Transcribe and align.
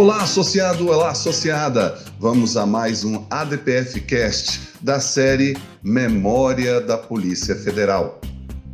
Olá, 0.00 0.22
associado, 0.22 0.86
olá, 0.86 1.10
associada. 1.10 1.98
Vamos 2.20 2.56
a 2.56 2.64
mais 2.64 3.02
um 3.02 3.26
ADPF 3.28 4.00
Cast 4.02 4.60
da 4.80 5.00
série 5.00 5.56
Memória 5.82 6.80
da 6.80 6.96
Polícia 6.96 7.56
Federal. 7.56 8.20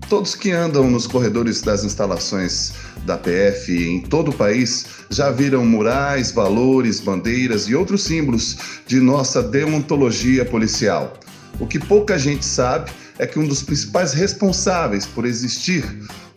Todos 0.07 0.35
que 0.35 0.51
andam 0.51 0.91
nos 0.91 1.07
corredores 1.07 1.63
das 1.63 1.83
instalações 1.83 2.75
da 3.07 3.17
PF 3.17 3.73
em 3.73 4.03
todo 4.03 4.33
o 4.33 4.35
país 4.35 4.85
já 5.09 5.31
viram 5.31 5.65
murais, 5.65 6.31
valores, 6.31 7.01
bandeiras 7.01 7.69
e 7.69 7.75
outros 7.75 8.03
símbolos 8.03 8.59
de 8.87 9.01
nossa 9.01 9.43
deontologia 9.43 10.45
policial. 10.45 11.15
O 11.61 11.67
que 11.67 11.79
pouca 11.79 12.19
gente 12.19 12.45
sabe 12.45 12.91
é 13.19 13.27
que 13.27 13.39
um 13.39 13.47
dos 13.47 13.63
principais 13.63 14.13
responsáveis 14.13 15.07
por 15.07 15.25
existir 15.25 15.85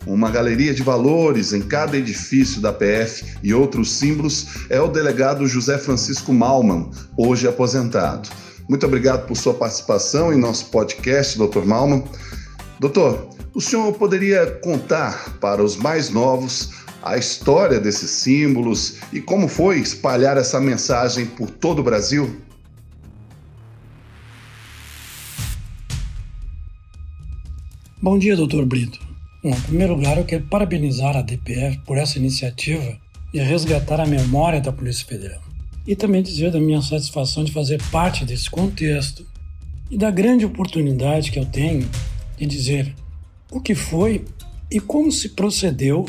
uma 0.06 0.30
galeria 0.30 0.72
de 0.72 0.82
valores 0.82 1.52
em 1.52 1.60
cada 1.60 1.96
edifício 1.96 2.60
da 2.60 2.72
PF 2.72 3.24
e 3.42 3.52
outros 3.52 3.92
símbolos 3.92 4.46
é 4.70 4.80
o 4.80 4.88
delegado 4.88 5.46
José 5.46 5.76
Francisco 5.76 6.32
Malman, 6.32 6.90
hoje 7.16 7.46
aposentado. 7.46 8.28
Muito 8.68 8.86
obrigado 8.86 9.26
por 9.26 9.36
sua 9.36 9.54
participação 9.54 10.32
em 10.32 10.38
nosso 10.38 10.66
podcast, 10.66 11.36
Dr. 11.36 11.64
Malman. 11.64 12.04
Doutor, 12.78 13.30
o 13.54 13.60
senhor 13.60 13.92
poderia 13.94 14.46
contar 14.62 15.36
para 15.40 15.62
os 15.62 15.76
mais 15.76 16.10
novos 16.10 16.70
a 17.02 17.16
história 17.16 17.80
desses 17.80 18.10
símbolos 18.10 18.96
e 19.12 19.20
como 19.20 19.48
foi 19.48 19.78
espalhar 19.78 20.36
essa 20.36 20.60
mensagem 20.60 21.26
por 21.26 21.50
todo 21.50 21.80
o 21.80 21.82
Brasil? 21.82 22.47
Bom 28.00 28.16
dia, 28.16 28.36
doutor 28.36 28.64
Brito. 28.64 29.00
Bom, 29.42 29.50
em 29.50 29.60
primeiro 29.62 29.96
lugar, 29.96 30.16
eu 30.16 30.24
quero 30.24 30.44
parabenizar 30.44 31.16
a 31.16 31.20
DPF 31.20 31.78
por 31.78 31.98
essa 31.98 32.16
iniciativa 32.16 32.96
de 33.32 33.40
resgatar 33.40 34.00
a 34.00 34.06
memória 34.06 34.60
da 34.60 34.70
Polícia 34.70 35.04
Federal. 35.04 35.42
E 35.84 35.96
também 35.96 36.22
dizer 36.22 36.52
da 36.52 36.60
minha 36.60 36.80
satisfação 36.80 37.42
de 37.42 37.50
fazer 37.50 37.82
parte 37.90 38.24
desse 38.24 38.48
contexto 38.48 39.26
e 39.90 39.98
da 39.98 40.12
grande 40.12 40.44
oportunidade 40.44 41.32
que 41.32 41.40
eu 41.40 41.44
tenho 41.44 41.90
de 42.36 42.46
dizer 42.46 42.94
o 43.50 43.60
que 43.60 43.74
foi 43.74 44.24
e 44.70 44.78
como 44.78 45.10
se 45.10 45.30
procedeu 45.30 46.06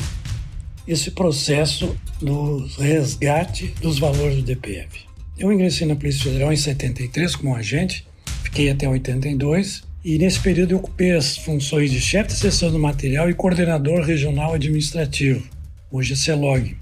esse 0.86 1.10
processo 1.10 1.96
do 2.22 2.68
resgate 2.78 3.74
dos 3.82 3.98
valores 3.98 4.36
do 4.36 4.42
DPF. 4.42 5.06
Eu 5.36 5.52
ingressei 5.52 5.88
na 5.88 5.96
Polícia 5.96 6.22
Federal 6.22 6.52
em 6.52 6.56
73 6.56 7.34
como 7.34 7.56
agente, 7.56 8.06
fiquei 8.44 8.70
até 8.70 8.88
82 8.88 9.89
e 10.02 10.18
nesse 10.18 10.40
período 10.40 10.72
eu 10.72 10.78
ocupei 10.78 11.12
as 11.12 11.36
funções 11.36 11.90
de 11.90 12.00
chefe 12.00 12.28
de 12.28 12.38
seção 12.38 12.70
do 12.70 12.78
material 12.78 13.28
e 13.28 13.34
coordenador 13.34 14.02
regional 14.02 14.54
administrativo, 14.54 15.46
hoje 15.90 16.14
é 16.14 16.16
CELOG. 16.16 16.76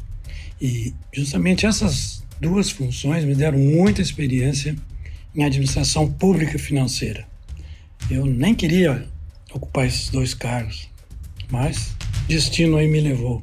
E 0.60 0.94
justamente 1.12 1.66
essas 1.66 2.22
duas 2.40 2.70
funções 2.70 3.24
me 3.24 3.34
deram 3.34 3.58
muita 3.58 4.00
experiência 4.00 4.76
em 5.34 5.42
administração 5.42 6.10
pública 6.10 6.58
financeira. 6.58 7.26
Eu 8.08 8.24
nem 8.24 8.54
queria 8.54 9.04
ocupar 9.52 9.86
esses 9.86 10.10
dois 10.10 10.32
cargos, 10.32 10.88
mas 11.50 11.94
destino 12.28 12.76
aí 12.76 12.86
me 12.86 13.00
levou. 13.00 13.42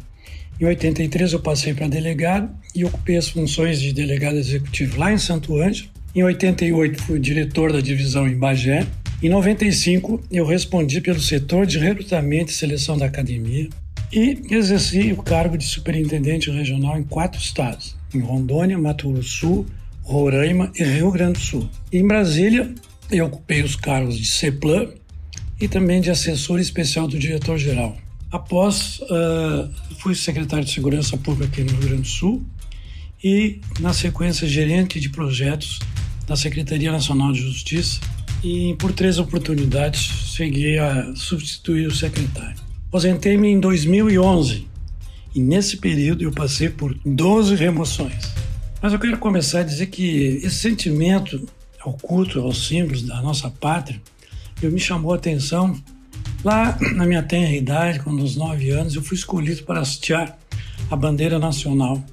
Em 0.59 0.65
83 0.65 1.33
eu 1.33 1.41
passei 1.41 1.73
para 1.73 1.87
delegado 1.87 2.49
e 2.73 2.85
ocupei 2.85 3.17
as 3.17 3.27
funções 3.27 3.81
de 3.81 3.91
delegado 3.91 4.37
executivo 4.37 4.97
lá 4.97 5.11
em 5.11 5.17
Santo 5.17 5.59
Ângelo. 5.61 5.89
Em 6.15 6.23
88 6.23 7.03
fui 7.03 7.19
diretor 7.19 7.73
da 7.73 7.81
divisão 7.81 8.25
em 8.25 8.37
Bagé 8.37 8.87
em 9.23 9.29
95, 9.29 10.21
eu 10.29 10.45
respondi 10.45 10.99
pelo 10.99 11.19
setor 11.19 11.65
de 11.65 11.79
recrutamento 11.79 12.51
e 12.51 12.55
seleção 12.55 12.97
da 12.97 13.05
academia 13.05 13.69
e 14.11 14.41
exerci 14.51 15.13
o 15.13 15.23
cargo 15.23 15.57
de 15.57 15.65
superintendente 15.65 16.51
regional 16.51 16.97
em 16.97 17.03
quatro 17.03 17.39
estados: 17.39 17.95
em 18.13 18.19
Rondônia, 18.19 18.77
Mato 18.77 19.09
Grosso 19.09 19.21
do 19.21 19.27
Sul, 19.27 19.65
Roraima 20.03 20.71
e 20.75 20.83
Rio 20.83 21.11
Grande 21.11 21.33
do 21.33 21.39
Sul. 21.39 21.69
Em 21.91 22.05
Brasília, 22.05 22.73
eu 23.09 23.25
ocupei 23.25 23.63
os 23.63 23.75
cargos 23.75 24.17
de 24.17 24.25
CEPLAN 24.25 24.89
e 25.59 25.67
também 25.67 26.01
de 26.01 26.11
assessor 26.11 26.59
especial 26.59 27.07
do 27.07 27.17
diretor-geral. 27.17 27.97
Após, 28.29 28.99
uh, 29.03 29.71
fui 29.99 30.13
secretário 30.13 30.65
de 30.65 30.71
Segurança 30.71 31.15
Pública 31.15 31.53
aqui 31.53 31.63
no 31.63 31.71
Rio 31.79 31.87
Grande 31.87 32.01
do 32.01 32.07
Sul 32.07 32.45
e, 33.23 33.61
na 33.79 33.93
sequência, 33.93 34.45
gerente 34.45 34.99
de 34.99 35.09
projetos 35.09 35.79
da 36.27 36.35
Secretaria 36.35 36.91
Nacional 36.91 37.31
de 37.31 37.39
Justiça 37.39 38.01
e 38.45 38.75
por 38.75 38.93
três 38.93 39.17
oportunidades 39.17 40.01
cheguei 40.01 40.77
a 40.77 41.15
substituir 41.15 41.87
o 41.87 41.95
secretário. 41.95 42.55
Aposentei-me 42.89 43.47
em 43.47 43.59
2011 43.59 44.67
e 45.33 45.41
nesse 45.41 45.77
período 45.77 46.23
eu 46.23 46.31
passei 46.31 46.69
por 46.69 46.95
12 47.03 47.55
remoções. 47.55 48.31
Mas 48.79 48.93
eu 48.93 48.99
quero 48.99 49.17
começar 49.17 49.61
a 49.61 49.63
dizer 49.63 49.87
que 49.87 50.39
esse 50.43 50.57
sentimento 50.57 51.49
ao 51.79 51.93
culto, 51.93 52.39
aos 52.39 52.67
símbolos 52.67 53.01
da 53.01 53.19
nossa 53.19 53.49
pátria, 53.49 53.99
eu 54.61 54.71
me 54.71 54.79
chamou 54.79 55.13
a 55.13 55.15
atenção 55.15 55.75
lá 56.43 56.77
na 56.93 57.07
minha 57.07 57.23
tenra 57.23 57.51
idade, 57.51 57.99
quando 58.01 58.21
aos 58.21 58.35
nove 58.35 58.69
anos, 58.69 58.93
eu 58.93 59.01
fui 59.01 59.17
escolhido 59.17 59.63
para 59.63 59.79
hastear 59.79 60.37
a 60.91 60.95
bandeira 60.95 61.39
nacional 61.39 62.03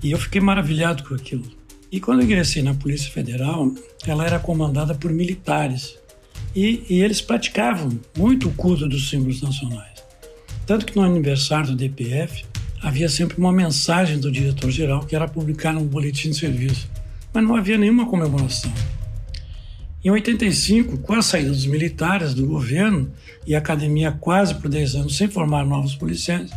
e 0.00 0.12
eu 0.12 0.18
fiquei 0.18 0.40
maravilhado 0.40 1.02
com 1.02 1.16
aquilo. 1.16 1.63
E 1.94 2.00
quando 2.00 2.18
eu 2.18 2.24
ingressei 2.24 2.60
na 2.60 2.74
Polícia 2.74 3.08
Federal, 3.08 3.72
ela 4.04 4.26
era 4.26 4.40
comandada 4.40 4.96
por 4.96 5.12
militares. 5.12 5.96
E, 6.52 6.82
e 6.90 7.00
eles 7.00 7.20
praticavam 7.20 7.88
muito 8.18 8.48
o 8.48 8.52
culto 8.52 8.88
dos 8.88 9.08
símbolos 9.08 9.40
nacionais. 9.40 10.02
Tanto 10.66 10.86
que 10.86 10.96
no 10.96 11.04
aniversário 11.04 11.68
do 11.68 11.76
DPF 11.76 12.44
havia 12.82 13.08
sempre 13.08 13.38
uma 13.38 13.52
mensagem 13.52 14.18
do 14.18 14.32
diretor-geral 14.32 15.06
que 15.06 15.14
era 15.14 15.28
publicada 15.28 15.78
no 15.78 15.84
boletim 15.84 16.30
de 16.30 16.36
serviço. 16.36 16.90
Mas 17.32 17.44
não 17.44 17.54
havia 17.54 17.78
nenhuma 17.78 18.06
comemoração. 18.06 18.72
Em 20.04 20.10
85, 20.10 20.98
com 20.98 21.14
a 21.14 21.22
saída 21.22 21.50
dos 21.50 21.64
militares 21.64 22.34
do 22.34 22.44
governo 22.44 23.08
e 23.46 23.54
a 23.54 23.58
academia 23.58 24.10
quase 24.10 24.56
por 24.56 24.68
10 24.68 24.96
anos 24.96 25.16
sem 25.16 25.28
formar 25.28 25.64
novos 25.64 25.94
policiais, 25.94 26.50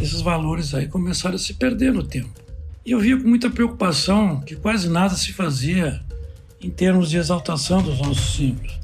esses 0.00 0.22
valores 0.22 0.72
aí 0.72 0.88
começaram 0.88 1.34
a 1.34 1.38
se 1.38 1.52
perder 1.52 1.92
no 1.92 2.02
tempo. 2.02 2.39
E 2.84 2.92
eu 2.92 3.00
via 3.00 3.16
com 3.16 3.28
muita 3.28 3.50
preocupação 3.50 4.40
que 4.40 4.56
quase 4.56 4.88
nada 4.88 5.14
se 5.14 5.32
fazia 5.32 6.00
em 6.62 6.70
termos 6.70 7.10
de 7.10 7.16
exaltação 7.16 7.82
dos 7.82 7.98
nossos 7.98 8.36
símbolos. 8.36 8.78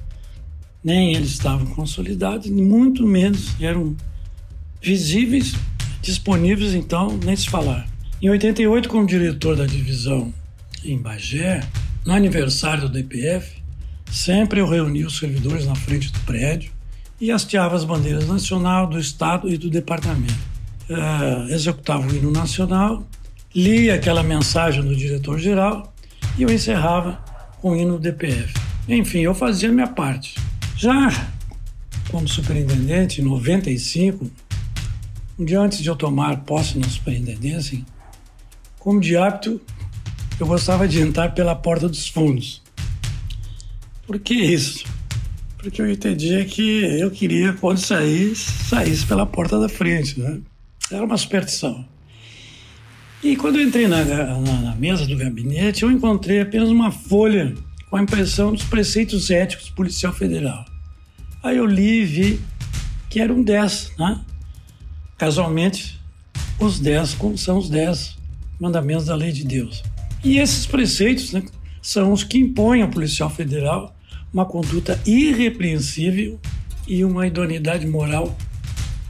Nem 0.85 1.15
eles 1.15 1.31
estavam 1.31 1.67
consolidados, 1.67 2.49
muito 2.49 3.07
menos 3.07 3.61
eram 3.61 3.97
visíveis, 4.81 5.55
disponíveis, 6.01 6.75
então, 6.75 7.19
nem 7.25 7.35
se 7.35 7.49
falar. 7.49 7.89
Em 8.21 8.31
88, 8.31 8.89
como 8.89 9.07
diretor 9.07 9.57
da 9.57 9.67
divisão 9.67 10.33
em 10.85 10.99
Bagé, 10.99 11.67
no 12.05 12.13
aniversário 12.13 12.83
do 12.83 12.89
DPF, 12.89 13.63
sempre 14.11 14.61
eu 14.61 14.69
reunia 14.69 15.07
os 15.07 15.19
servidores 15.19 15.67
na 15.67 15.75
frente 15.75 16.13
do 16.13 16.21
prédio 16.21 16.71
e 17.21 17.33
hasteava 17.33 17.75
as 17.75 17.85
bandeiras 17.85 18.29
nacional, 18.29 18.87
do 18.87 18.99
Estado 18.99 19.49
e 19.49 19.59
do 19.59 19.69
departamento. 19.69 20.57
Uh, 20.89 21.51
executava 21.51 22.07
o 22.07 22.15
hino 22.15 22.31
nacional 22.31 23.05
lia 23.57 23.95
aquela 23.95 24.23
mensagem 24.23 24.83
do 24.83 24.95
diretor-geral 24.95 25.91
e 26.37 26.43
eu 26.43 26.51
encerrava 26.51 27.25
com 27.63 27.71
o 27.71 27.77
hino 27.77 27.95
do 27.95 27.99
DPF. 27.99 28.53
Enfim, 28.87 29.21
eu 29.21 29.35
fazia 29.35 29.71
a 29.71 29.73
minha 29.73 29.87
parte. 29.87 30.35
Já 30.77 31.11
como 32.11 32.29
superintendente, 32.29 33.23
em 33.23 33.25
95, 33.25 34.31
um 35.39 35.45
dia 35.45 35.59
antes 35.59 35.83
de 35.83 35.89
eu 35.89 35.97
tomar 35.97 36.43
posse 36.43 36.79
na 36.79 36.87
superintendência, 36.87 37.83
como 38.79 39.01
de 39.01 39.17
hábito, 39.17 39.59
eu 40.39 40.47
gostava 40.47 40.87
de 40.87 41.01
entrar 41.01 41.31
pela 41.35 41.55
porta 41.55 41.89
dos 41.89 42.07
fundos. 42.07 42.63
Por 44.07 44.21
que 44.21 44.35
isso? 44.35 44.85
Porque 45.57 45.81
eu 45.81 45.91
entendia 45.91 46.45
que 46.45 46.85
eu 47.01 47.11
queria, 47.11 47.55
quando 47.55 47.79
saísse, 47.79 48.53
saísse 48.69 49.07
pela 49.07 49.25
porta 49.25 49.59
da 49.59 49.69
frente. 49.69 50.21
Né? 50.21 50.41
Era 50.93 51.05
uma 51.05 51.17
superstição. 51.17 51.96
E 53.27 53.35
quando 53.35 53.57
eu 53.57 53.67
entrei 53.67 53.89
na, 53.89 54.05
na, 54.05 54.39
na, 54.39 54.77
mesa 54.77 55.05
do 55.05 55.17
gabinete, 55.17 55.83
eu 55.83 55.91
encontrei 55.91 56.43
apenas 56.43 56.69
uma 56.69 56.93
folha 56.93 57.57
com 57.91 57.97
a 57.97 58.03
impressão 58.03 58.53
dos 58.53 58.63
preceitos 58.63 59.33
éticos 59.33 59.69
policial 59.69 60.13
federal. 60.13 60.65
Aí 61.43 61.57
eu 61.57 61.67
li 61.67 62.03
e 62.03 62.05
vi 62.05 62.41
que 63.11 63.19
eram 63.19 63.43
10, 63.43 63.95
né? 63.99 64.21
Casualmente, 65.19 66.01
os 66.61 66.79
10 66.79 67.17
são 67.37 67.59
os 67.59 67.69
10 67.69 68.17
mandamentos 68.61 69.07
da 69.07 69.17
lei 69.17 69.33
de 69.33 69.43
Deus. 69.43 69.83
E 70.23 70.39
esses 70.39 70.65
preceitos 70.65 71.33
né, 71.33 71.43
são 71.83 72.13
os 72.13 72.23
que 72.23 72.39
impõem 72.39 72.83
ao 72.83 72.89
policial 72.89 73.29
federal 73.29 73.93
uma 74.33 74.47
conduta 74.47 75.01
irrepreensível 75.05 76.39
e 76.87 77.05
uma 77.05 77.27
idoneidade 77.27 77.89
moral 77.89 78.39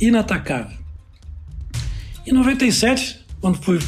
inatacável. 0.01 0.79
Em 2.27 2.33
97, 2.33 3.21
quando 3.43 3.59
fui 3.59 3.79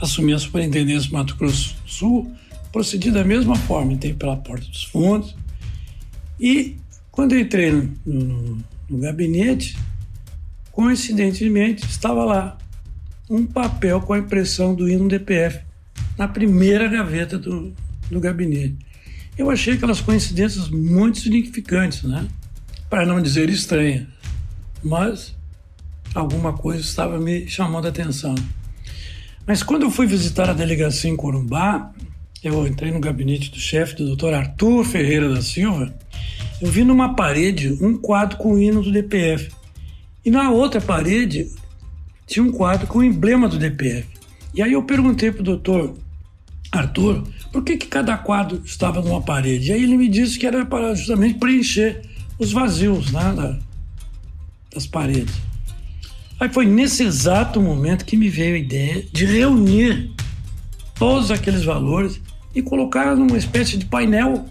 assumir 0.00 0.34
a 0.34 0.38
superintendência 0.38 1.08
do 1.08 1.14
Mato 1.14 1.36
Grosso 1.36 1.76
do 1.82 1.90
Sul, 1.90 2.32
procedi 2.72 3.10
da 3.10 3.24
mesma 3.24 3.56
forma, 3.56 3.92
entrei 3.92 4.14
pela 4.14 4.36
porta 4.36 4.66
dos 4.66 4.84
fundos 4.84 5.34
e 6.38 6.76
quando 7.10 7.36
entrei 7.36 7.72
no, 7.72 7.94
no, 8.04 8.64
no 8.90 8.98
gabinete, 8.98 9.76
coincidentemente 10.70 11.86
estava 11.86 12.24
lá 12.24 12.58
um 13.28 13.46
papel 13.46 14.00
com 14.02 14.12
a 14.12 14.18
impressão 14.18 14.74
do 14.74 14.88
hino 14.88 15.08
DPF 15.08 15.60
na 16.18 16.28
primeira 16.28 16.86
gaveta 16.88 17.38
do, 17.38 17.72
do 18.10 18.20
gabinete. 18.20 18.76
Eu 19.36 19.50
achei 19.50 19.74
aquelas 19.74 20.00
coincidências 20.00 20.68
muito 20.68 21.18
significantes, 21.18 22.02
né? 22.02 22.26
Para 22.88 23.04
não 23.04 23.20
dizer 23.20 23.50
estranhas. 23.50 24.06
Mas 24.82 25.34
alguma 26.14 26.52
coisa 26.52 26.80
estava 26.80 27.18
me 27.18 27.46
chamando 27.48 27.86
a 27.86 27.88
atenção. 27.88 28.34
Mas 29.46 29.62
quando 29.62 29.82
eu 29.82 29.90
fui 29.90 30.06
visitar 30.06 30.50
a 30.50 30.52
delegacia 30.52 31.08
em 31.08 31.16
Corumbá, 31.16 31.92
eu 32.42 32.66
entrei 32.66 32.90
no 32.90 32.98
gabinete 32.98 33.50
do 33.50 33.58
chefe, 33.58 33.94
do 33.94 34.16
Dr. 34.16 34.34
Arthur 34.34 34.84
Ferreira 34.84 35.32
da 35.32 35.40
Silva, 35.40 35.94
eu 36.60 36.70
vi 36.70 36.82
numa 36.82 37.14
parede 37.14 37.78
um 37.80 37.96
quadro 37.96 38.38
com 38.38 38.54
o 38.54 38.58
hino 38.58 38.82
do 38.82 38.90
DPF. 38.90 39.50
E 40.24 40.30
na 40.30 40.50
outra 40.50 40.80
parede 40.80 41.50
tinha 42.26 42.44
um 42.44 42.50
quadro 42.50 42.86
com 42.86 42.98
o 42.98 43.04
emblema 43.04 43.48
do 43.48 43.58
DPF. 43.58 44.08
E 44.52 44.62
aí 44.62 44.72
eu 44.72 44.82
perguntei 44.82 45.30
para 45.30 45.42
o 45.42 45.44
doutor 45.44 45.94
Arthur 46.72 47.22
por 47.52 47.62
que, 47.62 47.76
que 47.76 47.86
cada 47.86 48.16
quadro 48.16 48.60
estava 48.64 49.00
numa 49.00 49.22
parede. 49.22 49.70
E 49.70 49.72
aí 49.74 49.82
ele 49.82 49.96
me 49.96 50.08
disse 50.08 50.38
que 50.38 50.46
era 50.46 50.66
para 50.66 50.94
justamente 50.94 51.38
preencher 51.38 52.02
os 52.38 52.52
vazios 52.52 53.12
né, 53.12 53.58
das 54.74 54.86
paredes. 54.86 55.34
Aí 56.38 56.50
foi 56.50 56.66
nesse 56.66 57.02
exato 57.02 57.60
momento 57.60 58.04
que 58.04 58.16
me 58.16 58.28
veio 58.28 58.56
a 58.56 58.58
ideia 58.58 59.06
de 59.10 59.24
reunir 59.24 60.10
todos 60.94 61.30
aqueles 61.30 61.64
valores 61.64 62.20
e 62.54 62.60
colocar 62.62 63.16
numa 63.16 63.38
espécie 63.38 63.78
de 63.78 63.86
painel, 63.86 64.44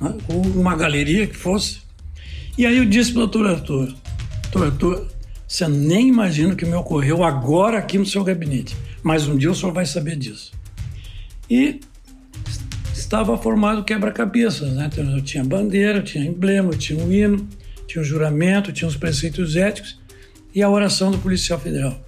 né, 0.00 0.14
ou 0.28 0.42
uma 0.42 0.76
galeria 0.76 1.26
que 1.26 1.36
fosse. 1.36 1.80
E 2.56 2.64
aí 2.64 2.78
eu 2.78 2.84
disse 2.84 3.12
para 3.12 3.22
o 3.22 3.26
doutor 3.26 3.46
Arthur, 3.48 3.94
doutor 4.52 4.66
Arthur, 4.66 5.08
você 5.46 5.66
nem 5.66 6.08
imagina 6.08 6.52
o 6.52 6.56
que 6.56 6.66
me 6.66 6.74
ocorreu 6.74 7.24
agora 7.24 7.78
aqui 7.78 7.98
no 7.98 8.06
seu 8.06 8.22
gabinete, 8.22 8.76
mas 9.02 9.26
um 9.26 9.36
dia 9.36 9.50
o 9.50 9.54
senhor 9.54 9.72
vai 9.72 9.86
saber 9.86 10.16
disso. 10.16 10.52
E 11.50 11.80
estava 12.92 13.36
formado 13.38 13.84
quebra-cabeças, 13.84 14.72
né? 14.72 14.90
Então, 14.92 15.16
eu 15.16 15.22
tinha 15.22 15.42
bandeira, 15.42 16.02
tinha 16.02 16.24
emblema, 16.24 16.72
tinha 16.72 17.02
um 17.02 17.10
hino, 17.10 17.48
tinha 17.86 18.02
um 18.02 18.04
juramento, 18.04 18.72
tinha 18.72 18.86
os 18.86 18.96
preceitos 18.96 19.56
éticos 19.56 19.98
e 20.54 20.62
a 20.62 20.70
oração 20.70 21.10
do 21.10 21.18
policial 21.18 21.58
federal. 21.58 21.98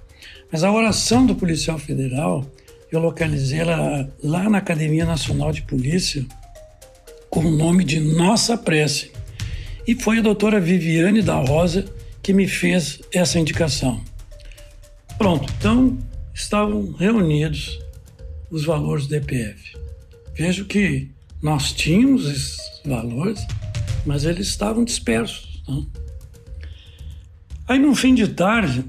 Mas 0.51 0.63
a 0.63 0.71
oração 0.71 1.25
do 1.25 1.35
policial 1.35 1.79
federal, 1.79 2.45
eu 2.91 2.99
localizei 2.99 3.59
ela 3.59 4.09
lá 4.21 4.49
na 4.49 4.57
Academia 4.57 5.05
Nacional 5.05 5.51
de 5.51 5.61
Polícia 5.61 6.25
com 7.29 7.45
o 7.45 7.51
nome 7.51 7.85
de 7.85 7.99
Nossa 7.99 8.57
Prece. 8.57 9.11
E 9.87 9.95
foi 9.95 10.19
a 10.19 10.21
doutora 10.21 10.59
Viviane 10.59 11.21
da 11.21 11.35
Rosa 11.35 11.85
que 12.21 12.33
me 12.33 12.47
fez 12.47 12.99
essa 13.13 13.39
indicação. 13.39 14.01
Pronto, 15.17 15.51
então 15.57 15.97
estavam 16.33 16.91
reunidos 16.91 17.79
os 18.49 18.65
valores 18.65 19.07
do 19.07 19.11
DPF. 19.11 19.77
Vejo 20.35 20.65
que 20.65 21.09
nós 21.41 21.71
tínhamos 21.71 22.29
esses 22.29 22.57
valores, 22.85 23.45
mas 24.05 24.25
eles 24.25 24.47
estavam 24.47 24.83
dispersos. 24.83 25.63
Né? 25.67 25.85
Aí, 27.67 27.79
no 27.79 27.95
fim 27.95 28.13
de 28.13 28.27
tarde, 28.27 28.83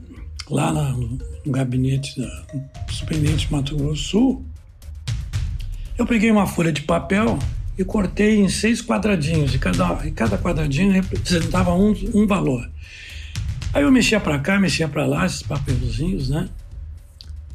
lá 0.50 0.72
no, 0.72 1.18
gabinete 1.46 2.20
do 2.20 2.92
Superintendente 2.92 3.46
de 3.46 3.52
Mato 3.52 3.76
Grosso 3.76 3.92
do 3.92 3.96
Sul, 3.96 4.46
eu 5.98 6.06
peguei 6.06 6.30
uma 6.30 6.46
folha 6.46 6.72
de 6.72 6.82
papel 6.82 7.38
e 7.76 7.84
cortei 7.84 8.38
em 8.38 8.48
seis 8.48 8.82
quadradinhos, 8.82 9.54
e 9.54 9.58
cada, 9.58 10.06
e 10.06 10.10
cada 10.10 10.38
quadradinho 10.38 10.92
representava 10.92 11.72
um, 11.74 11.94
um 12.14 12.26
valor. 12.26 12.68
Aí 13.72 13.82
eu 13.82 13.90
mexia 13.90 14.20
para 14.20 14.38
cá, 14.38 14.58
mexia 14.58 14.88
para 14.88 15.06
lá, 15.06 15.24
esses 15.24 15.42
papelzinhos, 15.42 16.28
né? 16.28 16.48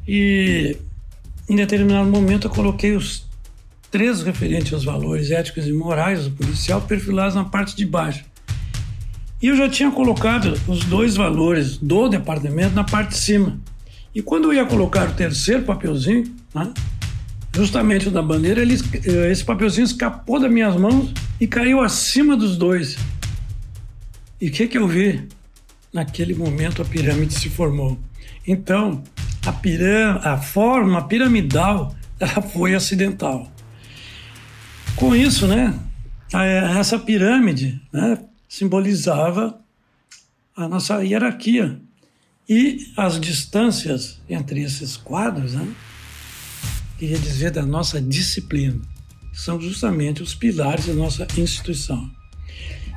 E 0.06 0.76
em 1.48 1.54
determinado 1.54 2.08
momento 2.10 2.48
eu 2.48 2.50
coloquei 2.50 2.96
os 2.96 3.26
três 3.90 4.22
referentes 4.22 4.72
aos 4.72 4.84
valores 4.84 5.30
éticos 5.30 5.66
e 5.66 5.72
morais 5.72 6.24
do 6.24 6.30
policial 6.32 6.80
perfilados 6.80 7.34
na 7.34 7.44
parte 7.44 7.76
de 7.76 7.86
baixo. 7.86 8.24
E 9.40 9.46
eu 9.46 9.56
já 9.56 9.68
tinha 9.68 9.90
colocado 9.90 10.54
os 10.66 10.84
dois 10.84 11.14
valores 11.14 11.78
do 11.78 12.08
departamento 12.08 12.74
na 12.74 12.82
parte 12.82 13.10
de 13.10 13.18
cima. 13.18 13.58
E 14.14 14.20
quando 14.20 14.46
eu 14.46 14.54
ia 14.54 14.66
colocar 14.66 15.08
o 15.08 15.12
terceiro 15.12 15.62
papelzinho, 15.62 16.24
né, 16.52 16.72
justamente 17.54 18.08
o 18.08 18.10
da 18.10 18.20
bandeira, 18.20 18.60
ele, 18.60 18.74
esse 19.30 19.44
papelzinho 19.44 19.84
escapou 19.84 20.40
das 20.40 20.50
minhas 20.50 20.76
mãos 20.76 21.12
e 21.40 21.46
caiu 21.46 21.80
acima 21.80 22.36
dos 22.36 22.56
dois. 22.56 22.96
E 24.40 24.48
o 24.48 24.52
que, 24.52 24.66
que 24.66 24.78
eu 24.78 24.88
vi? 24.88 25.28
Naquele 25.92 26.34
momento 26.34 26.82
a 26.82 26.84
pirâmide 26.84 27.34
se 27.34 27.48
formou. 27.48 27.98
Então, 28.46 29.02
a, 29.46 29.52
piram 29.52 30.20
a 30.22 30.36
forma 30.36 31.06
piramidal 31.06 31.94
ela 32.18 32.42
foi 32.42 32.74
acidental. 32.74 33.50
Com 34.96 35.14
isso, 35.14 35.46
né, 35.46 35.78
essa 36.76 36.98
pirâmide 36.98 37.80
né, 37.92 38.18
simbolizava 38.48 39.60
a 40.56 40.66
nossa 40.66 41.04
hierarquia. 41.04 41.80
E 42.48 42.92
as 42.96 43.20
distâncias 43.20 44.20
entre 44.28 44.62
esses 44.62 44.96
quadros, 44.96 45.52
né, 45.52 45.68
queria 46.98 47.18
dizer 47.18 47.50
da 47.50 47.64
nossa 47.64 48.00
disciplina, 48.00 48.80
são 49.34 49.60
justamente 49.60 50.22
os 50.22 50.34
pilares 50.34 50.86
da 50.86 50.94
nossa 50.94 51.26
instituição. 51.36 52.10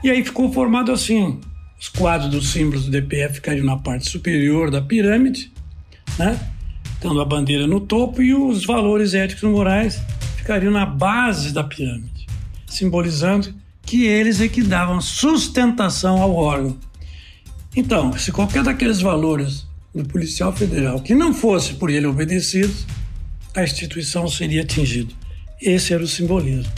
E 0.02 0.10
aí 0.10 0.24
ficou 0.24 0.52
formado 0.54 0.92
assim: 0.92 1.40
os 1.80 1.90
quadros 1.90 2.32
dos 2.32 2.50
símbolos 2.50 2.86
do 2.86 2.92
DPF 2.92 3.36
ficariam 3.36 3.66
na 3.66 3.78
parte 3.78 4.10
superior 4.10 4.72
da 4.72 4.82
pirâmide, 4.82 5.52
né, 6.18 6.40
tendo 7.02 7.20
a 7.20 7.26
bandeira 7.26 7.68
no 7.68 7.82
topo, 7.82 8.22
e 8.22 8.34
os 8.34 8.66
valores 8.66 9.14
éticos 9.14 9.44
e 9.44 9.48
morais 9.48 10.02
ficariam 10.38 10.72
na 10.72 10.86
base 10.86 11.54
da 11.54 11.64
pirâmide, 11.64 12.26
simbolizando 12.66 13.54
que 13.92 14.06
eles 14.06 14.40
é 14.40 14.48
que 14.48 14.64
davam 14.64 15.02
sustentação 15.02 16.22
ao 16.22 16.34
órgão. 16.34 16.78
Então, 17.76 18.18
se 18.18 18.32
qualquer 18.32 18.64
daqueles 18.64 19.02
valores 19.02 19.68
do 19.94 20.06
policial 20.06 20.54
federal 20.54 21.02
que 21.02 21.14
não 21.14 21.34
fosse 21.34 21.74
por 21.74 21.90
ele 21.90 22.06
obedecido, 22.06 22.74
a 23.54 23.62
instituição 23.62 24.30
seria 24.30 24.62
atingida. 24.62 25.14
Esse 25.62 25.94
era 25.94 26.02
o 26.02 26.08
simbolismo. 26.08 26.72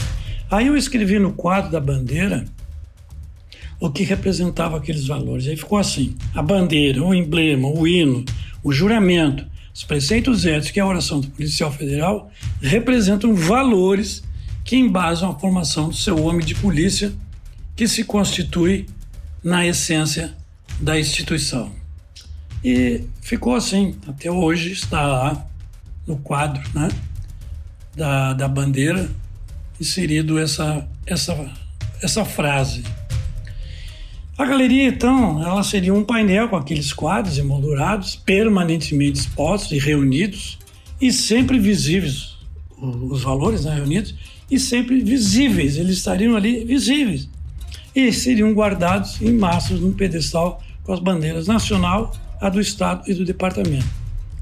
Aí 0.50 0.66
eu 0.66 0.76
escrevi 0.76 1.20
no 1.20 1.32
quadro 1.32 1.70
da 1.70 1.78
bandeira 1.78 2.46
o 3.78 3.88
que 3.90 4.02
representava 4.02 4.78
aqueles 4.78 5.06
valores. 5.06 5.46
Aí 5.46 5.56
ficou 5.56 5.78
assim: 5.78 6.16
a 6.34 6.42
bandeira, 6.42 7.00
o 7.00 7.14
emblema, 7.14 7.68
o 7.68 7.86
hino, 7.86 8.24
o 8.60 8.72
juramento, 8.72 9.46
os 9.72 9.84
preceitos 9.84 10.44
éticos 10.44 10.76
e 10.76 10.80
a 10.80 10.86
oração 10.86 11.20
do 11.20 11.28
policial 11.28 11.70
federal 11.70 12.28
representam 12.60 13.36
valores 13.36 14.24
que 14.64 14.76
embasam 14.76 15.30
a 15.30 15.38
formação 15.38 15.90
do 15.90 15.94
seu 15.94 16.18
homem 16.24 16.44
de 16.44 16.54
polícia, 16.54 17.12
que 17.76 17.86
se 17.86 18.02
constitui 18.02 18.86
na 19.42 19.66
essência 19.66 20.34
da 20.80 20.98
instituição. 20.98 21.70
E 22.64 23.04
ficou 23.20 23.54
assim, 23.54 23.94
até 24.08 24.30
hoje 24.30 24.72
está 24.72 25.06
lá 25.06 25.46
no 26.06 26.16
quadro 26.16 26.62
né, 26.74 26.88
da, 27.94 28.32
da 28.32 28.48
bandeira 28.48 29.10
inserido 29.78 30.38
essa, 30.38 30.88
essa, 31.06 31.52
essa 32.02 32.24
frase. 32.24 32.82
A 34.36 34.44
galeria, 34.44 34.88
então, 34.88 35.42
ela 35.44 35.62
seria 35.62 35.94
um 35.94 36.02
painel 36.02 36.48
com 36.48 36.56
aqueles 36.56 36.92
quadros 36.92 37.38
emoldurados, 37.38 38.16
permanentemente 38.16 39.20
expostos 39.20 39.72
e 39.72 39.78
reunidos, 39.78 40.58
e 41.00 41.12
sempre 41.12 41.58
visíveis, 41.58 42.36
os 42.78 43.22
valores 43.22 43.64
né, 43.64 43.74
reunidos, 43.74 44.14
e 44.54 44.60
sempre 44.60 45.00
visíveis, 45.00 45.76
eles 45.76 45.98
estariam 45.98 46.36
ali 46.36 46.64
visíveis. 46.64 47.28
E 47.94 48.12
seriam 48.12 48.52
guardados 48.52 49.20
em 49.20 49.32
massas 49.32 49.80
num 49.80 49.92
pedestal 49.92 50.62
com 50.84 50.92
as 50.92 51.00
bandeiras 51.00 51.48
nacional, 51.48 52.14
a 52.40 52.48
do 52.48 52.60
Estado 52.60 53.10
e 53.10 53.14
do 53.14 53.24
departamento, 53.24 53.86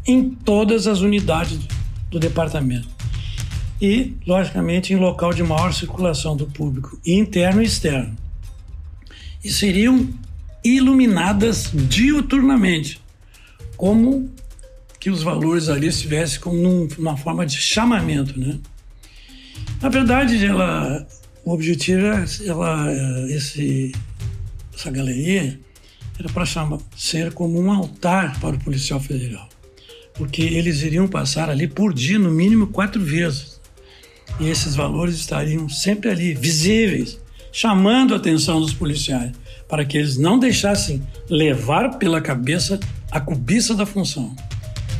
em 0.07 0.31
todas 0.31 0.87
as 0.87 1.00
unidades 1.00 1.59
do 2.11 2.19
departamento. 2.19 2.88
E, 3.81 4.14
logicamente, 4.26 4.92
em 4.92 4.97
local 4.97 5.33
de 5.33 5.42
maior 5.42 5.73
circulação 5.73 6.37
do 6.37 6.47
público, 6.47 6.99
interno 7.07 7.62
e 7.62 7.64
externo. 7.64 8.14
E 9.42 9.50
seriam 9.50 10.09
iluminadas 10.62 11.71
diuturnamente, 11.73 13.00
como 13.76 14.31
que 15.00 15.11
os 15.11 15.23
valores 15.23 15.69
ali 15.69 15.88
estivessem 15.88 16.38
como 16.38 16.88
numa 16.99 17.16
forma 17.16 17.45
de 17.45 17.57
chamamento, 17.57 18.38
né? 18.38 18.59
Na 19.83 19.89
verdade, 19.89 20.47
ela, 20.47 21.05
o 21.45 21.53
objetivo 21.53 22.07
era 22.07 22.25
ela, 22.47 22.87
esse, 23.29 23.93
essa 24.73 24.93
galeria 24.93 25.59
era 26.17 26.29
para 26.29 26.45
ser 26.97 27.33
como 27.33 27.61
um 27.61 27.71
altar 27.73 28.39
para 28.39 28.55
o 28.55 28.59
policial 28.61 29.01
federal, 29.01 29.49
porque 30.15 30.41
eles 30.41 30.83
iriam 30.83 31.09
passar 31.09 31.51
ali 31.51 31.67
por 31.67 31.93
dia 31.93 32.17
no 32.17 32.31
mínimo 32.31 32.69
quatro 32.69 33.03
vezes 33.03 33.61
e 34.39 34.49
esses 34.49 34.77
valores 34.77 35.17
estariam 35.17 35.69
sempre 35.69 36.11
ali, 36.11 36.33
visíveis, 36.33 37.19
chamando 37.51 38.15
a 38.15 38.19
atenção 38.19 38.61
dos 38.61 38.73
policiais 38.73 39.33
para 39.69 39.85
que 39.85 39.99
eles 39.99 40.17
não 40.17 40.39
deixassem 40.39 41.03
levar 41.29 41.99
pela 41.99 42.21
cabeça 42.21 42.79
a 43.11 43.19
cobiça 43.21 43.75
da 43.75 43.85
função. 43.85 44.35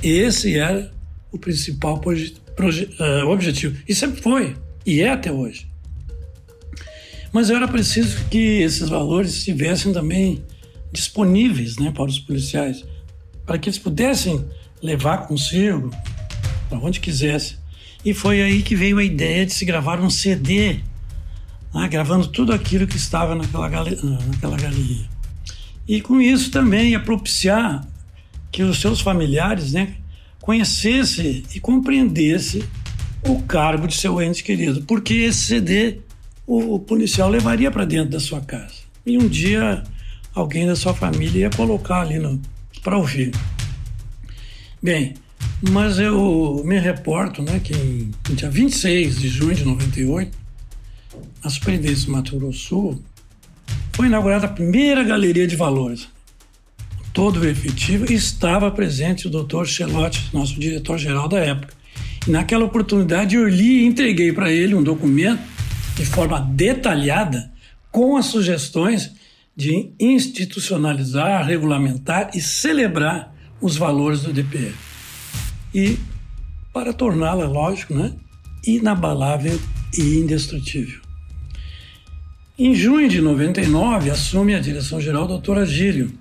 Esse 0.03 0.59
era 0.59 0.93
o 1.31 1.39
principal 1.39 2.01
uh, 2.05 3.29
objetivo. 3.29 3.77
E 3.89 3.95
sempre 3.95 4.21
foi, 4.21 4.57
e 4.85 5.01
é 5.01 5.11
até 5.11 5.33
hoje. 5.33 5.67
Mas 7.33 7.51
era 7.51 7.67
preciso 7.67 8.25
que 8.29 8.61
esses 8.61 8.89
valores 8.89 9.33
estivessem 9.35 9.93
também 9.93 10.45
disponíveis 10.93 11.77
né, 11.77 11.91
para 11.91 12.05
os 12.05 12.19
policiais, 12.19 12.85
para 13.47 13.59
que 13.59 13.69
eles 13.69 13.79
pudessem 13.79 14.45
levar 14.83 15.27
consigo 15.27 15.91
para 16.69 16.79
onde 16.79 17.01
quisesse. 17.01 17.57
E 18.05 18.13
foi 18.13 18.43
aí 18.43 18.63
que 18.63 18.77
veio 18.77 18.99
a 18.99 19.05
ideia 19.05 19.47
de 19.47 19.53
se 19.53 19.65
gravar 19.65 20.01
um 20.01 20.11
CD, 20.11 20.81
né, 21.73 21.89
gravando 21.89 22.27
tudo 22.27 22.53
aquilo 22.53 22.87
que 22.87 22.97
estava 22.97 23.35
naquela, 23.35 23.69
naquela 23.69 24.57
galeria. 24.57 25.07
E 25.89 26.01
com 26.01 26.21
isso 26.21 26.51
também 26.51 26.91
ia 26.91 27.01
propiciar 27.01 27.87
que 28.51 28.63
os 28.63 28.81
seus 28.81 29.01
familiares 29.01 29.73
né, 29.73 29.95
conhecessem 30.41 31.43
e 31.55 31.61
compreendessem 31.61 32.63
o 33.25 33.43
cargo 33.43 33.87
de 33.87 33.97
seu 33.97 34.21
ente 34.21 34.43
querido, 34.43 34.83
porque 34.83 35.15
esse 35.15 35.41
CD 35.41 35.99
o, 36.47 36.75
o 36.75 36.79
policial 36.79 37.31
levaria 37.31 37.71
para 37.71 37.85
dentro 37.85 38.11
da 38.11 38.21
sua 38.21 38.41
casa. 38.41 38.75
E 39.07 39.17
um 39.19 39.29
dia 39.29 39.83
alguém 40.35 40.67
da 40.67 40.77
sua 40.77 40.95
família 40.95 41.41
ia 41.41 41.51
colocar 41.51 42.01
ali 42.01 42.21
para 42.83 42.97
ouvir. 42.97 43.33
Bem, 44.83 45.15
mas 45.71 45.99
eu 45.99 46.63
me 46.65 46.79
reporto 46.79 47.43
né, 47.43 47.61
que 47.61 47.73
em, 47.73 48.11
no 48.29 48.35
dia 48.35 48.51
26 48.51 49.21
de 49.21 49.29
junho 49.29 49.55
de 49.55 49.65
98, 49.65 50.37
a 51.43 51.51
Superintendência 51.51 52.07
do 52.07 52.13
Mato 52.13 52.37
Grosso 52.37 52.59
Sul 52.59 53.03
foi 53.93 54.07
inaugurada 54.07 54.47
a 54.47 54.51
primeira 54.51 55.05
galeria 55.05 55.47
de 55.47 55.55
valores. 55.55 56.09
Todo 57.13 57.47
efetivo 57.47 58.11
estava 58.11 58.71
presente 58.71 59.27
o 59.27 59.31
doutor 59.31 59.67
Chelotti, 59.67 60.31
nosso 60.33 60.59
diretor-geral 60.59 61.29
da 61.29 61.39
época. 61.39 61.75
Naquela 62.27 62.65
oportunidade 62.65 63.35
eu 63.35 63.49
li 63.49 63.83
e 63.83 63.87
entreguei 63.87 64.33
para 64.33 64.51
ele 64.51 64.75
um 64.75 64.83
documento 64.83 65.43
de 65.97 66.07
forma 66.07 66.41
detalhada 66.41 67.51
com 67.91 68.17
as 68.17 68.27
sugestões 68.27 69.13
de 69.57 69.91
institucionalizar, 70.01 71.45
regulamentar 71.47 72.31
e 72.35 72.41
celebrar 72.41 73.35
os 73.61 73.77
valores 73.77 74.23
do 74.23 74.33
DPF. 74.33 74.75
E 75.75 75.99
para 76.73 76.93
torná-la, 76.93 77.47
lógico, 77.47 77.95
né, 77.95 78.13
inabalável 78.67 79.61
e 79.97 80.19
indestrutível. 80.19 81.01
Em 82.59 82.75
junho 82.75 83.09
de 83.09 83.21
99, 83.21 84.11
assume 84.11 84.55
a 84.55 84.61
direção-geral 84.61 85.27
doutor 85.27 85.59
Agílio. 85.59 86.13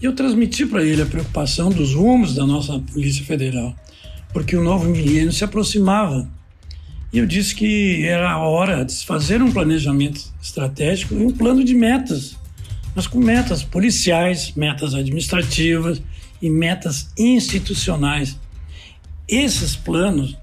E 0.00 0.04
eu 0.04 0.14
transmiti 0.14 0.66
para 0.66 0.84
ele 0.84 1.02
a 1.02 1.06
preocupação 1.06 1.70
dos 1.70 1.94
rumos 1.94 2.34
da 2.34 2.46
nossa 2.46 2.78
Polícia 2.78 3.24
Federal, 3.24 3.74
porque 4.32 4.56
o 4.56 4.62
novo 4.62 4.88
milênio 4.88 5.32
se 5.32 5.44
aproximava 5.44 6.28
e 7.12 7.18
eu 7.18 7.26
disse 7.26 7.54
que 7.54 8.04
era 8.04 8.30
a 8.30 8.38
hora 8.38 8.84
de 8.84 8.94
fazer 9.04 9.42
um 9.42 9.50
planejamento 9.50 10.32
estratégico 10.40 11.14
e 11.14 11.24
um 11.24 11.32
plano 11.32 11.64
de 11.64 11.74
metas, 11.74 12.36
mas 12.94 13.06
com 13.08 13.18
metas 13.18 13.64
policiais, 13.64 14.52
metas 14.54 14.94
administrativas 14.94 16.00
e 16.40 16.48
metas 16.48 17.08
institucionais. 17.18 18.38
Esses 19.26 19.74
planos 19.74 20.36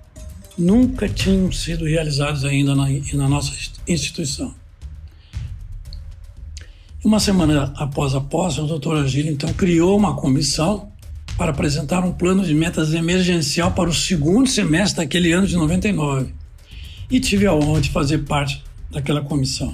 nunca 0.57 1.07
tinham 1.07 1.51
sido 1.53 1.85
realizados 1.85 2.43
ainda 2.43 2.75
na, 2.75 2.87
na 3.13 3.29
nossa 3.29 3.53
instituição. 3.87 4.53
Uma 7.01 7.19
semana 7.21 7.71
após 7.77 8.13
a 8.13 8.19
posse, 8.19 8.59
o 8.59 8.67
doutor 8.67 8.97
Agílio 8.97 9.31
então 9.31 9.53
criou 9.53 9.95
uma 9.97 10.15
comissão 10.15 10.91
para 11.37 11.51
apresentar 11.51 12.03
um 12.03 12.11
plano 12.11 12.43
de 12.43 12.53
metas 12.53 12.93
emergencial 12.93 13.71
para 13.71 13.89
o 13.89 13.93
segundo 13.93 14.49
semestre 14.49 14.97
daquele 15.03 15.31
ano 15.31 15.45
de 15.45 15.55
99 15.55 16.33
e 17.09 17.19
tive 17.19 17.45
a 17.45 17.53
honra 17.53 17.79
de 17.79 17.91
fazer 17.91 18.19
parte 18.19 18.63
daquela 18.89 19.21
comissão. 19.21 19.73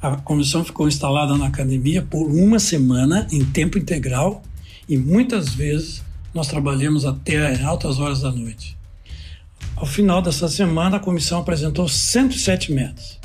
A 0.00 0.16
comissão 0.16 0.64
ficou 0.64 0.88
instalada 0.88 1.36
na 1.36 1.46
academia 1.46 2.02
por 2.02 2.26
uma 2.28 2.58
semana 2.58 3.28
em 3.30 3.44
tempo 3.44 3.78
integral 3.78 4.42
e 4.88 4.96
muitas 4.96 5.50
vezes 5.50 6.02
nós 6.34 6.48
trabalhamos 6.48 7.04
até 7.04 7.62
altas 7.62 8.00
horas 8.00 8.20
da 8.20 8.32
noite. 8.32 8.76
Ao 9.76 9.86
final 9.86 10.20
dessa 10.20 10.48
semana, 10.48 10.96
a 10.96 11.00
comissão 11.00 11.40
apresentou 11.40 11.88
107 11.88 12.72
metas. 12.72 13.18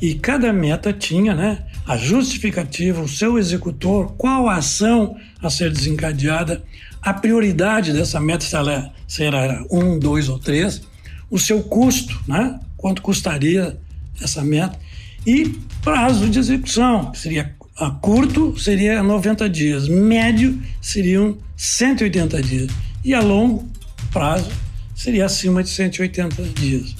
E 0.00 0.14
cada 0.14 0.52
meta 0.52 0.92
tinha 0.92 1.34
né, 1.34 1.64
a 1.86 1.96
justificativa, 1.96 3.00
o 3.00 3.08
seu 3.08 3.38
executor, 3.38 4.14
qual 4.16 4.48
a 4.48 4.56
ação 4.56 5.16
a 5.42 5.50
ser 5.50 5.70
desencadeada, 5.70 6.62
a 7.02 7.12
prioridade 7.12 7.92
dessa 7.92 8.18
meta, 8.18 8.44
se 8.44 8.56
ela 8.56 8.92
será 9.06 9.64
um, 9.70 9.98
dois 9.98 10.28
ou 10.28 10.38
três, 10.38 10.82
o 11.30 11.38
seu 11.38 11.62
custo, 11.62 12.18
né? 12.26 12.58
quanto 12.76 13.02
custaria 13.02 13.78
essa 14.20 14.42
meta, 14.42 14.78
e 15.26 15.54
prazo 15.82 16.28
de 16.28 16.38
execução, 16.38 17.10
que 17.10 17.18
seria 17.18 17.54
a 17.76 17.90
curto 17.90 18.56
seria 18.56 19.02
90 19.02 19.50
dias, 19.50 19.88
médio 19.88 20.62
seriam 20.80 21.36
180 21.56 22.40
dias 22.40 22.70
e 23.04 23.12
a 23.12 23.20
longo 23.20 23.68
prazo 24.12 24.48
seria 24.94 25.26
acima 25.26 25.62
de 25.62 25.70
180 25.70 26.42
dias. 26.54 26.94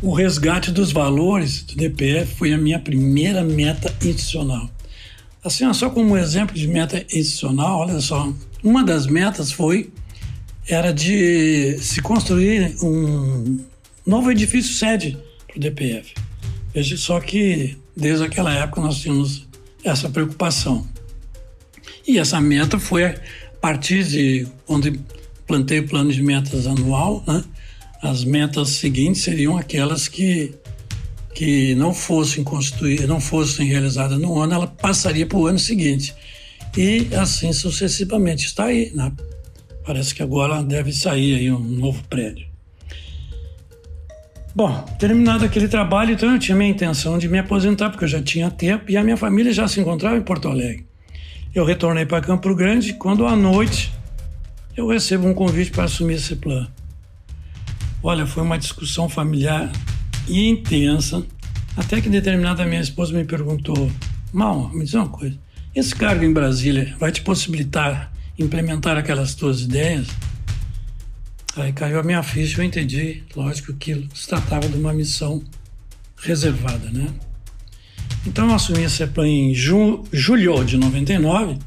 O 0.00 0.12
resgate 0.14 0.70
dos 0.70 0.92
valores 0.92 1.62
do 1.62 1.74
DPF 1.74 2.36
foi 2.36 2.52
a 2.52 2.58
minha 2.58 2.78
primeira 2.78 3.42
meta 3.42 3.92
institucional. 4.00 4.70
Assim, 5.42 5.72
só 5.72 5.90
como 5.90 6.16
exemplo 6.16 6.54
de 6.54 6.68
meta 6.68 7.04
institucional, 7.12 7.80
olha 7.80 8.00
só, 8.00 8.32
uma 8.62 8.84
das 8.84 9.06
metas 9.08 9.50
foi 9.50 9.90
era 10.68 10.92
de 10.92 11.78
se 11.80 12.00
construir 12.00 12.76
um 12.82 13.58
novo 14.06 14.30
edifício 14.30 14.74
sede 14.74 15.18
para 15.46 15.56
o 15.56 15.60
DPF. 15.60 16.14
Veja 16.72 16.96
só 16.96 17.18
que 17.18 17.76
desde 17.96 18.24
aquela 18.24 18.54
época 18.54 18.80
nós 18.80 18.98
tínhamos 18.98 19.48
essa 19.82 20.08
preocupação. 20.08 20.86
E 22.06 22.18
essa 22.18 22.40
meta 22.40 22.78
foi 22.78 23.04
a 23.04 23.14
partir 23.60 24.04
de 24.04 24.46
onde 24.68 25.00
plantei 25.46 25.80
o 25.80 25.88
plano 25.88 26.12
de 26.12 26.22
metas 26.22 26.66
anual, 26.66 27.24
né? 27.26 27.42
As 28.02 28.24
metas 28.24 28.70
seguintes 28.70 29.22
seriam 29.22 29.56
aquelas 29.56 30.08
que 30.08 30.54
que 31.34 31.74
não 31.76 31.94
fossem 31.94 32.42
constituir, 32.42 33.06
não 33.06 33.20
fossem 33.20 33.68
realizadas 33.68 34.18
no 34.18 34.40
ano, 34.40 34.54
ela 34.54 34.66
passaria 34.66 35.24
para 35.24 35.38
o 35.38 35.46
ano 35.46 35.58
seguinte. 35.58 36.12
E 36.76 37.06
assim 37.14 37.52
sucessivamente. 37.52 38.46
Está 38.46 38.64
aí 38.64 38.90
na 38.92 39.12
Parece 39.88 40.14
que 40.14 40.22
agora 40.22 40.62
deve 40.62 40.92
sair 40.92 41.36
aí 41.36 41.50
um 41.50 41.60
novo 41.60 42.02
prédio. 42.10 42.46
Bom, 44.54 44.84
terminado 44.98 45.46
aquele 45.46 45.66
trabalho, 45.66 46.12
então 46.12 46.30
eu 46.30 46.38
tinha 46.38 46.54
minha 46.54 46.68
intenção 46.68 47.16
de 47.16 47.26
me 47.26 47.38
aposentar, 47.38 47.88
porque 47.88 48.04
eu 48.04 48.08
já 48.08 48.20
tinha 48.20 48.50
tempo 48.50 48.90
e 48.90 48.98
a 48.98 49.02
minha 49.02 49.16
família 49.16 49.50
já 49.50 49.66
se 49.66 49.80
encontrava 49.80 50.18
em 50.18 50.20
Porto 50.20 50.46
Alegre. 50.48 50.84
Eu 51.54 51.64
retornei 51.64 52.04
para 52.04 52.20
Campo 52.20 52.54
Grande 52.54 52.92
quando 52.92 53.26
à 53.26 53.34
noite 53.34 53.90
eu 54.76 54.86
recebo 54.86 55.26
um 55.26 55.32
convite 55.32 55.70
para 55.70 55.84
assumir 55.84 56.16
esse 56.16 56.36
plano. 56.36 56.68
Olha, 58.02 58.26
foi 58.26 58.42
uma 58.42 58.58
discussão 58.58 59.08
familiar 59.08 59.72
intensa, 60.28 61.24
até 61.76 62.00
que 62.00 62.08
determinada 62.08 62.64
minha 62.64 62.80
esposa 62.80 63.12
me 63.12 63.24
perguntou: 63.24 63.90
Mal, 64.32 64.68
me 64.70 64.84
diz 64.84 64.94
uma 64.94 65.08
coisa, 65.08 65.38
esse 65.74 65.94
cargo 65.94 66.24
em 66.24 66.32
Brasília 66.32 66.94
vai 66.98 67.10
te 67.10 67.22
possibilitar 67.22 68.12
implementar 68.38 68.96
aquelas 68.96 69.34
tuas 69.34 69.62
ideias, 69.62 70.06
aí 71.56 71.72
caiu 71.72 71.98
a 71.98 72.02
minha 72.04 72.22
ficha 72.22 72.58
e 72.58 72.60
eu 72.60 72.64
entendi, 72.64 73.24
lógico, 73.34 73.72
que 73.74 74.08
se 74.14 74.28
tratava 74.28 74.68
de 74.68 74.76
uma 74.76 74.92
missão 74.92 75.42
reservada, 76.16 76.88
né? 76.90 77.08
Então 78.26 78.48
eu 78.48 78.54
assumi 78.54 78.84
esse 78.84 79.04
plano 79.08 79.28
em 79.28 79.54
ju 79.54 80.04
julho 80.12 80.62
de 80.64 80.76
99 80.76 81.58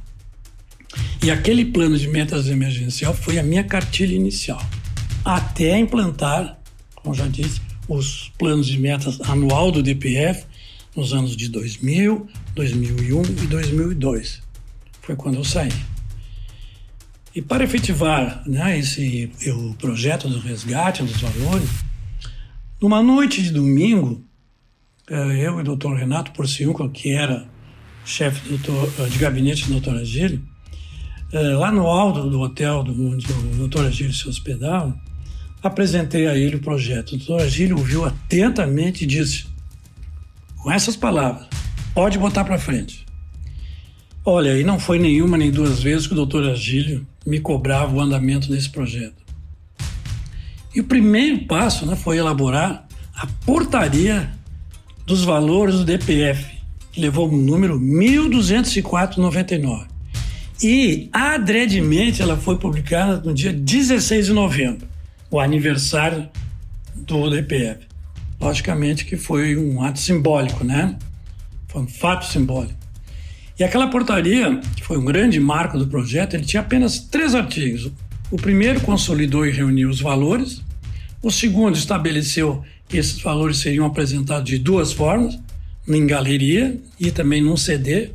e 1.24 1.32
aquele 1.32 1.66
plano 1.66 1.98
de 1.98 2.08
metas 2.08 2.48
emergencial 2.48 3.14
foi 3.14 3.38
a 3.38 3.44
minha 3.44 3.64
cartilha 3.64 4.16
inicial, 4.16 4.62
até 5.24 5.78
implantar, 5.78 6.60
como 6.96 7.14
já 7.14 7.28
disse, 7.28 7.62
os 7.88 8.32
planos 8.38 8.68
de 8.68 8.80
metas 8.80 9.20
anual 9.22 9.72
do 9.72 9.84
DPF 9.84 10.46
nos 10.96 11.14
anos 11.14 11.36
de 11.36 11.50
2000, 11.50 12.28
2001 12.56 13.22
e 13.22 13.48
2002. 13.48 14.42
Foi 15.02 15.16
quando 15.16 15.36
eu 15.36 15.44
saí. 15.44 15.72
E 17.34 17.42
para 17.42 17.64
efetivar 17.64 18.44
né, 18.46 18.78
esse 18.78 19.32
o 19.48 19.74
projeto 19.76 20.28
do 20.28 20.40
resgate 20.40 21.04
dos 21.04 21.22
valores, 21.22 21.70
numa 22.82 23.02
noite 23.02 23.42
de 23.42 23.52
domingo, 23.52 24.26
eh, 25.10 25.46
eu 25.46 25.58
e 25.58 25.62
o 25.62 25.64
doutor 25.64 25.96
Renato 25.96 26.32
Porciúnco, 26.32 26.90
que 26.90 27.12
era 27.12 27.48
chefe 28.04 28.42
eh, 28.54 29.10
de 29.10 29.18
gabinete 29.18 29.66
do 29.66 29.74
doutor 29.74 29.96
Agílio, 29.96 30.44
eh, 31.32 31.56
lá 31.56 31.72
no 31.72 31.88
alto 31.88 32.30
do 32.30 32.42
hotel 32.42 32.80
onde 32.80 33.32
o 33.32 33.56
doutor 33.56 33.86
Agílio 33.86 34.14
se 34.14 34.28
hospedava, 34.28 35.00
apresentei 35.62 36.28
a 36.28 36.36
ele 36.36 36.56
o 36.56 36.62
projeto. 36.62 37.14
O 37.14 37.18
doutor 37.18 37.42
Agílio 37.42 37.78
ouviu 37.78 38.06
atentamente 38.06 39.04
e 39.04 39.08
disse, 39.08 39.46
com 40.58 40.72
essas 40.72 40.96
palavras, 40.96 41.48
pode 41.94 42.18
botar 42.18 42.44
para 42.44 42.58
frente. 42.58 43.06
Olha, 44.24 44.58
e 44.58 44.64
não 44.64 44.80
foi 44.80 45.00
nenhuma 45.00 45.38
nem 45.38 45.52
duas 45.52 45.82
vezes 45.82 46.08
que 46.08 46.14
o 46.14 46.16
doutor 46.16 46.48
Agílio 46.48 47.06
me 47.26 47.40
cobrava 47.40 47.96
o 47.96 48.02
andamento 48.02 48.50
desse 48.50 48.70
projeto. 48.70 49.22
E 50.74 50.80
o 50.80 50.84
primeiro 50.84 51.46
passo 51.46 51.86
né, 51.86 51.96
foi 51.96 52.18
elaborar 52.18 52.88
a 53.16 53.28
portaria 53.46 54.32
dos 55.06 55.24
valores 55.24 55.76
do 55.76 55.84
DPF, 55.84 56.58
que 56.92 57.02
levou 57.02 57.30
o 57.30 57.38
número 57.38 57.80
1204,99. 57.80 59.88
E, 60.64 61.10
adredemente, 61.12 62.22
ela 62.22 62.38
foi 62.38 62.58
publicada 62.58 63.20
no 63.22 63.34
dia 63.34 63.52
16 63.52 64.28
de 64.28 64.34
novembro, 64.34 64.88
o 65.32 65.40
aniversário 65.40 66.30
do 66.94 67.30
DPF. 67.30 67.88
Logicamente 68.40 69.06
que 69.06 69.16
foi 69.16 69.56
um 69.56 69.82
ato 69.82 70.00
simbólico, 70.00 70.64
né? 70.64 70.98
Foi 71.70 71.84
um 71.84 71.88
fato 71.88 72.26
simbólico. 72.26 72.78
E 73.58 73.64
aquela 73.64 73.88
portaria, 73.88 74.60
que 74.76 74.84
foi 74.84 74.98
um 74.98 75.06
grande 75.06 75.40
marco 75.40 75.78
do 75.78 75.88
projeto, 75.88 76.34
ele 76.34 76.44
tinha 76.44 76.62
apenas 76.62 77.00
três 77.00 77.34
artigos. 77.34 77.90
O 78.30 78.36
primeiro 78.36 78.82
consolidou 78.82 79.46
e 79.46 79.52
reuniu 79.52 79.90
os 79.90 80.02
valores. 80.02 80.62
O 81.22 81.32
segundo 81.32 81.76
estabeleceu 81.76 82.64
que 82.90 82.98
esses 82.98 83.22
valores 83.22 83.58
seriam 83.58 83.86
apresentados 83.86 84.50
de 84.50 84.58
duas 84.58 84.92
formas, 84.92 85.40
em 85.88 86.06
galeria 86.06 86.78
e 87.00 87.12
também 87.12 87.42
num 87.42 87.56
CD. 87.56 88.10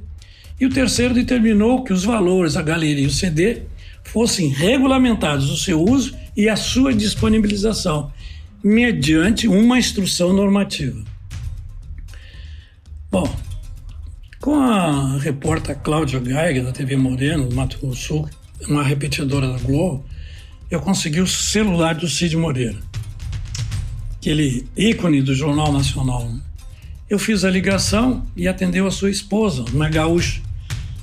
E 0.61 0.67
o 0.67 0.71
terceiro 0.71 1.15
determinou 1.15 1.85
que 1.85 1.93
os 1.93 2.05
valores, 2.05 2.57
a 2.57 2.63
galeria 2.63 3.05
e 3.05 3.07
o 3.07 3.11
CD 3.11 3.63
fossem 4.05 4.49
regulamentados 4.49 5.51
o 5.51 5.57
seu 5.57 5.83
uso 5.83 6.15
e 6.37 6.49
a 6.49 6.57
sua 6.57 6.93
disponibilização, 6.93 8.13
mediante 8.63 9.49
uma 9.49 9.79
instrução 9.79 10.33
normativa. 10.33 11.03
Bom, 13.11 13.35
com 14.41 14.55
a 14.55 15.19
repórter 15.19 15.77
Cláudia 15.79 16.21
Geiger, 16.21 16.65
da 16.65 16.73
TV 16.73 16.97
Moreno, 16.97 17.49
do 17.49 17.55
Mato 17.55 17.79
Grosso 17.79 18.03
Sul, 18.03 18.29
uma 18.69 18.83
repetidora 18.83 19.49
da 19.49 19.59
Globo, 19.59 20.05
eu 20.71 20.81
consegui 20.81 21.21
o 21.21 21.27
celular 21.27 21.95
do 21.95 22.09
Cid 22.09 22.37
Moreira, 22.37 22.79
aquele 24.17 24.67
ícone 24.77 25.23
do 25.23 25.35
Jornal 25.35 25.73
Nacional. 25.73 26.31
Eu 27.09 27.19
fiz 27.19 27.45
a 27.45 27.51
ligação 27.51 28.27
e 28.37 28.49
atendeu 28.49 28.87
a 28.87 28.91
sua 28.91 29.11
esposa, 29.11 29.65
uma 29.73 29.89
gaúcha, 29.89 30.43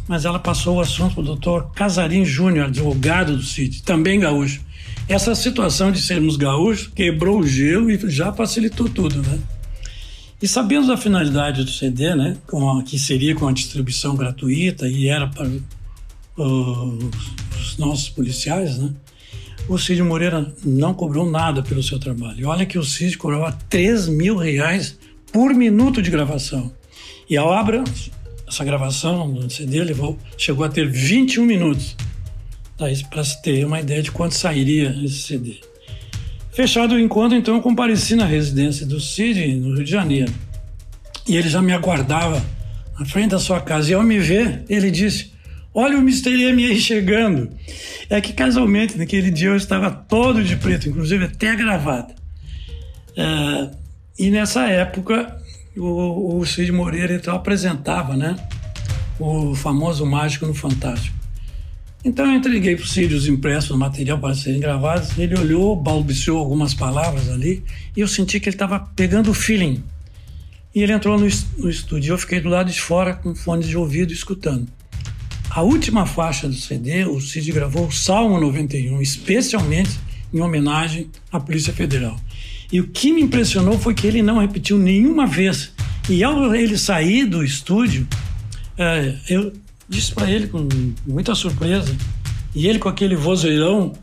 mas 0.08 0.26
ela 0.26 0.38
passou 0.38 0.78
o 0.78 0.82
assunto 0.82 1.16
para 1.16 1.22
o 1.22 1.26
doutor 1.26 1.72
Casarim 1.74 2.26
Júnior, 2.26 2.68
advogado 2.68 3.38
do 3.38 3.44
Cid, 3.44 3.84
também 3.84 4.20
gaúcho. 4.20 4.62
Essa 5.08 5.36
situação 5.36 5.92
de 5.92 6.02
sermos 6.02 6.38
gaúchos 6.38 6.88
quebrou 6.88 7.40
o 7.40 7.48
gelo 7.48 7.92
e 7.92 8.00
já 8.10 8.32
facilitou 8.32 8.88
tudo, 8.88 9.22
né? 9.22 9.40
E 10.42 10.48
sabendo 10.48 10.88
da 10.88 10.98
finalidade 10.98 11.64
do 11.64 11.72
CD, 11.72 12.16
né, 12.16 12.36
a, 12.52 12.84
que 12.84 13.00
seria 13.00 13.34
com 13.34 13.48
a 13.48 13.54
distribuição 13.54 14.16
gratuita 14.16 14.88
e 14.88 15.08
era 15.08 15.28
para 15.28 15.48
os 16.38 17.78
nossos 17.78 18.10
policiais, 18.10 18.78
né, 18.78 18.92
o 19.70 19.78
Cid 19.78 20.04
Moreira 20.04 20.54
não 20.66 20.94
cobrou 20.94 21.30
nada 21.30 21.64
pelo 21.64 21.82
seu 21.82 21.98
trabalho. 21.98 22.50
Olha 22.50 22.66
que 22.66 22.78
o 22.78 22.84
Cid 22.84 23.18
cobrava 23.18 23.58
3 23.70 24.10
mil 24.10 24.36
reais 24.36 24.98
por 25.32 25.54
minuto 25.54 26.02
de 26.02 26.12
gravação. 26.12 26.72
E 27.30 27.38
a 27.38 27.44
obra, 27.44 27.84
essa 28.46 28.66
gravação 28.66 29.32
do 29.32 29.50
CD, 29.50 29.82
levou, 29.82 30.20
chegou 30.38 30.66
a 30.66 30.70
ter 30.70 30.90
21 30.90 31.46
minutos 31.46 31.96
para 33.10 33.24
se 33.24 33.42
ter 33.42 33.66
uma 33.66 33.80
ideia 33.80 34.02
de 34.02 34.12
quanto 34.12 34.36
sairia 34.36 34.96
esse 35.04 35.24
CD. 35.24 35.60
Fechado 36.52 36.96
o 36.96 37.00
encontro, 37.00 37.38
então 37.38 37.56
eu 37.56 37.62
compareci 37.62 38.16
na 38.16 38.26
residência 38.26 38.86
do 38.86 39.00
Cid, 39.00 39.56
no 39.56 39.76
Rio 39.76 39.84
de 39.84 39.90
Janeiro. 39.90 40.32
E 41.28 41.36
ele 41.36 41.50
já 41.50 41.62
me 41.62 41.74
aguardava 41.74 42.44
na 43.00 43.06
frente 43.06 43.32
da 43.32 43.40
sua 43.40 43.60
casa. 43.60 43.90
E 43.90 43.94
ao 43.94 44.04
me 44.04 44.20
ver, 44.20 44.64
ele 44.70 44.92
disse: 44.92 45.32
Olha 45.74 45.98
o 45.98 46.02
Mr. 46.02 46.30
M 46.30 46.66
aí 46.66 46.80
chegando. 46.80 47.50
É 48.10 48.22
que 48.22 48.34
casualmente, 48.34 48.98
naquele 48.98 49.32
dia 49.32 49.50
eu 49.50 49.56
estava 49.56 49.90
todo 49.90 50.44
de 50.44 50.56
preto, 50.56 50.88
inclusive 50.88 51.26
até 51.26 51.50
a 51.50 51.56
gravata. 51.56 52.14
É, 53.18 53.72
e 54.20 54.30
nessa 54.30 54.68
época, 54.68 55.36
o, 55.76 56.38
o 56.38 56.46
Cid 56.46 56.72
Moreira 56.72 57.16
então 57.16 57.36
apresentava 57.36 58.16
né, 58.16 58.36
o 59.20 59.56
famoso 59.56 60.06
Mágico 60.06 60.46
no 60.46 60.54
Fantástico. 60.54 61.23
Então 62.06 62.26
eu 62.26 62.34
entreguei 62.34 62.76
para 62.76 62.84
o 62.84 62.88
Círio 62.88 63.18
os 63.18 63.28
impressos, 63.28 63.72
o 63.72 63.78
material 63.78 64.20
para 64.20 64.36
serem 64.36 64.60
gravados. 64.60 65.18
Ele 65.18 65.40
olhou, 65.40 65.76
balbuciou 65.76 66.38
algumas 66.38 66.74
palavras 66.74 67.30
ali 67.30 67.64
e 67.96 68.02
eu 68.02 68.08
senti 68.08 68.40
que 68.40 68.50
ele 68.50 68.56
estava 68.56 68.80
pegando 68.80 69.32
o 69.32 69.34
feeling. 69.34 69.82
E 70.76 70.82
ele 70.82 70.92
entrou 70.92 71.18
no, 71.18 71.28
no 71.58 71.70
estúdio. 71.70 72.14
Eu 72.14 72.18
fiquei 72.18 72.42
do 72.42 72.50
lado 72.50 72.72
de 72.72 72.82
fora 72.82 73.14
com 73.14 73.34
fones 73.34 73.68
de 73.68 73.78
ouvido 73.78 74.12
escutando. 74.12 74.68
A 75.50 75.62
última 75.62 76.06
faixa 76.06 76.48
do 76.48 76.56
CD, 76.56 77.06
o 77.06 77.22
Cid 77.22 77.52
gravou 77.52 77.88
o 77.88 77.92
Salmo 77.92 78.40
91, 78.40 79.02
especialmente 79.02 79.92
em 80.34 80.42
homenagem 80.42 81.10
à 81.32 81.40
Polícia 81.40 81.72
Federal. 81.72 82.20
E 82.72 82.82
o 82.82 82.88
que 82.88 83.14
me 83.14 83.22
impressionou 83.22 83.78
foi 83.78 83.94
que 83.94 84.08
ele 84.08 84.24
não 84.24 84.40
repetiu 84.40 84.80
nenhuma 84.80 85.28
vez. 85.28 85.72
E 86.10 86.24
ao 86.24 86.56
ele 86.56 86.76
sair 86.76 87.26
do 87.26 87.44
estúdio, 87.44 88.08
é, 88.76 89.16
eu 89.30 89.54
disse 89.88 90.14
para 90.14 90.30
ele 90.30 90.48
com 90.48 90.68
muita 91.06 91.36
surpresa, 91.36 91.96
e 92.56 92.68
ele 92.68 92.80
com 92.80 92.90
aquele 92.90 93.16
vozeirão 93.16 93.94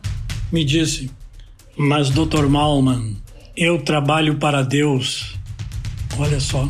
me 0.52 0.64
disse: 0.64 1.10
Mas, 1.76 2.10
Dr. 2.10 2.46
Malman, 2.48 3.16
eu 3.56 3.82
trabalho 3.82 4.36
para 4.36 4.62
Deus. 4.62 5.36
Olha 6.18 6.40
só, 6.40 6.68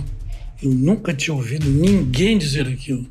eu 0.62 0.70
nunca 0.70 1.14
tinha 1.14 1.34
ouvido 1.34 1.68
ninguém 1.68 2.36
dizer 2.36 2.68
aquilo. 2.68 3.06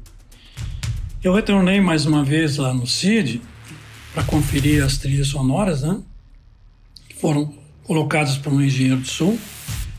Eu 1.23 1.33
retornei 1.33 1.81
mais 1.81 2.05
uma 2.05 2.23
vez 2.23 2.57
lá 2.57 2.73
no 2.73 2.87
CID 2.87 3.41
para 4.13 4.23
conferir 4.23 4.83
as 4.83 4.97
trilhas 4.97 5.27
sonoras, 5.27 5.81
né? 5.81 5.99
Que 7.09 7.15
foram 7.15 7.53
colocadas 7.83 8.37
por 8.37 8.53
um 8.53 8.61
engenheiro 8.61 9.01
do 9.01 9.07
Sul, 9.07 9.39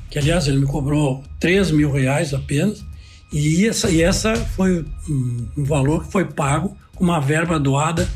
que 0.09 0.19
aliás 0.19 0.47
ele 0.47 0.59
me 0.59 0.67
cobrou 0.67 1.23
3 1.39 1.73
mil 1.73 1.91
reais 1.91 2.33
apenas. 2.33 2.85
E 3.33 3.67
essa, 3.67 3.91
e 3.91 4.03
essa 4.03 4.35
foi 4.35 4.85
um, 5.09 5.47
valor 5.57 6.05
que 6.05 6.13
foi 6.13 6.25
pago 6.25 6.77
com 6.95 7.05
uma 7.05 7.21
verba 7.21 7.61
doada 7.61 8.09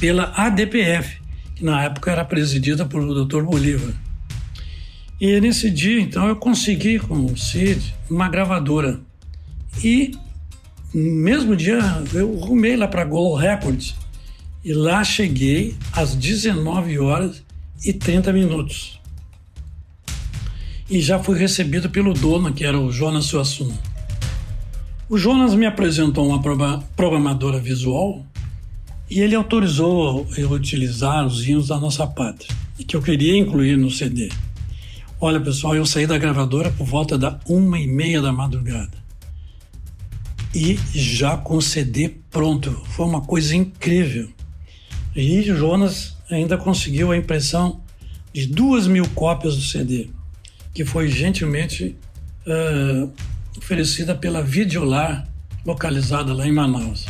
pela 0.00 0.32
ADPF, 0.34 1.20
que 1.54 1.64
na 1.64 1.82
época 1.84 2.10
era 2.10 2.24
presidida 2.24 2.86
por 2.86 3.02
o 3.02 3.24
Dr. 3.24 3.42
Bolívar. 3.42 3.94
E 5.20 5.40
nesse 5.40 5.70
dia, 5.70 6.00
então, 6.00 6.26
eu 6.26 6.36
consegui 6.36 6.98
com 6.98 7.26
o 7.26 7.36
Cid 7.36 7.94
uma 8.10 8.28
gravadora. 8.28 8.98
E 9.84 10.12
no 10.92 11.12
mesmo 11.12 11.54
dia 11.54 11.78
eu 12.12 12.34
rumei 12.36 12.76
lá 12.76 12.88
para 12.88 13.04
Globo 13.04 13.36
Records. 13.36 13.94
E 14.64 14.72
lá 14.72 15.04
cheguei 15.04 15.76
às 15.92 16.14
19 16.14 16.98
horas 16.98 17.42
e 17.84 17.92
30 17.92 18.32
minutos. 18.32 19.00
E 20.88 21.00
já 21.00 21.18
fui 21.18 21.38
recebido 21.38 21.88
pelo 21.88 22.12
dono, 22.12 22.52
que 22.52 22.64
era 22.64 22.78
o 22.78 22.90
Jonas 22.90 23.26
Suassuna. 23.26 23.91
O 25.08 25.18
Jonas 25.18 25.54
me 25.54 25.66
apresentou 25.66 26.26
uma 26.26 26.40
programadora 26.96 27.58
visual 27.58 28.24
e 29.10 29.20
ele 29.20 29.34
autorizou 29.34 30.26
eu 30.36 30.50
utilizar 30.50 31.26
os 31.26 31.46
hinos 31.46 31.68
da 31.68 31.78
nossa 31.78 32.06
pátria, 32.06 32.48
que 32.86 32.96
eu 32.96 33.02
queria 33.02 33.36
incluir 33.36 33.76
no 33.76 33.90
CD. 33.90 34.30
Olha, 35.20 35.38
pessoal, 35.38 35.76
eu 35.76 35.84
saí 35.84 36.06
da 36.06 36.18
gravadora 36.18 36.70
por 36.70 36.86
volta 36.86 37.18
da 37.18 37.38
uma 37.46 37.78
e 37.78 37.86
meia 37.86 38.22
da 38.22 38.32
madrugada. 38.32 39.02
E 40.54 40.78
já 40.94 41.36
com 41.36 41.56
o 41.56 41.62
CD 41.62 42.08
pronto. 42.30 42.70
Foi 42.86 43.06
uma 43.06 43.20
coisa 43.20 43.54
incrível. 43.54 44.28
E 45.14 45.42
Jonas 45.42 46.16
ainda 46.30 46.56
conseguiu 46.56 47.12
a 47.12 47.16
impressão 47.16 47.80
de 48.32 48.46
duas 48.46 48.86
mil 48.86 49.06
cópias 49.10 49.56
do 49.56 49.62
CD, 49.62 50.08
que 50.72 50.84
foi 50.84 51.08
gentilmente 51.08 51.96
uh, 52.46 53.12
oferecida 53.56 54.14
pela 54.14 54.42
Videolar, 54.42 55.26
localizada 55.64 56.32
lá 56.32 56.46
em 56.46 56.52
Manaus. 56.52 57.06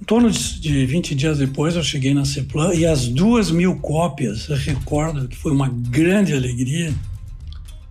Em 0.00 0.04
torno 0.04 0.30
de 0.30 0.86
20 0.86 1.14
dias 1.14 1.38
depois, 1.38 1.76
eu 1.76 1.84
cheguei 1.84 2.14
na 2.14 2.24
Ceplan 2.24 2.74
e 2.74 2.86
as 2.86 3.06
duas 3.06 3.50
mil 3.50 3.76
cópias, 3.76 4.48
eu 4.48 4.56
recordo 4.56 5.28
que 5.28 5.36
foi 5.36 5.52
uma 5.52 5.68
grande 5.68 6.32
alegria, 6.32 6.92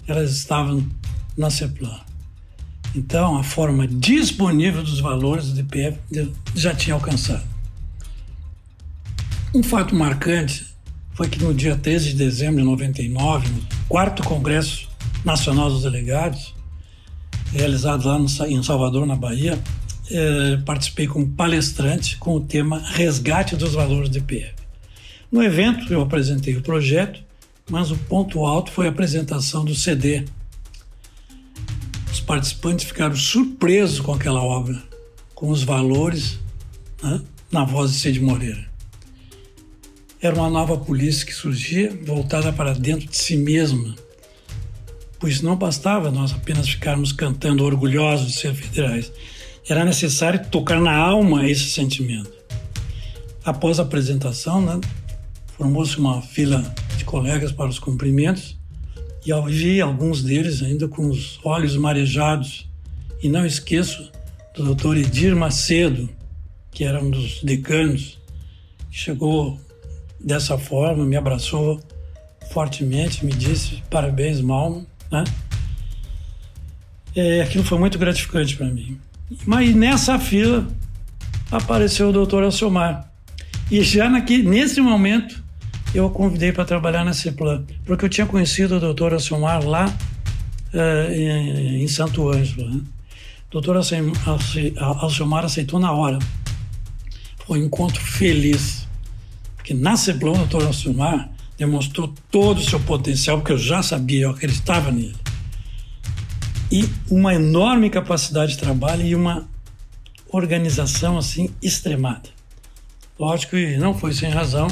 elas 0.08 0.32
estavam 0.32 0.86
na 1.38 1.49
Ceplan. 1.49 1.99
Então, 2.95 3.38
a 3.38 3.43
forma 3.43 3.88
disponível 3.88 4.82
dos 4.82 4.99
valores 4.99 5.49
do 5.49 5.54
DPF 5.54 5.99
já 6.56 6.73
tinha 6.73 6.95
alcançado. 6.95 7.43
Um 9.54 9.62
fato 9.62 9.95
marcante 9.95 10.65
foi 11.13 11.28
que 11.28 11.43
no 11.43 11.54
dia 11.54 11.75
13 11.75 12.10
de 12.10 12.15
dezembro 12.15 12.58
de 12.58 12.63
99, 12.63 13.49
no 13.49 13.62
quarto 13.88 14.23
Congresso 14.23 14.88
Nacional 15.23 15.69
dos 15.69 15.84
Delegados, 15.84 16.56
realizado 17.52 18.08
lá 18.08 18.18
no, 18.18 18.28
em 18.48 18.64
Salvador, 18.64 19.06
na 19.06 19.16
Bahia, 19.16 19.60
é, 20.12 20.58
participei 20.66 21.08
como 21.08 21.28
palestrante 21.30 22.18
com 22.18 22.36
o 22.36 22.42
tema 22.42 22.80
Resgate 22.80 23.56
dos 23.56 23.74
Valores 23.74 24.10
do 24.10 24.18
IPF. 24.18 24.54
No 25.32 25.44
evento, 25.44 25.92
eu 25.94 26.02
apresentei 26.02 26.56
o 26.56 26.62
projeto, 26.62 27.24
mas 27.70 27.92
o 27.92 27.98
ponto 27.98 28.46
alto 28.46 28.72
foi 28.72 28.88
a 28.88 28.90
apresentação 28.90 29.64
do 29.64 29.76
CD. 29.76 30.26
Os 32.12 32.20
participantes 32.20 32.86
ficaram 32.86 33.16
surpresos 33.16 34.00
com 34.00 34.12
aquela 34.12 34.42
obra, 34.42 34.82
com 35.36 35.50
os 35.50 35.64
valores 35.64 36.40
né, 37.04 37.22
na 37.52 37.64
voz 37.64 37.94
de 37.94 38.00
Cid 38.00 38.20
Moreira. 38.20 38.68
era 40.20 40.36
uma 40.36 40.50
nova 40.50 40.78
polícia 40.78 41.26
que 41.26 41.34
surgia, 41.34 41.96
voltada 42.04 42.52
para 42.52 42.74
dentro 42.74 43.08
de 43.08 43.18
si 43.18 43.38
mesma. 43.38 43.96
Pois 45.19 45.41
não 45.41 45.55
bastava 45.55 46.10
nós 46.10 46.32
apenas 46.32 46.69
ficarmos 46.69 47.12
cantando 47.12 47.63
orgulhosos 47.63 48.27
de 48.27 48.34
ser 48.34 48.53
federais. 48.53 49.12
Era 49.67 49.84
necessário 49.84 50.45
tocar 50.47 50.79
na 50.79 50.95
alma 50.95 51.47
esse 51.47 51.69
sentimento. 51.69 52.32
Após 53.43 53.79
a 53.79 53.84
apresentação, 53.84 54.62
né, 54.62 54.79
formou-se 55.58 55.97
uma 55.97 56.21
fila 56.21 56.63
de 56.97 57.03
colegas 57.03 57.51
para 57.51 57.69
os 57.69 57.79
cumprimentos 57.79 58.58
e 59.25 59.32
eu 59.32 59.43
vi 59.43 59.82
alguns 59.82 60.23
deles 60.23 60.63
ainda 60.63 60.88
com 60.88 61.08
os 61.08 61.39
olhos 61.43 61.75
marejados. 61.75 62.67
E 63.21 63.27
não 63.27 63.45
esqueço 63.45 64.10
do 64.55 64.63
doutor 64.63 64.97
Edir 64.97 65.36
Macedo, 65.36 66.10
que 66.71 66.86
era 66.86 67.03
um 67.03 67.10
dos 67.10 67.43
decanos, 67.43 68.17
chegou 68.89 69.60
dessa 70.19 70.58
forma, 70.58 71.05
me 71.05 71.17
abraçou 71.17 71.79
fortemente, 72.51 73.25
me 73.25 73.34
disse 73.34 73.84
parabéns, 73.89 74.39
Malmo, 74.39 74.88
né? 75.12 75.24
É, 77.15 77.41
aquilo 77.41 77.63
foi 77.63 77.78
muito 77.78 77.98
gratificante 77.98 78.56
para 78.56 78.67
mim. 78.67 79.00
Mas 79.45 79.76
nessa 79.76 80.17
fila 80.19 80.67
apareceu 81.52 82.10
o 82.10 82.13
doutor 82.13 82.43
Alcimar. 82.43 83.12
E 83.69 83.84
já 83.84 84.10
nesse 84.10 84.82
momento 84.82 85.43
eu 85.93 86.06
o 86.06 86.10
convidei 86.10 86.52
para 86.52 86.65
trabalhar 86.65 87.04
na 87.04 87.13
CEPLAN, 87.13 87.63
porque 87.86 88.06
eu 88.06 88.10
tinha 88.10 88.26
conhecido 88.26 88.78
o 88.78 88.80
doutor 88.80 89.13
Alcimar 89.13 89.63
lá 89.65 89.86
uh, 90.74 91.13
em, 91.13 91.88
Santo 91.88 92.30
Ângelo. 92.30 92.69
Né? 92.69 92.82
O 93.48 93.52
doutor 93.52 93.78
Alcimar 93.78 95.45
aceitou 95.45 95.80
na 95.80 95.91
hora. 95.91 96.19
Foi 97.45 97.60
um 97.60 97.65
encontro 97.65 98.02
feliz. 98.02 98.88
Porque 99.56 99.74
na 99.74 99.98
CEPLAN 99.98 100.34
o 100.34 100.38
doutor 100.38 100.65
Alcimar 100.65 101.30
demonstrou 101.60 102.12
todo 102.32 102.58
o 102.58 102.63
seu 102.63 102.80
potencial, 102.80 103.38
porque 103.38 103.52
eu 103.52 103.58
já 103.58 103.84
sabia, 103.84 104.24
eu 104.24 104.32
acreditava 104.32 104.91
nele. 104.91 105.15
E 106.72 106.89
uma 107.12 107.36
enorme 107.36 107.89
capacidade 107.89 108.54
de 108.54 108.58
trabalho 108.58 109.06
e 109.06 109.13
uma 109.13 109.48
organização 110.30 111.17
assim 111.17 111.50
extremada. 111.62 112.30
Lógico 113.19 113.58
que 113.58 113.78
não 113.78 113.93
foi 113.93 114.13
sem 114.13 114.30
razão 114.30 114.67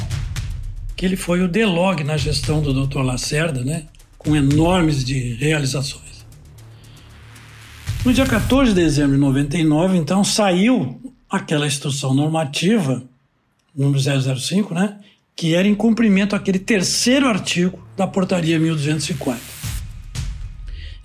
que 0.96 1.06
ele 1.06 1.16
foi 1.16 1.44
o 1.44 1.48
DELOG 1.48 2.04
na 2.04 2.18
gestão 2.18 2.60
do 2.60 2.88
Dr. 2.88 3.02
Lacerda, 3.02 3.64
né? 3.64 3.86
com 4.18 4.36
enormes 4.36 5.06
de 5.06 5.34
realizações. 5.36 6.26
No 8.04 8.14
dia 8.14 8.26
14 8.26 8.74
de 8.74 8.76
dezembro 8.76 9.14
de 9.14 9.22
99, 9.22 9.98
então, 9.98 10.24
saiu 10.24 11.00
aquela 11.30 11.68
instrução 11.68 12.14
normativa, 12.14 13.04
número 13.76 14.00
005, 14.40 14.74
né? 14.74 14.98
Que 15.38 15.54
era 15.54 15.68
em 15.68 15.76
cumprimento 15.76 16.36
àquele 16.36 16.58
terceiro 16.58 17.28
artigo 17.28 17.88
da 17.96 18.08
portaria 18.08 18.60
1204. 18.60 19.40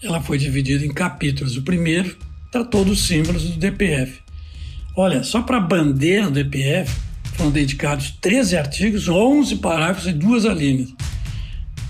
Ela 0.02 0.22
foi 0.22 0.38
dividida 0.38 0.84
em 0.84 0.92
capítulos. 0.92 1.58
O 1.58 1.62
primeiro 1.62 2.16
tratou 2.50 2.82
dos 2.82 3.06
símbolos 3.06 3.44
do 3.44 3.58
DPF. 3.58 4.20
Olha, 4.96 5.22
só 5.22 5.42
para 5.42 5.58
a 5.58 5.60
bandeira 5.60 6.26
do 6.26 6.32
DPF, 6.32 6.90
foram 7.34 7.50
dedicados 7.50 8.10
13 8.22 8.56
artigos, 8.56 9.06
11 9.06 9.56
parágrafos 9.56 10.06
e 10.06 10.12
duas 10.12 10.46
alíneas, 10.46 10.94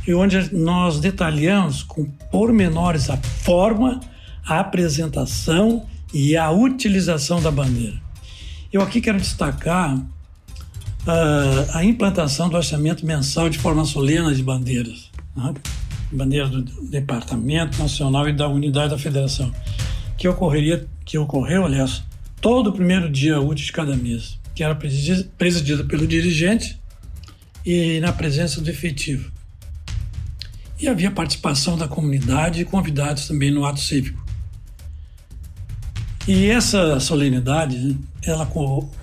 e 0.06 0.12
onde 0.12 0.54
nós 0.54 1.00
detalhamos 1.00 1.82
com 1.82 2.04
pormenores 2.30 3.08
a 3.08 3.16
forma, 3.16 4.00
a 4.44 4.60
apresentação 4.60 5.86
e 6.12 6.36
a 6.36 6.50
utilização 6.50 7.40
da 7.40 7.50
bandeira. 7.50 8.00
Eu 8.72 8.82
aqui 8.82 9.00
quero 9.00 9.18
destacar 9.18 9.96
uh, 11.06 11.76
a 11.76 11.84
implantação 11.84 12.48
do 12.48 12.56
orçamento 12.56 13.04
mensal 13.04 13.48
de 13.48 13.58
forma 13.58 13.84
solene 13.84 14.34
de 14.34 14.42
bandeiras, 14.42 15.10
né? 15.36 15.54
bandeira 16.10 16.48
do 16.48 16.62
Departamento 16.88 17.78
Nacional 17.78 18.28
e 18.28 18.32
da 18.32 18.48
Unidade 18.48 18.90
da 18.90 18.98
Federação, 18.98 19.52
que 20.18 20.28
ocorreria, 20.28 20.86
que 21.04 21.16
ocorreu, 21.16 21.64
aliás, 21.64 22.02
todo 22.40 22.70
o 22.70 22.72
primeiro 22.72 23.08
dia 23.10 23.40
útil 23.40 23.64
de 23.64 23.72
cada 23.72 23.96
mês 23.96 24.42
que 24.54 24.62
era 24.62 24.74
presidida 24.74 25.84
pelo 25.84 26.06
dirigente 26.06 26.78
e 27.64 28.00
na 28.00 28.12
presença 28.12 28.60
do 28.60 28.70
efetivo. 28.70 29.30
E 30.78 30.88
havia 30.88 31.10
participação 31.10 31.78
da 31.78 31.86
comunidade 31.86 32.60
e 32.60 32.64
convidados 32.64 33.26
também 33.26 33.50
no 33.50 33.64
ato 33.64 33.80
cívico. 33.80 34.21
E 36.26 36.46
essa 36.46 37.00
solenidade, 37.00 37.96
ela 38.22 38.48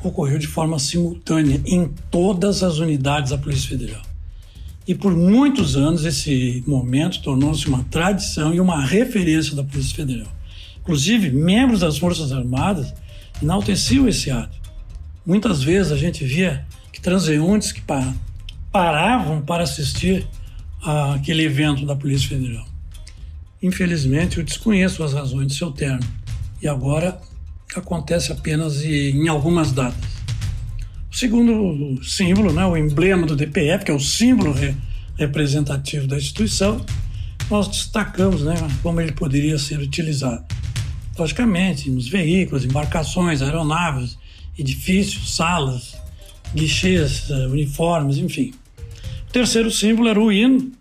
ocorreu 0.03 0.39
de 0.39 0.47
forma 0.47 0.79
simultânea 0.79 1.62
em 1.65 1.89
todas 2.10 2.63
as 2.63 2.77
unidades 2.77 3.32
da 3.32 3.38
Polícia 3.38 3.69
Federal. 3.69 4.01
E 4.88 4.95
por 4.95 5.15
muitos 5.15 5.75
anos 5.75 6.05
esse 6.05 6.63
momento 6.65 7.21
tornou-se 7.21 7.67
uma 7.67 7.84
tradição 7.91 8.53
e 8.53 8.60
uma 8.60 8.84
referência 8.84 9.55
da 9.55 9.63
Polícia 9.63 9.95
Federal. 9.95 10.32
Inclusive, 10.82 11.29
membros 11.29 11.82
das 11.82 11.97
Forças 11.97 12.32
Armadas 12.32 12.93
enalteciam 13.41 14.08
esse 14.08 14.32
ato 14.32 14.60
Muitas 15.29 15.62
vezes 15.62 15.91
a 15.91 15.95
gente 15.95 16.25
via 16.25 16.65
que 16.91 16.99
transeuntes 16.99 17.71
que 17.71 17.84
paravam 18.71 19.41
para 19.41 19.63
assistir 19.63 20.25
aquele 21.13 21.43
evento 21.43 21.86
da 21.86 21.95
Polícia 21.95 22.29
Federal. 22.29 22.65
Infelizmente, 23.62 24.39
eu 24.39 24.43
desconheço 24.43 25.03
as 25.03 25.13
razões 25.13 25.45
de 25.45 25.53
seu 25.53 25.71
termo 25.71 26.03
e 26.62 26.67
agora 26.67 27.19
acontece 27.76 28.32
apenas 28.32 28.84
em 28.84 29.28
algumas 29.28 29.72
datas. 29.72 30.10
O 31.12 31.15
segundo 31.15 32.04
símbolo, 32.04 32.54
né, 32.54 32.65
o 32.65 32.78
emblema 32.78 33.26
do 33.26 33.36
DPF, 33.36 33.86
que 33.86 33.91
é 33.91 33.93
o 33.93 34.00
símbolo 34.00 34.52
re 34.52 34.76
representativo 35.17 36.08
da 36.08 36.15
instituição, 36.15 36.84
nós 37.50 37.67
destacamos 37.67 38.41
né, 38.41 38.56
como 38.82 39.02
ele 39.02 39.12
poderia 39.12 39.58
ser 39.58 39.80
utilizado. 39.80 40.45
Logicamente, 41.17 41.89
nos 41.89 42.08
veículos, 42.08 42.63
embarcações, 42.63 43.41
aeronaves, 43.41 44.17
edifícios, 44.58 45.36
salas, 45.36 45.98
guichês, 46.56 47.30
eh, 47.30 47.48
uniformes, 47.48 48.17
enfim. 48.17 48.54
O 49.28 49.32
terceiro 49.34 49.69
símbolo 49.69 50.08
era 50.08 50.19
o 50.22 50.32
hino, 50.32 50.72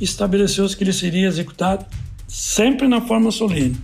estabeleceu-se 0.00 0.76
que 0.76 0.82
ele 0.82 0.92
seria 0.92 1.28
executado 1.28 1.86
sempre 2.26 2.88
na 2.88 3.00
forma 3.00 3.30
solene 3.30 3.76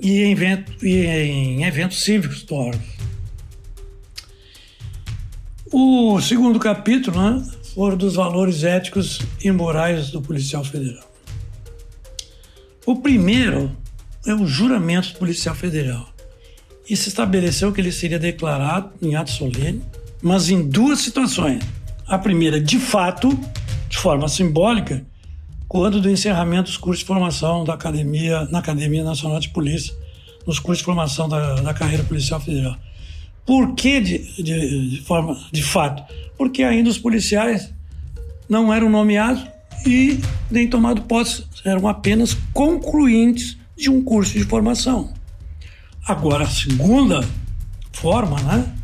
e 0.00 0.22
em, 0.22 0.32
evento, 0.32 0.84
e 0.84 1.06
em 1.06 1.64
eventos 1.64 2.02
cívicos 2.02 2.44
órgão. 2.50 2.80
O 5.72 6.20
segundo 6.20 6.58
capítulo 6.58 7.20
né, 7.20 7.46
foram 7.74 7.96
dos 7.96 8.16
valores 8.16 8.64
éticos 8.64 9.20
e 9.42 9.50
morais 9.52 10.10
do 10.10 10.20
policial 10.20 10.64
federal. 10.64 11.08
O 12.84 12.96
primeiro 12.96 13.70
é 14.26 14.34
o 14.34 14.46
juramento 14.46 15.12
do 15.12 15.18
policial 15.18 15.54
federal 15.54 16.08
e 16.88 16.96
se 16.96 17.08
estabeleceu 17.08 17.72
que 17.72 17.80
ele 17.80 17.92
seria 17.92 18.18
declarado 18.18 18.90
em 19.00 19.14
ato 19.14 19.30
solene, 19.30 19.80
mas 20.20 20.50
em 20.50 20.68
duas 20.68 20.98
situações. 20.98 21.62
A 22.06 22.18
primeira, 22.18 22.60
de 22.60 22.80
fato, 22.80 23.38
de 23.88 23.96
forma 23.96 24.28
simbólica, 24.28 25.06
quando 25.70 26.00
do 26.00 26.10
encerramento 26.10 26.64
dos 26.64 26.76
cursos 26.76 26.98
de 26.98 27.04
formação 27.04 27.62
da 27.62 27.74
academia, 27.74 28.44
na 28.50 28.58
Academia 28.58 29.04
Nacional 29.04 29.38
de 29.38 29.50
Polícia, 29.50 29.94
nos 30.44 30.58
cursos 30.58 30.78
de 30.78 30.84
formação 30.84 31.28
da, 31.28 31.60
da 31.60 31.72
carreira 31.72 32.02
policial 32.02 32.40
federal. 32.40 32.76
Por 33.46 33.76
que 33.76 34.00
de, 34.00 34.42
de, 34.42 34.90
de, 34.90 35.00
forma 35.02 35.40
de 35.52 35.62
fato? 35.62 36.02
Porque 36.36 36.64
ainda 36.64 36.90
os 36.90 36.98
policiais 36.98 37.72
não 38.48 38.74
eram 38.74 38.90
nomeados 38.90 39.46
e 39.86 40.18
nem 40.50 40.66
tomado 40.66 41.02
posse, 41.02 41.44
eram 41.64 41.86
apenas 41.86 42.36
concluintes 42.52 43.56
de 43.76 43.88
um 43.88 44.02
curso 44.02 44.36
de 44.36 44.42
formação. 44.42 45.14
Agora, 46.04 46.46
a 46.46 46.50
segunda 46.50 47.24
forma, 47.92 48.40
né, 48.42 48.74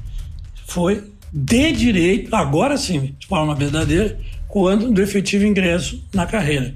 foi 0.68 1.02
de 1.32 1.72
direito, 1.72 2.32
agora 2.32 2.76
sim, 2.76 3.16
de 3.18 3.26
forma 3.26 3.56
verdadeira, 3.56 4.20
quando 4.56 4.90
do 4.90 5.02
efetivo 5.02 5.44
ingresso 5.44 6.02
na 6.14 6.24
carreira. 6.24 6.74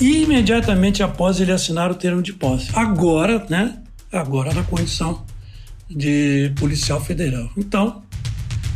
E 0.00 0.24
imediatamente 0.24 1.00
após 1.00 1.40
ele 1.40 1.52
assinar 1.52 1.92
o 1.92 1.94
termo 1.94 2.20
de 2.20 2.32
posse. 2.32 2.70
Agora, 2.74 3.46
né, 3.48 3.78
agora 4.10 4.52
na 4.52 4.64
condição 4.64 5.24
de 5.88 6.52
policial 6.58 7.00
federal. 7.00 7.48
Então, 7.56 8.02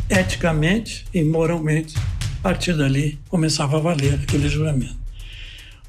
eticamente 0.09 1.03
e 1.13 1.21
moralmente, 1.21 1.97
a 1.97 2.43
partir 2.43 2.77
dali 2.77 3.19
começava 3.27 3.75
a 3.75 3.81
valer 3.81 4.13
aquele 4.13 4.47
juramento. 4.47 4.95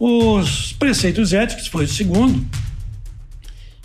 Os 0.01 0.73
preceitos 0.73 1.33
éticos 1.33 1.68
foi 1.68 1.85
o 1.85 1.88
segundo, 1.88 2.44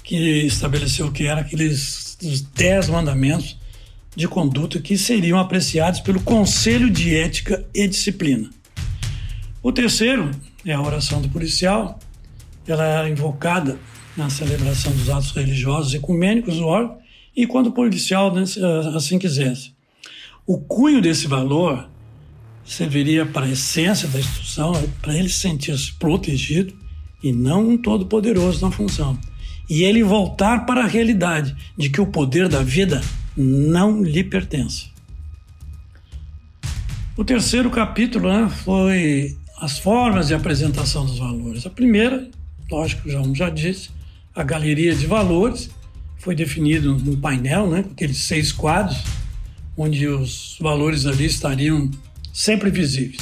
que 0.04 0.18
estabeleceu 0.48 1.12
que 1.12 1.28
eram 1.28 1.42
aqueles 1.42 2.18
os 2.24 2.42
dez 2.42 2.90
mandamentos 2.90 3.59
de 4.19 4.27
conduta 4.27 4.82
que 4.82 4.97
seriam 4.97 5.39
apreciados 5.39 6.01
pelo 6.01 6.19
Conselho 6.19 6.89
de 6.89 7.15
Ética 7.15 7.65
e 7.73 7.88
Disciplina. 7.88 8.49
O 9.63 9.71
terceiro 9.71 10.29
é 10.65 10.73
a 10.73 10.82
oração 10.82 11.21
do 11.21 11.29
policial. 11.29 11.97
Ela 12.67 12.84
era 12.84 13.10
invocada 13.10 13.79
na 14.17 14.29
celebração 14.29 14.91
dos 14.91 15.10
atos 15.10 15.32
religiosos 15.32 15.93
ecumênicos 15.93 16.58
do 16.58 16.65
órgão 16.65 16.97
e 17.34 17.47
quando 17.47 17.67
o 17.67 17.71
policial 17.71 18.36
né, 18.36 18.43
assim 18.93 19.17
quisesse. 19.17 19.71
O 20.45 20.58
cunho 20.58 21.01
desse 21.01 21.25
valor 21.25 21.89
serviria 22.65 23.25
para 23.25 23.45
a 23.45 23.51
essência 23.51 24.10
da 24.10 24.19
instrução, 24.19 24.73
para 25.01 25.15
ele 25.15 25.29
sentir-se 25.29 25.93
protegido 25.93 26.77
e 27.23 27.32
não 27.32 27.69
um 27.69 27.77
todo-poderoso 27.77 28.65
na 28.65 28.69
função. 28.69 29.17
E 29.69 29.84
ele 29.84 30.03
voltar 30.03 30.65
para 30.65 30.84
a 30.84 30.88
realidade 30.88 31.55
de 31.77 31.89
que 31.89 32.01
o 32.01 32.08
poder 32.08 32.49
da 32.49 32.62
vida 32.62 33.01
não 33.41 34.04
lhe 34.04 34.23
pertence. 34.23 34.89
O 37.15 37.23
terceiro 37.23 37.69
capítulo 37.69 38.28
né, 38.28 38.49
foi 38.49 39.38
as 39.62 39.80
formas 39.80 40.28
de 40.28 40.34
apresentação 40.34 41.06
dos 41.06 41.19
valores. 41.19 41.65
A 41.65 41.69
primeira, 41.69 42.30
lógico, 42.69 43.10
João 43.10 43.34
já 43.34 43.49
disse, 43.49 43.89
a 44.36 44.43
galeria 44.43 44.93
de 44.93 45.06
valores, 45.06 45.69
foi 46.17 46.36
definido 46.36 46.95
no 46.95 47.15
painel, 47.17 47.69
né, 47.69 47.84
com 47.84 47.91
aqueles 47.91 48.17
seis 48.17 48.52
quadros, 48.52 48.97
onde 49.78 50.06
os 50.08 50.58
valores 50.60 51.06
ali 51.06 51.25
estariam 51.25 51.89
sempre 52.34 52.69
visíveis. 52.69 53.21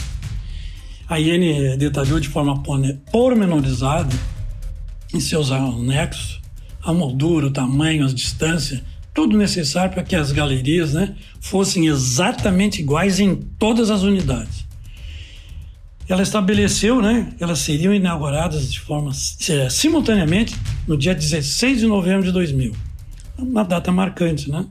A 1.08 1.20
IN 1.20 1.78
detalhou 1.78 2.20
de 2.20 2.28
forma 2.28 2.62
pormenorizada 3.12 4.16
em 5.14 5.20
seus 5.20 5.52
anexos 5.52 6.42
a 6.84 6.94
moldura, 6.94 7.48
o 7.48 7.52
tamanho, 7.52 8.06
as 8.06 8.16
distâncias, 8.16 8.82
tudo 9.18 9.36
necessário 9.36 9.92
para 9.92 10.04
que 10.04 10.16
as 10.16 10.32
galerias 10.32 10.94
né, 10.94 11.16
fossem 11.42 11.88
exatamente 11.88 12.82
iguais 12.82 13.20
em 13.20 13.36
todas 13.36 13.90
as 13.90 14.04
unidades. 14.04 14.64
Ela 16.08 16.22
estabeleceu, 16.22 17.02
né, 17.02 17.34
elas 17.40 17.58
seriam 17.58 17.92
inauguradas 17.92 18.72
de 18.72 18.80
forma 18.80 19.12
é, 19.50 19.70
simultaneamente 19.72 20.56
no 20.88 20.96
dia 20.96 21.16
16 21.16 21.80
de 21.80 21.88
novembro 21.88 22.28
de 22.28 22.32
2000. 22.32 22.76
Uma 23.40 23.64
data 23.64 23.92
marcante, 23.92 24.52
né? 24.52 24.68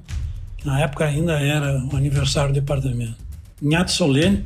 Na 0.64 0.78
época 0.80 1.06
ainda 1.06 1.32
era 1.40 1.84
o 1.92 1.96
aniversário 1.96 2.54
do 2.54 2.60
departamento. 2.60 3.16
Em 3.60 3.74
ato 3.74 3.90
solene, 3.90 4.44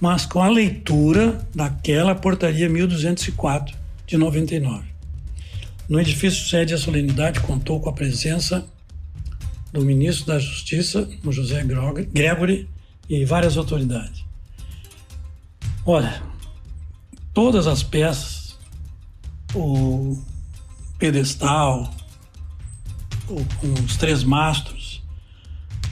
mas 0.00 0.26
com 0.26 0.42
a 0.42 0.48
leitura 0.48 1.38
daquela 1.54 2.16
portaria 2.16 2.68
1204 2.68 3.76
de 4.08 4.16
99. 4.16 4.88
No 5.88 6.00
edifício 6.00 6.48
sede, 6.48 6.74
a 6.74 6.78
solenidade 6.78 7.38
contou 7.38 7.78
com 7.78 7.90
a 7.90 7.92
presença 7.92 8.66
do 9.72 9.82
ministro 9.82 10.26
da 10.26 10.38
Justiça, 10.38 11.08
o 11.24 11.32
José 11.32 11.62
Gregory, 11.64 12.68
e 13.08 13.24
várias 13.24 13.56
autoridades. 13.56 14.24
Olha, 15.84 16.22
todas 17.32 17.66
as 17.66 17.82
peças, 17.82 18.58
o 19.54 20.16
pedestal, 20.98 21.92
os 23.28 23.96
três 23.96 24.22
mastros, 24.22 25.02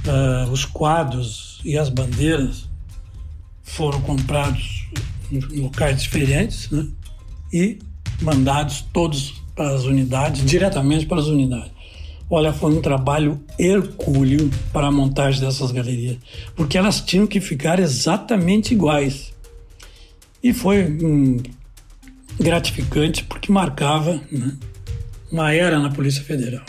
uh, 0.07 0.51
os 0.51 0.64
quadros 0.64 1.61
e 1.64 1.77
as 1.77 1.88
bandeiras 1.88 2.69
foram 3.62 4.01
comprados 4.01 4.87
em 5.31 5.61
locais 5.61 6.03
diferentes 6.03 6.71
né? 6.71 6.87
e 7.53 7.79
mandados 8.21 8.85
todos 8.93 9.43
para 9.55 9.75
as 9.75 9.85
unidades, 9.85 10.45
diretamente 10.45 11.07
para 11.07 11.21
as 11.21 11.27
unidades. 11.27 11.78
Olha, 12.31 12.53
foi 12.53 12.73
um 12.73 12.83
trabalho 12.83 13.41
hercúleo 13.59 14.51
para 14.71 14.88
a 14.88 14.93
montagem 14.93 15.41
dessas 15.41 15.73
galerias, 15.73 16.19
porque 16.55 16.77
elas 16.77 17.01
tinham 17.01 17.27
que 17.27 17.41
ficar 17.41 17.79
exatamente 17.79 18.75
iguais. 18.75 19.33
E 20.43 20.53
foi 20.53 20.85
hum, 20.85 21.38
gratificante 22.38 23.25
porque 23.25 23.51
marcava 23.51 24.21
né, 24.31 24.57
uma 25.33 25.53
era 25.53 25.79
na 25.79 25.88
Polícia 25.91 26.23
Federal. 26.23 26.64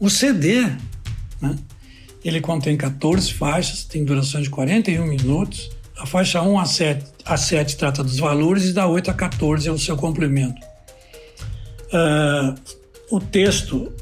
O 0.00 0.08
CD, 0.08 0.62
né, 1.40 1.58
ele 2.24 2.40
contém 2.40 2.74
14 2.74 3.34
faixas, 3.34 3.84
tem 3.84 4.02
duração 4.02 4.40
de 4.40 4.48
41 4.48 5.06
minutos. 5.06 5.70
A 5.96 6.06
faixa 6.06 6.40
1 6.42 6.58
a 6.58 6.64
7, 6.64 7.04
a 7.24 7.36
7 7.36 7.76
trata 7.76 8.02
dos 8.02 8.18
valores 8.18 8.64
e 8.64 8.72
da 8.72 8.86
8 8.86 9.10
a 9.10 9.14
14 9.14 9.68
é 9.68 9.70
o 9.70 9.78
seu 9.78 9.96
complemento. 9.96 10.60
Uh, 11.92 12.54
o 13.10 13.20
texto 13.20 13.92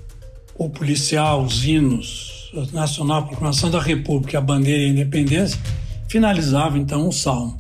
o 0.61 0.69
policial, 0.69 1.43
os 1.43 1.65
hinos, 1.65 2.53
a 2.55 2.77
Nacional 2.77 3.27
Proclamação 3.27 3.71
da 3.71 3.81
República, 3.81 4.37
a 4.37 4.43
bandeira 4.43 4.83
e 4.83 4.87
a 4.87 4.89
independência, 4.91 5.59
finalizava 6.07 6.79
então 6.79 7.09
o 7.09 7.13
salmo. 7.13 7.59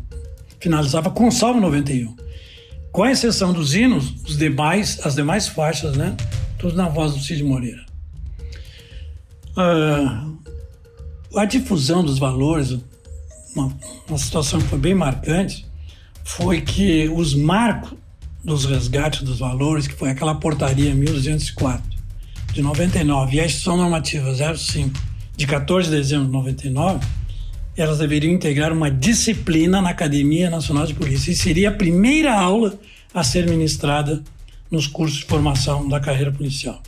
Finalizava 0.60 1.10
com 1.10 1.26
o 1.26 1.32
salmo 1.32 1.62
91. 1.62 2.14
Com 2.92 3.06
exceção 3.06 3.54
dos 3.54 3.74
hinos, 3.74 4.12
os 4.28 4.36
demais, 4.36 5.00
as 5.02 5.14
demais 5.14 5.48
faixas, 5.48 5.96
né? 5.96 6.14
Tudo 6.58 6.76
na 6.76 6.90
voz 6.90 7.14
do 7.14 7.20
Cid 7.20 7.42
Moreira. 7.42 7.86
Uh, 9.56 10.38
a 11.38 11.46
difusão 11.46 12.04
dos 12.04 12.18
valores, 12.18 12.76
uma, 13.56 13.74
uma 14.06 14.18
situação 14.18 14.60
que 14.60 14.66
foi 14.66 14.78
bem 14.78 14.94
marcante, 14.94 15.66
foi 16.22 16.60
que 16.60 17.08
os 17.08 17.34
marcos 17.34 17.94
dos 18.44 18.66
resgates 18.66 19.22
dos 19.22 19.38
valores, 19.38 19.86
que 19.86 19.94
foi 19.94 20.10
aquela 20.10 20.34
portaria 20.34 20.94
1204, 20.94 21.89
de 22.52 22.62
99 22.62 23.36
e 23.36 23.40
a 23.40 23.46
Instrução 23.46 23.76
Normativa 23.76 24.56
05 24.56 24.98
de 25.36 25.46
14 25.46 25.88
de 25.88 25.96
dezembro 25.96 26.26
de 26.26 26.32
99, 26.32 27.06
elas 27.76 27.98
deveriam 27.98 28.32
integrar 28.32 28.72
uma 28.72 28.90
disciplina 28.90 29.80
na 29.80 29.90
Academia 29.90 30.50
Nacional 30.50 30.86
de 30.86 30.94
Polícia 30.94 31.30
e 31.30 31.34
seria 31.34 31.70
a 31.70 31.72
primeira 31.72 32.34
aula 32.34 32.78
a 33.14 33.24
ser 33.24 33.48
ministrada 33.48 34.22
nos 34.70 34.86
cursos 34.86 35.20
de 35.20 35.24
formação 35.24 35.88
da 35.88 35.98
carreira 35.98 36.30
policial. 36.30 36.82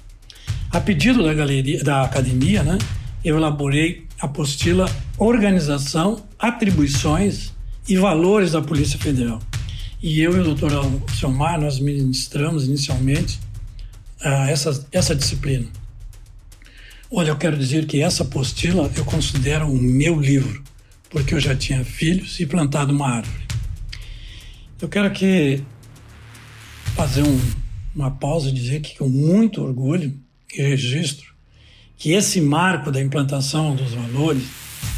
A 0.71 0.81
pedido 0.81 1.23
da 1.23 1.33
galeria, 1.35 1.83
da 1.83 2.03
academia, 2.03 2.63
né, 2.63 2.79
eu 3.25 3.37
elaborei 3.37 4.07
a 4.21 4.27
apostila 4.27 4.91
Organização, 5.19 6.23
Atribuições 6.39 7.53
e 7.89 7.97
Valores 7.97 8.53
da 8.53 8.63
Polícia 8.63 8.99
Federal. 8.99 9.41
E 10.03 10.21
eu 10.21 10.37
e 10.37 10.41
o 10.41 10.45
doutor 10.45 10.71
Selmar, 11.19 11.61
nós 11.61 11.79
ministramos 11.79 12.67
inicialmente 12.67 13.39
uh, 14.25 14.49
essa, 14.49 14.87
essa 14.93 15.15
disciplina. 15.15 15.67
Olha, 17.11 17.31
eu 17.31 17.37
quero 17.37 17.57
dizer 17.57 17.87
que 17.87 18.01
essa 18.01 18.23
apostila 18.23 18.91
eu 18.97 19.05
considero 19.05 19.67
o 19.67 19.77
meu 19.77 20.19
livro, 20.19 20.63
porque 21.11 21.35
eu 21.35 21.41
já 21.41 21.55
tinha 21.55 21.85
filhos 21.85 22.41
e 22.41 22.47
plantado 22.47 22.93
uma 22.93 23.09
árvore. 23.09 23.43
Eu 24.81 24.89
quero 24.89 25.07
aqui 25.07 25.63
fazer 26.95 27.23
um, 27.23 27.41
uma 27.95 28.11
pausa 28.11 28.49
e 28.49 28.53
dizer 28.53 28.81
que 28.81 28.97
com 28.97 29.09
muito 29.09 29.63
orgulho 29.63 30.19
e 30.55 30.63
registro 30.63 31.33
que 32.03 32.11
esse 32.11 32.41
marco 32.41 32.91
da 32.91 33.01
implantação 33.01 33.77
dos 33.77 33.93
valores 33.93 34.43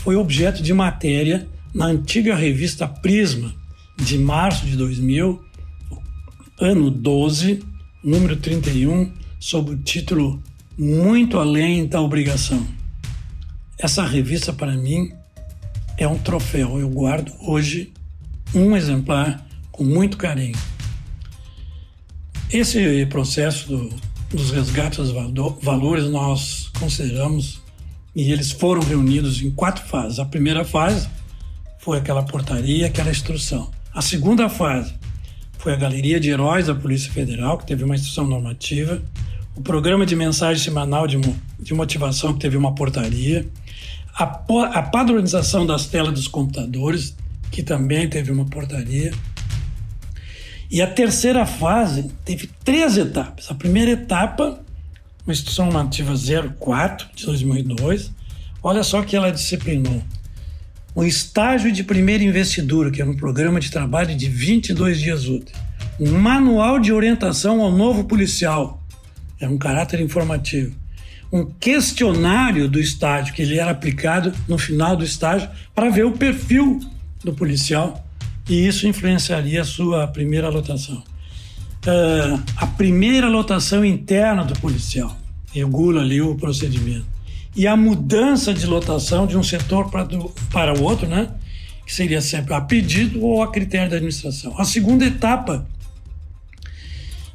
foi 0.03 0.17
objeto 0.17 0.63
de 0.63 0.73
matéria 0.73 1.47
na 1.75 1.87
antiga 1.87 2.35
revista 2.35 2.89
Prisma, 2.89 3.55
de 3.99 4.17
março 4.17 4.65
de 4.65 4.77
2000, 4.77 5.45
ano 6.59 6.91
12, 6.91 7.63
número 8.05 8.37
31, 8.37 9.11
sob 9.41 9.71
o 9.71 9.79
título 9.79 10.43
Muito 10.79 11.39
Além 11.39 11.87
da 11.87 12.03
Obrigação. 12.03 12.67
Essa 13.79 14.05
revista, 14.05 14.53
para 14.53 14.77
mim, 14.77 15.11
é 15.97 16.07
um 16.07 16.19
troféu. 16.19 16.79
Eu 16.79 16.91
guardo 16.91 17.33
hoje 17.41 17.95
um 18.55 18.77
exemplar 18.77 19.45
com 19.73 19.83
muito 19.83 20.19
carinho. 20.19 20.57
Esse 22.53 23.07
processo 23.07 23.69
do, 23.69 23.89
dos 24.31 24.51
resgates 24.51 24.99
dos 24.99 25.63
valores 25.63 26.05
nós 26.11 26.71
consideramos 26.79 27.63
e 28.15 28.31
eles 28.31 28.53
foram 28.53 28.83
reunidos 28.83 29.41
em 29.43 29.51
quatro 29.51 29.83
fases. 29.87 30.19
A 30.19 30.27
primeira 30.27 30.63
fase 30.63 31.09
foi 31.79 31.99
aquela 31.99 32.23
portaria, 32.23 32.87
aquela 32.87 33.11
instrução. 33.11 33.71
A 33.95 34.03
segunda 34.03 34.49
fase 34.49 34.95
foi 35.65 35.73
a 35.73 35.77
Galeria 35.77 36.21
de 36.21 36.29
Heróis 36.29 36.67
da 36.67 36.75
Polícia 36.75 37.11
Federal, 37.11 37.57
que 37.57 37.67
teve 37.67 37.85
uma 37.85 37.95
instrução 37.95 38.27
normativa, 38.27 39.01
o 39.57 39.63
programa 39.63 40.05
de 40.05 40.15
mensagem 40.15 40.63
semanal 40.63 41.07
de, 41.07 41.19
de 41.59 41.73
motivação, 41.73 42.35
que 42.35 42.41
teve 42.41 42.55
uma 42.55 42.75
portaria, 42.75 43.49
a, 44.15 44.25
a 44.25 44.83
padronização 44.83 45.65
das 45.65 45.87
telas 45.87 46.13
dos 46.13 46.29
computadores, 46.29 47.17
que 47.51 47.63
também 47.63 48.07
teve 48.11 48.31
uma 48.31 48.45
portaria. 48.45 49.11
E 50.71 50.83
a 50.83 50.87
terceira 50.87 51.47
fase 51.47 52.11
teve 52.27 52.51
três 52.63 52.99
etapas. 52.99 53.51
A 53.51 53.55
primeira 53.55 53.93
etapa, 53.93 54.61
uma 55.27 55.33
instrução 55.33 55.65
normativa 55.65 56.13
04 56.61 57.09
de 57.15 57.25
2002, 57.25 58.11
olha 58.63 58.83
só 58.83 59.03
que 59.03 59.17
ela 59.17 59.33
disciplinou 59.33 60.03
o 60.95 61.05
estágio 61.05 61.73
de 61.73 61.83
primeira 61.83 62.23
investidura, 62.23 62.91
que 62.91 63.03
é 63.03 63.05
um 63.05 63.15
programa 63.15 63.59
de 63.59 63.71
trabalho 63.71 64.17
de 64.17 64.29
22 64.29 65.01
dias 65.01 65.27
úteis. 65.27 65.59
Um 65.99 66.19
manual 66.19 66.79
de 66.79 66.93
orientação 66.93 67.61
ao 67.61 67.73
novo 67.73 68.05
policial, 68.05 68.81
é 69.41 69.49
um 69.49 69.59
caráter 69.59 70.01
informativo. 70.01 70.75
Um 71.33 71.45
questionário 71.45 72.69
do 72.69 72.79
estágio, 72.79 73.35
que 73.35 73.43
ele 73.43 73.59
era 73.59 73.73
aplicado 73.73 74.33
no 74.47 74.57
final 74.57 74.97
do 74.97 75.05
estágio 75.05 75.49
para 75.75 75.91
ver 75.91 76.05
o 76.05 76.13
perfil 76.13 76.81
do 77.25 77.33
policial 77.33 78.07
e 78.49 78.67
isso 78.67 78.87
influenciaria 78.87 79.63
a 79.63 79.65
sua 79.65 80.07
primeira 80.07 80.49
lotação. 80.49 81.03
Uh, 81.87 82.41
a 82.57 82.67
primeira 82.67 83.29
lotação 83.29 83.85
interna 83.85 84.45
do 84.45 84.59
policial 84.61 85.17
regula 85.53 86.03
ali 86.03 86.21
o 86.21 86.35
procedimento 86.35 87.14
e 87.57 87.67
a 87.67 87.77
mudança 87.77 88.53
de 88.53 88.67
lotação 88.67 89.27
de 89.27 89.37
um 89.37 89.43
setor 89.43 89.91
para, 89.91 90.05
do, 90.05 90.31
para 90.51 90.79
o 90.79 90.83
outro, 90.83 91.07
né? 91.07 91.29
que 91.87 91.95
seria 91.95 92.21
sempre 92.21 92.53
a 92.55 92.61
pedido 92.61 93.23
ou 93.23 93.43
a 93.43 93.51
critério 93.51 93.91
da 93.91 93.97
administração. 93.97 94.55
A 94.59 94.65
segunda 94.65 95.05
etapa, 95.05 95.67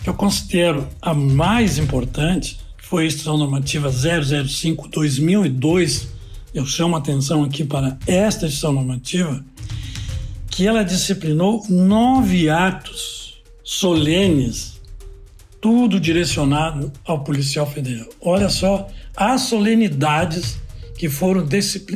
que 0.04 0.10
eu 0.10 0.14
considero 0.14 0.88
a 1.02 1.14
mais 1.14 1.78
importante, 1.78 2.60
foi 2.78 3.04
a 3.04 3.08
Instrução 3.08 3.38
Normativa 3.38 3.92
005-2002. 3.92 6.08
Eu 6.54 6.66
chamo 6.66 6.96
a 6.96 7.00
atenção 7.00 7.44
aqui 7.44 7.64
para 7.64 7.98
esta 8.08 8.48
Instrução 8.48 8.74
Normativa, 8.74 9.46
que 10.50 10.66
ela 10.66 10.84
disciplinou 10.84 11.64
nove 11.70 12.50
atos 12.50 13.40
solenes, 13.64 14.80
tudo 15.62 16.00
direcionado 16.00 16.92
ao 17.06 17.24
policial 17.24 17.70
federal. 17.70 18.10
Olha 18.20 18.50
só 18.50 18.90
as 19.20 19.42
solenidades 19.42 20.58
que 20.98 21.10
foram 21.10 21.46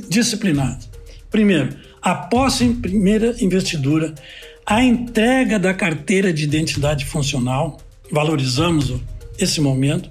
disciplinadas. 0.10 0.90
Primeiro, 1.32 1.70
a 2.02 2.14
posse 2.14 2.66
em 2.66 2.76
primeira 2.76 3.34
investidura, 3.42 4.14
a 4.66 4.84
entrega 4.84 5.58
da 5.58 5.74
carteira 5.74 6.34
de 6.34 6.44
identidade 6.44 7.06
funcional, 7.06 7.80
valorizamos 8.12 8.94
esse 9.40 9.62
momento, 9.62 10.10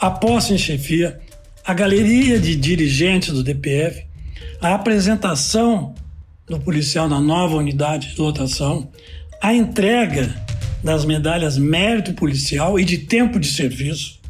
a 0.00 0.08
posse 0.08 0.54
em 0.54 0.58
chefia, 0.58 1.20
a 1.64 1.74
galeria 1.74 2.38
de 2.38 2.54
dirigentes 2.54 3.32
do 3.32 3.42
DPF, 3.42 4.04
a 4.60 4.74
apresentação 4.74 5.94
do 6.46 6.60
policial 6.60 7.08
na 7.08 7.20
nova 7.20 7.56
unidade 7.56 8.14
de 8.14 8.20
lotação, 8.20 8.88
a 9.40 9.52
entrega 9.52 10.32
das 10.82 11.04
medalhas 11.04 11.58
mérito 11.58 12.12
policial 12.14 12.78
e 12.78 12.84
de 12.84 12.98
tempo 12.98 13.38
de 13.40 13.48
serviço, 13.48 14.21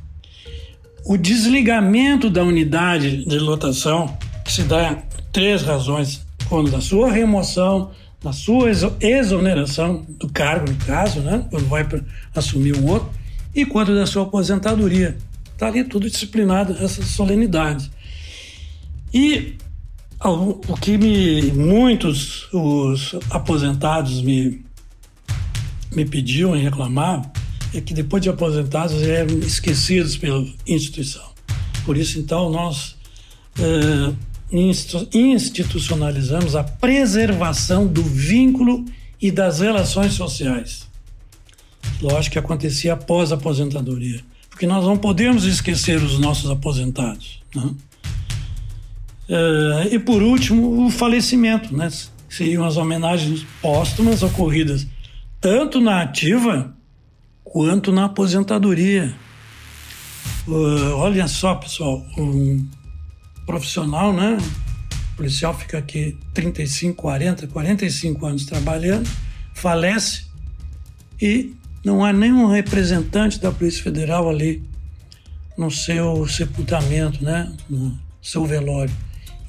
o 1.04 1.16
desligamento 1.16 2.30
da 2.30 2.42
unidade 2.42 3.24
de 3.24 3.38
lotação, 3.38 4.16
se 4.46 4.62
dá 4.62 5.02
três 5.32 5.62
razões 5.62 6.24
quando 6.48 6.70
da 6.70 6.80
sua 6.80 7.10
remoção, 7.10 7.90
da 8.22 8.32
sua 8.32 8.70
exoneração 9.00 10.06
do 10.18 10.28
cargo, 10.28 10.70
no 10.70 10.76
caso, 10.84 11.20
né, 11.20 11.44
quando 11.50 11.66
vai 11.68 11.86
assumir 12.34 12.76
o 12.76 12.86
outro, 12.86 13.10
e 13.54 13.66
quando 13.66 13.94
da 13.94 14.06
sua 14.06 14.22
aposentadoria. 14.22 15.16
Está 15.52 15.66
ali 15.66 15.84
tudo 15.84 16.08
disciplinado, 16.08 16.76
essas 16.80 17.06
solenidades. 17.06 17.90
E 19.12 19.56
o 20.24 20.76
que 20.80 20.96
me, 20.96 21.50
muitos 21.52 22.48
os 22.52 23.14
aposentados 23.30 24.22
me, 24.22 24.64
me 25.94 26.04
pediam 26.04 26.56
e 26.56 26.62
reclamavam 26.62 27.30
é 27.74 27.80
que 27.80 27.94
depois 27.94 28.22
de 28.22 28.28
aposentados 28.28 29.02
eram 29.02 29.38
esquecidos 29.38 30.16
pela 30.16 30.46
instituição. 30.66 31.24
Por 31.84 31.96
isso, 31.96 32.18
então, 32.18 32.50
nós 32.50 32.96
é, 33.58 34.12
institucionalizamos 35.12 36.54
a 36.54 36.62
preservação 36.62 37.86
do 37.86 38.02
vínculo 38.02 38.84
e 39.20 39.30
das 39.30 39.60
relações 39.60 40.12
sociais. 40.14 40.86
Lógico 42.00 42.34
que 42.34 42.38
acontecia 42.38 42.92
após 42.92 43.32
a 43.32 43.36
aposentadoria, 43.36 44.20
porque 44.50 44.66
nós 44.66 44.84
não 44.84 44.96
podemos 44.96 45.44
esquecer 45.44 46.02
os 46.02 46.18
nossos 46.18 46.50
aposentados. 46.50 47.42
Né? 47.54 47.70
É, 49.28 49.94
e 49.94 49.98
por 49.98 50.22
último, 50.22 50.84
o 50.84 50.90
falecimento, 50.90 51.74
né? 51.74 51.90
Seriam 52.28 52.64
as 52.64 52.76
homenagens 52.76 53.46
póstumas 53.60 54.22
ocorridas 54.22 54.86
tanto 55.40 55.80
na 55.80 56.02
ativa 56.02 56.74
quanto 57.52 57.92
na 57.92 58.06
aposentadoria. 58.06 59.14
Uh, 60.48 60.94
olha 60.94 61.28
só, 61.28 61.54
pessoal, 61.54 62.02
um 62.16 62.66
profissional, 63.44 64.10
né? 64.10 64.38
O 65.12 65.16
policial 65.16 65.52
fica 65.56 65.76
aqui 65.76 66.16
35, 66.32 66.96
40, 66.96 67.46
45 67.48 68.26
anos 68.26 68.46
trabalhando, 68.46 69.08
falece 69.52 70.24
e 71.20 71.54
não 71.84 72.02
há 72.02 72.10
nenhum 72.10 72.46
representante 72.46 73.38
da 73.38 73.52
Polícia 73.52 73.82
Federal 73.82 74.30
ali 74.30 74.64
no 75.56 75.70
seu 75.70 76.26
sepultamento, 76.26 77.22
né? 77.22 77.52
No 77.68 77.98
seu 78.22 78.46
velório. 78.46 78.94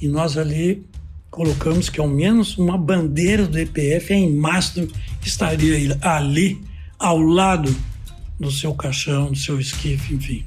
E 0.02 0.10
nós 0.10 0.38
ali 0.38 0.86
colocamos 1.32 1.88
que 1.88 2.02
ao 2.02 2.08
menos 2.10 2.58
uma 2.58 2.78
bandeira 2.78 3.48
do 3.48 3.58
EPF 3.58 4.14
em 4.14 4.36
mastro 4.36 4.92
estaria 5.24 5.98
ali 6.02 6.62
ao 7.00 7.18
lado 7.18 7.74
do 8.44 8.52
seu 8.52 8.74
caixão, 8.74 9.32
do 9.32 9.38
seu 9.38 9.60
esquife, 9.60 10.14
enfim. 10.14 10.46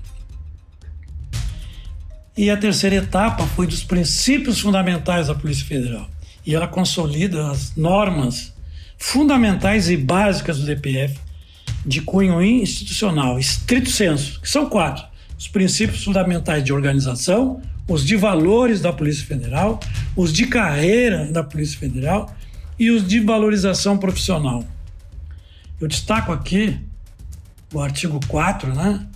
E 2.36 2.50
a 2.50 2.56
terceira 2.56 2.96
etapa 2.96 3.46
foi 3.46 3.66
dos 3.66 3.82
princípios 3.82 4.60
fundamentais 4.60 5.28
da 5.28 5.34
Polícia 5.34 5.64
Federal. 5.64 6.08
E 6.44 6.54
ela 6.54 6.68
consolida 6.68 7.50
as 7.50 7.74
normas 7.74 8.52
fundamentais 8.98 9.88
e 9.88 9.96
básicas 9.96 10.58
do 10.58 10.66
DPF 10.66 11.18
de 11.84 12.00
cunho 12.02 12.42
institucional, 12.42 13.38
estrito 13.38 13.90
senso, 13.90 14.40
que 14.40 14.48
são 14.48 14.68
quatro: 14.68 15.04
os 15.38 15.48
princípios 15.48 16.04
fundamentais 16.04 16.62
de 16.62 16.72
organização, 16.72 17.62
os 17.88 18.04
de 18.04 18.16
valores 18.16 18.80
da 18.80 18.92
Polícia 18.92 19.24
Federal, 19.24 19.80
os 20.14 20.32
de 20.32 20.46
carreira 20.46 21.30
da 21.32 21.42
Polícia 21.42 21.78
Federal 21.78 22.34
e 22.78 22.90
os 22.90 23.06
de 23.06 23.20
valorização 23.20 23.96
profissional. 23.96 24.64
Eu 25.80 25.88
destaco 25.88 26.32
aqui 26.32 26.78
o 27.72 27.80
artigo 27.80 28.20
4, 28.28 28.74
né, 28.74 29.06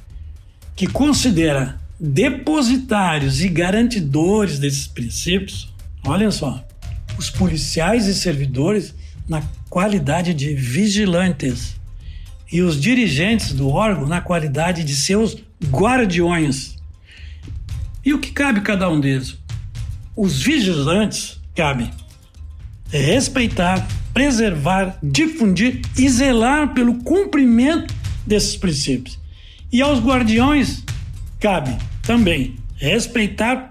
que 0.75 0.87
considera 0.87 1.79
depositários 1.99 3.43
e 3.43 3.49
garantidores 3.49 4.59
desses 4.59 4.87
princípios, 4.87 5.73
olhem 6.05 6.31
só, 6.31 6.67
os 7.19 7.29
policiais 7.29 8.07
e 8.07 8.15
servidores 8.15 8.95
na 9.29 9.43
qualidade 9.69 10.33
de 10.33 10.55
vigilantes 10.55 11.77
e 12.51 12.63
os 12.63 12.81
dirigentes 12.81 13.53
do 13.53 13.69
órgão 13.69 14.07
na 14.07 14.21
qualidade 14.21 14.83
de 14.83 14.97
seus 14.97 15.37
guardiões. 15.67 16.77
E 18.05 18.15
o 18.15 18.19
que 18.19 18.33
cabe 18.33 18.63
cada 18.63 18.89
um 18.89 18.99
deles? 18.99 19.37
Os 20.17 20.43
vigilantes 20.43 21.39
cabe 21.55 21.91
respeitar, 22.91 23.87
preservar, 24.13 24.99
difundir 25.03 25.83
e 25.97 26.09
zelar 26.09 26.75
pelo 26.75 26.95
cumprimento 27.05 27.95
desses 28.27 28.57
princípios. 28.57 29.19
E 29.73 29.81
aos 29.81 30.01
guardiões 30.01 30.83
cabe 31.39 31.77
também 32.03 32.57
respeitar, 32.77 33.69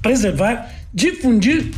preservar, 0.00 0.72
difundir, 0.94 1.70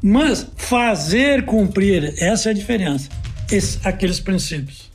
mas 0.00 0.46
fazer 0.56 1.44
cumprir. 1.44 2.14
Essa 2.18 2.50
é 2.50 2.52
a 2.52 2.54
diferença. 2.54 3.08
Esses, 3.50 3.84
aqueles 3.84 4.20
princípios. 4.20 4.88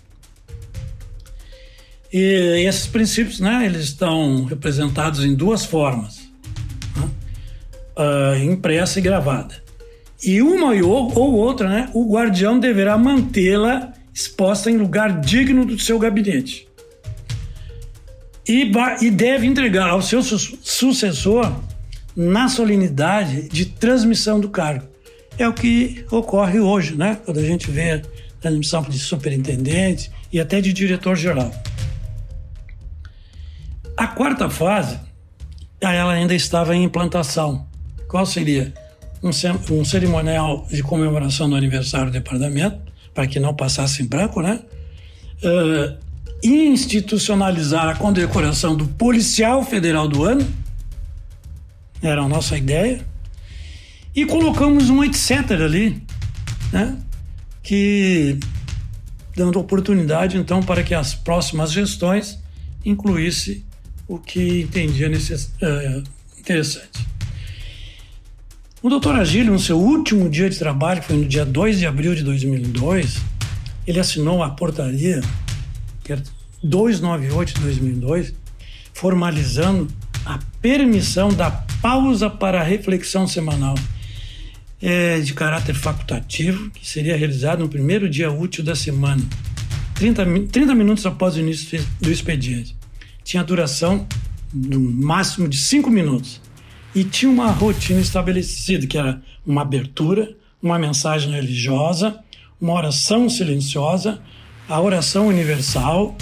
E 2.12 2.64
esses 2.68 2.88
princípios, 2.88 3.40
né, 3.40 3.66
eles 3.66 3.86
estão 3.86 4.46
representados 4.46 5.26
em 5.26 5.34
duas 5.34 5.66
formas, 5.66 6.22
né? 6.96 7.10
uh, 7.98 8.44
impressa 8.44 9.00
e 9.00 9.02
gravada. 9.02 9.56
E 10.24 10.42
uma 10.42 10.74
ou 10.74 11.34
outra, 11.34 11.68
né, 11.68 11.90
o 11.94 12.14
guardião 12.14 12.60
deverá 12.60 12.98
mantê-la 12.98 13.94
exposta 14.14 14.70
em 14.70 14.78
lugar 14.78 15.22
digno 15.22 15.66
do 15.66 15.78
seu 15.80 15.98
gabinete 15.98 16.68
e, 18.48 18.72
e 19.02 19.12
deve 19.12 19.46
entregar 19.46 19.90
ao 19.90 20.02
seu 20.02 20.22
su 20.22 20.58
sucessor 20.62 21.52
na 22.16 22.48
solenidade 22.48 23.50
de 23.50 23.66
transmissão 23.66 24.40
do 24.40 24.50
cargo. 24.50 24.88
É 25.38 25.48
o 25.48 25.54
que 25.54 26.06
ocorre 26.12 26.60
hoje, 26.60 26.96
né? 26.96 27.20
Quando 27.26 27.40
a 27.40 27.46
gente 27.46 27.72
vê 27.72 28.04
transmissão 28.40 28.84
de 28.84 29.00
superintendente 29.00 30.12
e 30.32 30.40
até 30.40 30.62
de 30.62 30.72
diretor-geral. 30.74 31.52
A 33.96 34.08
quarta 34.08 34.50
fase, 34.50 35.00
ela 35.80 36.14
ainda 36.14 36.36
estava 36.36 36.76
em 36.76 36.84
implantação. 36.84 37.66
Qual 38.08 38.26
seria? 38.26 38.74
Um, 39.24 39.30
um 39.80 39.86
cerimonial 39.86 40.68
de 40.70 40.84
comemoração 40.84 41.50
do 41.50 41.56
aniversário 41.56 42.08
do 42.08 42.12
departamento, 42.12 42.78
para 43.14 43.28
que 43.28 43.40
não 43.40 43.54
passasse 43.54 44.02
em 44.02 44.06
branco, 44.06 44.42
né? 44.42 44.62
Uh, 45.44 45.98
institucionalizar 46.44 47.88
a 47.88 47.96
condecoração 47.96 48.76
do 48.76 48.88
policial 48.88 49.64
federal 49.64 50.08
do 50.08 50.24
ano, 50.24 50.46
era 52.02 52.22
a 52.22 52.28
nossa 52.28 52.58
ideia, 52.58 53.06
e 54.16 54.26
colocamos 54.26 54.90
um 54.90 55.04
etc. 55.04 55.52
ali, 55.52 56.02
né? 56.72 56.98
que 57.64 58.38
dando 59.36 59.58
oportunidade 59.58 60.38
então 60.38 60.62
para 60.62 60.84
que 60.84 60.94
as 60.94 61.16
próximas 61.16 61.72
gestões 61.72 62.38
incluísse 62.86 63.66
o 64.08 64.20
que 64.20 64.62
entendia 64.62 65.08
necess... 65.08 65.46
uh, 65.62 66.04
interessante. 66.38 67.08
O 68.84 68.90
doutor 68.90 69.16
Agílio, 69.16 69.54
no 69.54 69.60
seu 69.60 69.80
último 69.80 70.30
dia 70.30 70.50
de 70.50 70.60
trabalho, 70.60 71.00
que 71.00 71.08
foi 71.08 71.16
no 71.16 71.24
dia 71.24 71.46
2 71.46 71.80
de 71.80 71.88
abril 71.88 72.14
de 72.14 72.22
2002, 72.22 73.18
ele 73.88 73.98
assinou 73.98 74.44
a 74.44 74.50
portaria 74.50 75.22
que 76.04 76.12
era 76.12 76.22
298 76.62 77.54
de 77.54 77.62
2002, 77.62 78.34
formalizando 78.94 79.88
a 80.26 80.38
permissão 80.62 81.30
da 81.30 81.50
pausa 81.82 82.30
para 82.30 82.60
a 82.60 82.64
reflexão 82.64 83.26
semanal. 83.26 83.76
é 84.82 85.22
de 85.22 85.34
caráter 85.34 85.76
facultativo, 85.76 86.70
que 86.72 86.86
seria 86.86 87.16
realizado 87.16 87.62
no 87.62 87.70
primeiro 87.70 88.10
dia 88.10 88.30
útil 88.30 88.66
da 88.66 88.76
semana, 88.76 89.24
30, 89.96 90.26
30 90.52 90.76
minutos 90.76 91.06
após 91.06 91.38
o 91.38 91.40
início 91.40 91.82
do 92.02 92.12
expediente. 92.12 92.76
Tinha 93.24 93.46
duração 93.46 94.06
no 94.54 94.82
máximo 94.82 95.48
de 95.48 95.58
5 95.58 95.90
minutos 95.90 96.42
e 96.96 97.04
tinha 97.04 97.32
uma 97.32 97.52
rotina 97.52 98.00
estabelecida, 98.00 98.86
que 98.86 98.98
era 98.98 99.22
uma 99.46 99.62
abertura, 99.62 100.36
uma 100.62 100.78
mensagem 100.78 101.32
religiosa, 101.32 102.20
uma 102.60 102.74
oração 102.74 103.28
silenciosa, 103.30 104.22
a 104.70 104.80
oração 104.80 105.28
universal, 105.28 106.16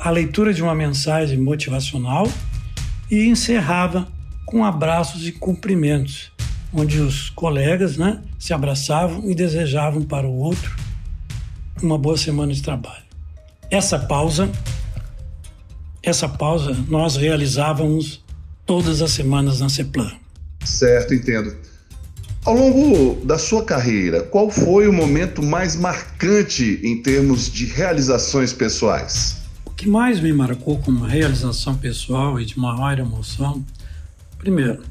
a 0.00 0.10
leitura 0.10 0.52
de 0.52 0.62
uma 0.62 0.74
mensagem 0.74 1.38
motivacional 1.38 2.30
e 3.10 3.26
encerrava 3.26 4.08
com 4.44 4.64
abraços 4.64 5.26
e 5.26 5.32
cumprimentos, 5.32 6.32
onde 6.72 6.98
os 6.98 7.30
colegas 7.30 7.96
né, 7.96 8.22
se 8.38 8.52
abraçavam 8.52 9.30
e 9.30 9.34
desejavam 9.34 10.02
para 10.02 10.26
o 10.26 10.36
outro 10.36 10.76
uma 11.82 11.98
boa 11.98 12.16
semana 12.16 12.52
de 12.52 12.62
trabalho. 12.62 13.04
Essa 13.70 13.98
pausa, 13.98 14.50
essa 16.02 16.28
pausa 16.28 16.76
nós 16.88 17.16
realizávamos 17.16 18.24
todas 18.66 19.00
as 19.00 19.12
semanas 19.12 19.60
na 19.60 19.68
CEPLAN. 19.68 20.12
Certo, 20.64 21.14
entendo. 21.14 21.56
Ao 22.44 22.54
longo 22.54 23.24
da 23.24 23.38
sua 23.38 23.64
carreira, 23.64 24.22
qual 24.22 24.50
foi 24.50 24.86
o 24.86 24.92
momento 24.92 25.42
mais 25.42 25.74
marcante 25.74 26.80
em 26.82 27.00
termos 27.00 27.50
de 27.50 27.66
realizações 27.66 28.52
pessoais? 28.52 29.42
O 29.64 29.70
que 29.70 29.88
mais 29.88 30.20
me 30.20 30.32
marcou 30.32 30.78
como 30.78 31.04
realização 31.04 31.76
pessoal 31.76 32.40
e 32.40 32.44
de 32.44 32.58
maior 32.58 32.98
emoção, 32.98 33.64
primeiro, 34.38 34.82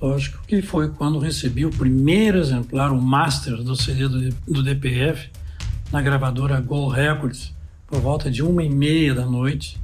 lógico 0.00 0.38
que 0.46 0.60
foi 0.60 0.90
quando 0.90 1.18
recebi 1.18 1.64
o 1.64 1.70
primeiro 1.70 2.38
exemplar, 2.38 2.92
o 2.92 3.00
master 3.00 3.56
do 3.56 3.74
CD 3.74 4.08
do, 4.08 4.30
do 4.46 4.62
DPF, 4.62 5.30
na 5.90 6.02
gravadora 6.02 6.60
Go 6.60 6.88
Records, 6.88 7.52
por 7.86 8.00
volta 8.00 8.30
de 8.30 8.42
uma 8.42 8.62
e 8.62 8.68
meia 8.68 9.14
da 9.14 9.24
noite, 9.24 9.78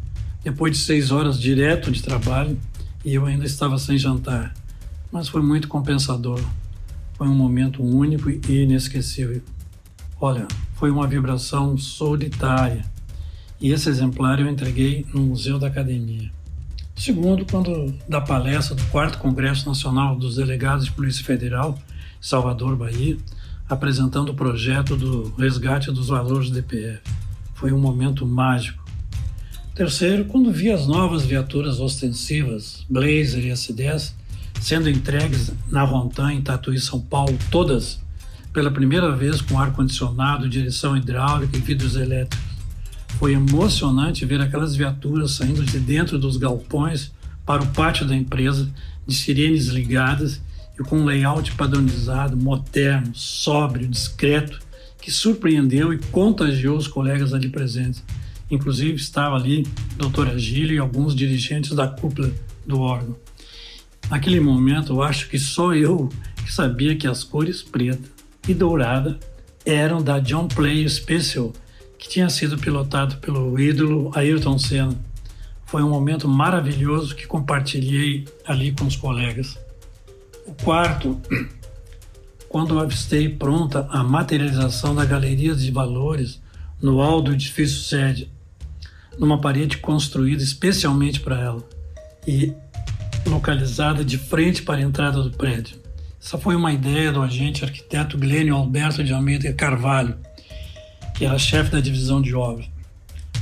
depois 0.44 0.76
de 0.76 0.84
seis 0.84 1.10
horas 1.10 1.40
direto 1.40 1.90
de 1.90 2.02
trabalho, 2.02 2.58
e 3.04 3.14
eu 3.14 3.26
ainda 3.26 3.44
estava 3.44 3.78
sem 3.78 3.98
jantar. 3.98 4.54
Mas 5.10 5.28
foi 5.28 5.42
muito 5.42 5.68
compensador. 5.68 6.40
Foi 7.14 7.28
um 7.28 7.34
momento 7.34 7.82
único 7.82 8.30
e 8.30 8.62
inesquecível. 8.62 9.42
Olha, 10.20 10.46
foi 10.74 10.90
uma 10.90 11.06
vibração 11.06 11.76
solitária. 11.76 12.84
E 13.60 13.70
esse 13.70 13.88
exemplar 13.88 14.40
eu 14.40 14.48
entreguei 14.48 15.06
no 15.12 15.20
Museu 15.20 15.58
da 15.58 15.68
Academia. 15.68 16.30
Segundo, 16.96 17.44
quando 17.46 17.94
da 18.08 18.20
palestra 18.20 18.74
do 18.74 18.84
4 18.86 19.18
Congresso 19.18 19.68
Nacional 19.68 20.16
dos 20.16 20.36
Delegados 20.36 20.84
de 20.84 20.92
Polícia 20.92 21.24
Federal, 21.24 21.78
Salvador, 22.20 22.76
Bahia, 22.76 23.16
apresentando 23.68 24.30
o 24.30 24.34
projeto 24.34 24.96
do 24.96 25.34
resgate 25.36 25.90
dos 25.90 26.08
valores 26.08 26.50
do 26.50 26.54
DPF. 26.54 27.00
Foi 27.54 27.72
um 27.72 27.80
momento 27.80 28.26
mágico. 28.26 28.81
Terceiro, 29.74 30.26
quando 30.26 30.52
vi 30.52 30.70
as 30.70 30.86
novas 30.86 31.24
viaturas 31.24 31.80
ostensivas, 31.80 32.84
Blazer 32.90 33.46
e 33.46 33.48
S10, 33.48 34.12
sendo 34.60 34.90
entregues 34.90 35.50
na 35.70 35.82
Rontan, 35.82 36.34
em 36.34 36.42
Tatuí, 36.42 36.78
São 36.78 37.00
Paulo, 37.00 37.38
todas 37.50 37.98
pela 38.52 38.70
primeira 38.70 39.16
vez 39.16 39.40
com 39.40 39.58
ar-condicionado, 39.58 40.46
direção 40.46 40.94
hidráulica 40.94 41.56
e 41.56 41.60
vidros 41.60 41.96
elétricos. 41.96 42.52
Foi 43.18 43.32
emocionante 43.32 44.26
ver 44.26 44.42
aquelas 44.42 44.76
viaturas 44.76 45.32
saindo 45.32 45.64
de 45.64 45.78
dentro 45.80 46.18
dos 46.18 46.36
galpões 46.36 47.10
para 47.46 47.62
o 47.62 47.66
pátio 47.68 48.06
da 48.06 48.14
empresa, 48.14 48.70
de 49.06 49.14
sirenes 49.14 49.68
ligadas 49.68 50.42
e 50.78 50.82
com 50.82 50.98
um 50.98 51.04
layout 51.06 51.50
padronizado, 51.52 52.36
moderno, 52.36 53.14
sóbrio, 53.14 53.88
discreto, 53.88 54.60
que 55.00 55.10
surpreendeu 55.10 55.94
e 55.94 55.98
contagiou 55.98 56.76
os 56.76 56.86
colegas 56.86 57.32
ali 57.32 57.48
presentes. 57.48 58.04
Inclusive 58.52 58.96
estava 58.96 59.34
ali 59.34 59.66
doutora 59.96 60.38
Gílio 60.38 60.76
e 60.76 60.78
alguns 60.78 61.16
dirigentes 61.16 61.74
da 61.74 61.88
cúpula 61.88 62.30
do 62.66 62.80
órgão. 62.82 63.16
Naquele 64.10 64.40
momento, 64.40 64.92
eu 64.92 65.02
acho 65.02 65.30
que 65.30 65.38
só 65.38 65.74
eu 65.74 66.10
que 66.44 66.52
sabia 66.52 66.94
que 66.94 67.06
as 67.06 67.24
cores 67.24 67.62
preta 67.62 68.06
e 68.46 68.52
dourada 68.52 69.18
eram 69.64 70.02
da 70.02 70.18
John 70.18 70.48
Player 70.48 70.86
Special, 70.90 71.50
que 71.98 72.10
tinha 72.10 72.28
sido 72.28 72.58
pilotado 72.58 73.16
pelo 73.16 73.58
ídolo 73.58 74.10
Ayrton 74.14 74.58
Senna. 74.58 75.00
Foi 75.64 75.82
um 75.82 75.88
momento 75.88 76.28
maravilhoso 76.28 77.16
que 77.16 77.26
compartilhei 77.26 78.28
ali 78.44 78.72
com 78.72 78.84
os 78.84 78.96
colegas. 78.96 79.58
O 80.46 80.52
quarto, 80.52 81.18
quando 82.50 82.78
avistei 82.78 83.30
pronta 83.30 83.86
a 83.88 84.04
materialização 84.04 84.94
da 84.94 85.06
galeria 85.06 85.54
de 85.54 85.70
valores 85.70 86.38
no 86.82 87.00
alto 87.00 87.30
do 87.30 87.34
edifício 87.34 87.78
sede, 87.78 88.31
numa 89.18 89.40
parede 89.40 89.78
construída 89.78 90.42
especialmente 90.42 91.20
para 91.20 91.40
ela 91.40 91.68
e 92.26 92.52
localizada 93.26 94.04
de 94.04 94.18
frente 94.18 94.62
para 94.62 94.78
a 94.78 94.82
entrada 94.82 95.22
do 95.22 95.30
prédio. 95.30 95.76
Essa 96.20 96.38
foi 96.38 96.54
uma 96.54 96.72
ideia 96.72 97.12
do 97.12 97.20
agente 97.20 97.64
arquiteto 97.64 98.16
Glênio 98.16 98.54
Alberto 98.54 99.02
de 99.02 99.12
Almeida 99.12 99.52
Carvalho, 99.52 100.16
que 101.14 101.24
era 101.24 101.38
chefe 101.38 101.70
da 101.70 101.80
divisão 101.80 102.22
de 102.22 102.34
obras. 102.34 102.66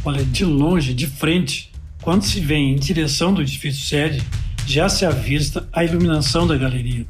Olha, 0.05 0.25
de 0.25 0.45
longe, 0.45 0.95
de 0.95 1.07
frente, 1.07 1.71
quando 2.01 2.23
se 2.23 2.41
vem 2.41 2.73
em 2.73 2.77
direção 2.77 3.35
do 3.35 3.43
edifício 3.43 3.87
sede, 3.87 4.23
já 4.67 4.89
se 4.89 5.05
avista 5.05 5.69
a 5.73 5.85
iluminação 5.85 6.47
da 6.47 6.57
galeria. 6.57 7.07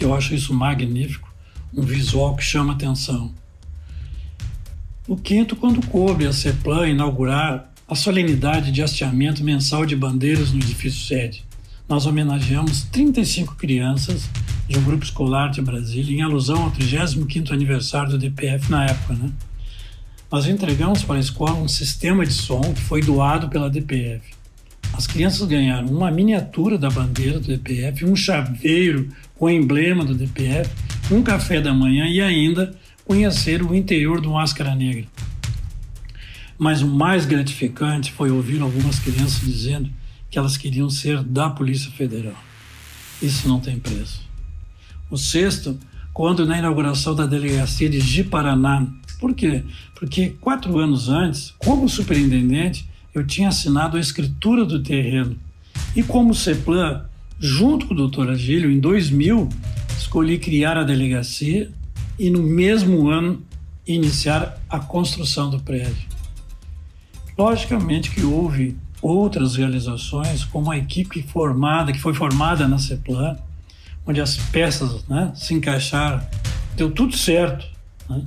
Eu 0.00 0.12
acho 0.12 0.34
isso 0.34 0.52
magnífico, 0.52 1.32
um 1.72 1.82
visual 1.82 2.34
que 2.34 2.42
chama 2.42 2.72
atenção. 2.72 3.32
O 5.06 5.16
quinto, 5.16 5.54
quando 5.54 5.86
coube 5.88 6.26
a 6.26 6.32
CEPLAN 6.32 6.88
inaugurar 6.88 7.70
a 7.86 7.94
solenidade 7.94 8.72
de 8.72 8.80
hasteamento 8.80 9.44
mensal 9.44 9.84
de 9.84 9.94
bandeiras 9.94 10.50
no 10.50 10.56
edifício 10.56 11.06
sede. 11.06 11.44
Nós 11.86 12.06
homenageamos 12.06 12.84
35 12.84 13.54
crianças 13.56 14.30
de 14.66 14.78
um 14.78 14.82
grupo 14.82 15.04
escolar 15.04 15.50
de 15.50 15.60
Brasília 15.60 16.16
em 16.16 16.22
alusão 16.22 16.62
ao 16.62 16.72
35º 16.72 17.50
aniversário 17.50 18.12
do 18.12 18.18
DPF 18.18 18.70
na 18.70 18.86
época, 18.86 19.12
né? 19.12 19.30
Nós 20.32 20.46
entregamos 20.46 21.02
para 21.02 21.16
a 21.16 21.20
escola 21.20 21.52
um 21.52 21.68
sistema 21.68 22.24
de 22.24 22.32
som 22.32 22.62
que 22.62 22.80
foi 22.80 23.02
doado 23.02 23.50
pela 23.50 23.68
DPF. 23.68 24.32
As 24.94 25.06
crianças 25.06 25.46
ganharam 25.46 25.88
uma 25.88 26.10
miniatura 26.10 26.78
da 26.78 26.88
bandeira 26.88 27.38
do 27.38 27.48
DPF, 27.48 28.06
um 28.06 28.16
chaveiro 28.16 29.10
com 29.34 29.44
o 29.44 29.50
emblema 29.50 30.02
do 30.02 30.14
DPF, 30.14 30.70
um 31.10 31.22
café 31.22 31.60
da 31.60 31.74
manhã 31.74 32.06
e 32.06 32.22
ainda 32.22 32.74
conhecer 33.04 33.62
o 33.62 33.74
interior 33.74 34.20
do 34.20 34.30
Máscara 34.30 34.74
Negra. 34.74 35.06
Mas 36.58 36.82
o 36.82 36.88
mais 36.88 37.26
gratificante 37.26 38.12
foi 38.12 38.30
ouvir 38.30 38.60
algumas 38.62 38.98
crianças 38.98 39.40
dizendo 39.40 39.90
que 40.30 40.38
elas 40.38 40.56
queriam 40.56 40.88
ser 40.88 41.22
da 41.22 41.50
Polícia 41.50 41.90
Federal. 41.90 42.36
Isso 43.20 43.48
não 43.48 43.60
tem 43.60 43.78
preço. 43.78 44.22
O 45.10 45.16
sexto, 45.16 45.78
quando 46.12 46.46
na 46.46 46.58
inauguração 46.58 47.14
da 47.14 47.26
delegacia 47.26 47.88
de 47.88 48.00
Ji-Paraná. 48.00 48.86
Por 49.20 49.34
quê? 49.34 49.62
Porque 49.94 50.30
quatro 50.40 50.78
anos 50.78 51.08
antes, 51.08 51.52
como 51.58 51.88
superintendente, 51.88 52.88
eu 53.14 53.26
tinha 53.26 53.48
assinado 53.48 53.96
a 53.96 54.00
escritura 54.00 54.64
do 54.64 54.82
terreno. 54.82 55.36
E 55.94 56.02
como 56.02 56.34
CEPLAN, 56.34 57.04
junto 57.38 57.86
com 57.86 57.94
o 57.94 57.96
doutor 57.96 58.30
Agílio, 58.30 58.70
em 58.70 58.78
2000, 58.78 59.48
escolhi 59.96 60.38
criar 60.38 60.76
a 60.76 60.84
delegacia 60.84 61.70
e 62.18 62.30
no 62.30 62.42
mesmo 62.42 63.08
ano 63.08 63.42
iniciar 63.86 64.58
a 64.68 64.78
construção 64.78 65.50
do 65.50 65.60
prédio. 65.60 66.08
Logicamente 67.36 68.10
que 68.10 68.22
houve 68.22 68.76
outras 69.02 69.56
realizações, 69.56 70.44
como 70.44 70.70
a 70.70 70.78
equipe 70.78 71.22
formada, 71.22 71.92
que 71.92 71.98
foi 71.98 72.14
formada 72.14 72.66
na 72.66 72.78
CEPLAN, 72.78 73.36
onde 74.06 74.20
as 74.20 74.36
peças 74.36 75.06
né, 75.06 75.32
se 75.34 75.52
encaixaram, 75.52 76.24
deu 76.76 76.90
tudo 76.90 77.16
certo. 77.16 77.66
Né? 78.08 78.22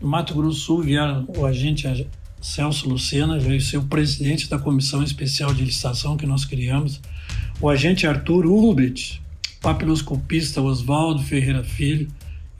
No 0.00 0.08
Mato 0.08 0.34
Grosso 0.34 0.48
do 0.48 0.54
Sul 0.54 0.82
vieram 0.82 1.26
o 1.36 1.46
agente 1.46 1.86
Celso 2.40 2.88
Lucena 2.88 3.38
veio 3.38 3.60
ser 3.60 3.76
o 3.76 3.84
presidente 3.84 4.48
da 4.48 4.58
comissão 4.58 5.02
especial 5.02 5.52
de 5.52 5.62
licitação 5.62 6.16
que 6.16 6.24
nós 6.24 6.44
criamos, 6.44 7.00
o 7.60 7.68
agente 7.68 8.06
Arthur 8.06 8.46
Ulbrit, 8.46 9.20
papiloscopista 9.60 10.62
Oswaldo 10.62 11.22
Ferreira 11.22 11.62
Filho 11.62 12.08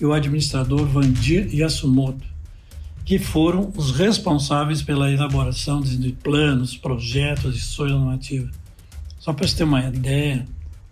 e 0.01 0.05
o 0.05 0.13
administrador 0.13 0.87
Vandir 0.87 1.55
Yasumoto, 1.55 2.25
que 3.05 3.19
foram 3.19 3.73
os 3.77 3.91
responsáveis 3.91 4.83
pela 4.83 5.11
elaboração 5.11 5.81
de 5.81 6.13
planos, 6.13 6.77
projetos 6.77 7.57
e 7.57 7.59
ações 7.59 7.93
normativas. 7.93 8.55
Só 9.19 9.33
para 9.33 9.47
você 9.47 9.57
ter 9.57 9.65
uma 9.65 9.85
ideia, 9.85 10.47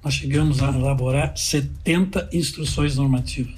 nós 0.04 0.14
chegamos 0.14 0.62
a 0.62 0.68
elaborar 0.68 1.36
70 1.36 2.28
instruções 2.32 2.96
normativas. 2.96 3.54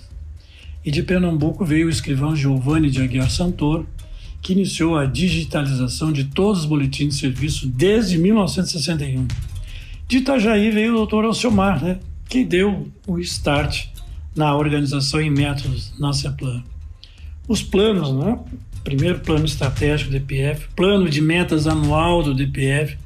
E 0.85 0.91
de 0.91 1.03
Pernambuco 1.03 1.65
veio 1.65 1.89
o 1.89 1.91
escrivão 1.91 2.37
Giovanni 2.37 2.91
de 2.91 3.03
Aguiar 3.03 3.31
Santoro, 3.31 3.89
que 4.41 4.53
iniciou 4.53 4.97
a 4.97 5.05
digitalização 5.05 6.13
de 6.13 6.25
todos 6.25 6.61
os 6.61 6.67
boletins 6.67 7.15
de 7.15 7.21
serviço 7.21 7.67
desde 7.67 8.17
1961. 8.17 9.27
De 10.09 10.19
Itajaí 10.19 10.71
veio 10.71 10.93
o 10.93 10.97
doutor 10.97 11.25
Alciomar, 11.25 11.83
né? 11.83 11.99
que 12.29 12.45
deu 12.45 12.89
o 13.07 13.19
start 13.19 13.89
na 14.35 14.55
organização 14.57 15.21
e 15.21 15.31
métodos 15.31 15.93
na 15.99 16.13
CEPLAN. 16.13 16.63
Os 17.49 17.63
planos, 17.63 18.13
né? 18.13 18.39
Primeiro 18.85 19.21
plano 19.21 19.45
estratégico 19.45 20.11
do 20.11 20.19
DPF, 20.19 20.69
plano 20.75 21.09
de 21.09 21.21
metas 21.21 21.67
anual 21.67 22.23
do 22.23 22.35
DPF, 22.35 22.97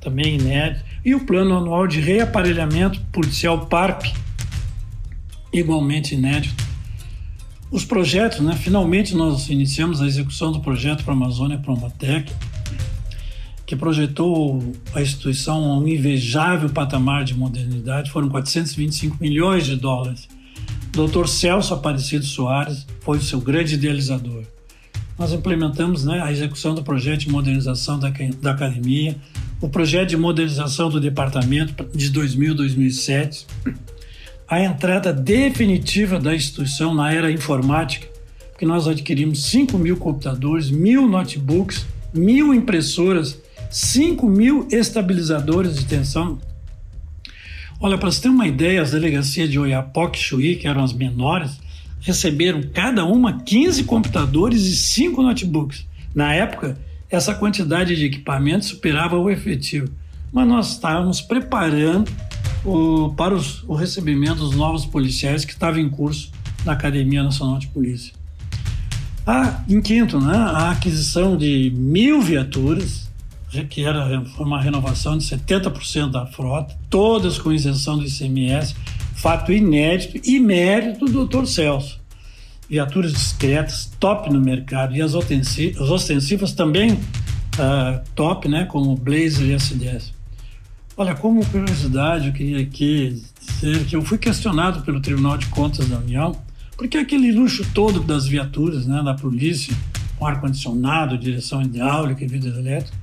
também 0.00 0.36
inédito, 0.36 0.84
e 1.04 1.14
o 1.14 1.26
plano 1.26 1.56
anual 1.56 1.86
de 1.86 2.00
reaparelhamento 2.00 3.00
policial 3.12 3.66
PARP, 3.66 4.06
igualmente 5.52 6.14
inédito. 6.14 6.64
Os 7.70 7.84
projetos, 7.84 8.40
né? 8.40 8.56
Finalmente 8.56 9.14
nós 9.14 9.48
iniciamos 9.50 10.00
a 10.00 10.06
execução 10.06 10.52
do 10.52 10.60
projeto 10.60 11.04
para 11.04 11.12
a 11.12 11.16
Amazônia 11.16 11.58
Promatec, 11.58 12.32
que 13.66 13.76
projetou 13.76 14.72
a 14.94 15.02
instituição 15.02 15.62
a 15.72 15.78
um 15.78 15.86
invejável 15.86 16.70
patamar 16.70 17.24
de 17.24 17.34
modernidade, 17.34 18.10
foram 18.10 18.30
425 18.30 19.18
milhões 19.20 19.66
de 19.66 19.76
dólares. 19.76 20.26
Dr. 20.92 21.26
Celso 21.26 21.74
Aparecido 21.74 22.24
Soares 22.24 22.86
foi 23.00 23.18
o 23.18 23.22
seu 23.22 23.40
grande 23.40 23.74
idealizador. 23.74 24.42
Nós 25.18 25.32
implementamos 25.32 26.04
né, 26.04 26.20
a 26.22 26.30
execução 26.30 26.74
do 26.74 26.82
projeto 26.82 27.20
de 27.20 27.30
modernização 27.30 27.98
da, 27.98 28.12
da 28.40 28.52
academia, 28.52 29.16
o 29.60 29.68
projeto 29.68 30.10
de 30.10 30.16
modernização 30.16 30.88
do 30.88 31.00
departamento 31.00 31.84
de 31.92 32.10
2000 32.10 32.54
2007, 32.54 33.46
a 34.48 34.62
entrada 34.62 35.12
definitiva 35.12 36.18
da 36.18 36.34
instituição 36.34 36.94
na 36.94 37.12
era 37.12 37.30
informática, 37.30 38.06
que 38.56 38.64
nós 38.64 38.86
adquirimos 38.88 39.44
5 39.44 39.76
mil 39.76 39.96
computadores, 39.96 40.70
mil 40.70 41.08
notebooks, 41.08 41.84
mil 42.14 42.54
impressoras 42.54 43.38
5 43.70 44.26
mil 44.28 44.66
estabilizadores 44.70 45.76
de 45.76 45.84
tensão. 45.84 46.38
Olha, 47.80 47.96
para 47.96 48.10
você 48.10 48.22
ter 48.22 48.28
uma 48.28 48.46
ideia, 48.46 48.82
as 48.82 48.90
delegacias 48.90 49.48
de 49.48 49.56
Oiapoque 49.56 50.18
e 50.18 50.22
Chuí, 50.22 50.56
que 50.56 50.66
eram 50.66 50.82
as 50.82 50.92
menores, 50.92 51.60
receberam 52.00 52.60
cada 52.74 53.04
uma 53.04 53.40
15 53.40 53.84
computadores 53.84 54.66
e 54.66 54.74
5 54.74 55.22
notebooks. 55.22 55.86
Na 56.12 56.34
época, 56.34 56.76
essa 57.08 57.32
quantidade 57.34 57.94
de 57.94 58.06
equipamentos 58.06 58.68
superava 58.68 59.16
o 59.16 59.30
efetivo. 59.30 59.88
Mas 60.32 60.48
nós 60.48 60.72
estávamos 60.72 61.20
preparando 61.20 62.10
o, 62.64 63.14
para 63.16 63.32
os, 63.32 63.62
o 63.62 63.74
recebimento 63.74 64.40
dos 64.40 64.56
novos 64.56 64.84
policiais 64.84 65.44
que 65.44 65.52
estavam 65.52 65.78
em 65.78 65.88
curso 65.88 66.32
na 66.64 66.72
Academia 66.72 67.22
Nacional 67.22 67.60
de 67.60 67.68
Polícia. 67.68 68.12
Ah, 69.24 69.62
em 69.68 69.80
quinto, 69.80 70.20
né, 70.20 70.36
a 70.36 70.72
aquisição 70.72 71.36
de 71.36 71.72
mil 71.76 72.20
viaturas, 72.20 73.07
que 73.68 73.84
era 73.84 74.22
uma 74.38 74.60
renovação 74.60 75.16
de 75.16 75.24
70% 75.24 76.10
da 76.10 76.26
frota, 76.26 76.76
todas 76.90 77.38
com 77.38 77.52
isenção 77.52 77.98
do 77.98 78.04
ICMS, 78.04 78.74
fato 79.14 79.52
inédito 79.52 80.20
e 80.28 80.38
mérito 80.38 81.06
do 81.06 81.26
Dr. 81.26 81.46
Celso. 81.46 81.98
Viaturas 82.68 83.12
discretas, 83.12 83.90
top 83.98 84.30
no 84.30 84.40
mercado, 84.40 84.94
e 84.94 85.00
as 85.00 85.14
ostensivas 85.14 86.52
também 86.52 86.92
uh, 86.92 88.00
top, 88.14 88.48
né, 88.48 88.66
como 88.66 88.92
o 88.92 88.96
Blazer 88.96 89.46
e 89.46 89.54
S10. 89.54 90.12
Olha, 90.96 91.14
como 91.14 91.44
curiosidade, 91.46 92.26
eu 92.26 92.32
queria 92.32 92.60
aqui 92.60 93.22
dizer 93.40 93.84
que 93.86 93.96
eu 93.96 94.02
fui 94.02 94.18
questionado 94.18 94.82
pelo 94.82 95.00
Tribunal 95.00 95.38
de 95.38 95.46
Contas 95.46 95.88
da 95.88 95.96
União, 95.96 96.36
porque 96.76 96.98
aquele 96.98 97.32
luxo 97.32 97.64
todo 97.72 98.00
das 98.00 98.26
viaturas, 98.26 98.86
né, 98.86 99.02
da 99.02 99.14
polícia, 99.14 99.74
com 100.18 100.26
ar-condicionado, 100.26 101.16
direção 101.16 101.62
hidráulica 101.62 102.24
e 102.24 102.26
vidro 102.26 102.50
elétrico, 102.58 102.96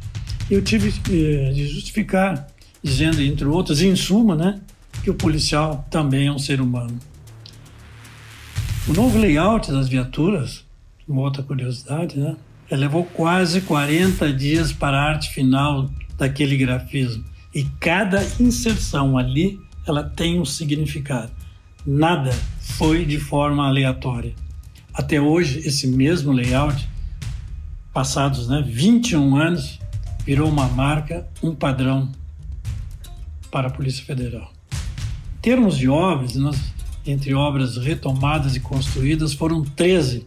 eu 0.50 0.62
tive 0.62 0.94
eh, 1.10 1.52
de 1.52 1.68
justificar, 1.68 2.48
dizendo, 2.82 3.22
entre 3.22 3.46
outros, 3.46 3.82
em 3.82 3.96
suma, 3.96 4.36
né, 4.36 4.62
que 5.04 5.10
o 5.10 5.16
policial 5.16 5.86
também 5.90 6.28
é 6.28 6.32
um 6.32 6.40
ser 6.40 6.62
humano. 6.62 7.00
O 8.88 8.94
novo 8.94 9.18
layout 9.18 9.72
das 9.72 9.90
viaturas, 9.90 10.64
uma 11.08 11.22
outra 11.22 11.42
curiosidade, 11.42 12.20
né, 12.20 12.36
levou 12.70 13.04
quase 13.04 13.62
40 13.62 14.32
dias 14.34 14.72
para 14.72 14.98
a 14.98 15.04
arte 15.04 15.30
final 15.32 15.90
daquele 16.18 16.58
grafismo. 16.58 17.24
E 17.54 17.64
cada 17.80 18.24
inserção 18.40 19.18
ali, 19.18 19.60
ela 19.88 20.04
tem 20.04 20.40
um 20.40 20.46
significado. 20.46 21.32
Nada 21.86 22.32
foi 22.60 23.06
de 23.06 23.20
forma 23.20 23.68
aleatória. 23.68 24.34
Até 24.94 25.20
hoje, 25.20 25.60
esse 25.60 25.88
mesmo 25.88 26.32
layout, 26.32 26.88
passados 27.94 28.48
né, 28.48 28.64
21 28.66 29.36
anos, 29.36 29.80
virou 30.26 30.50
uma 30.50 30.68
marca, 30.68 31.28
um 31.44 31.54
padrão 31.54 32.12
para 33.52 33.68
a 33.68 33.72
Polícia 33.72 34.04
Federal. 34.04 34.52
Em 35.38 35.42
termos 35.42 35.78
de 35.78 35.88
obras, 35.88 36.36
nós, 36.36 36.60
entre 37.06 37.34
obras 37.34 37.78
retomadas 37.78 38.56
e 38.56 38.60
construídas, 38.60 39.34
foram 39.34 39.64
13, 39.64 40.26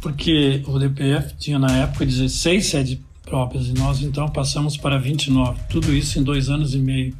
porque 0.00 0.62
o 0.66 0.78
DPF 0.78 1.34
tinha 1.36 1.58
na 1.58 1.76
época 1.76 2.06
16 2.06 2.66
sedes 2.66 2.98
próprias 3.22 3.66
e 3.66 3.72
nós 3.72 4.00
então 4.00 4.28
passamos 4.28 4.76
para 4.76 4.98
29, 4.98 5.60
tudo 5.68 5.92
isso 5.92 6.18
em 6.18 6.22
dois 6.22 6.48
anos 6.48 6.74
e 6.74 6.78
meio. 6.78 7.16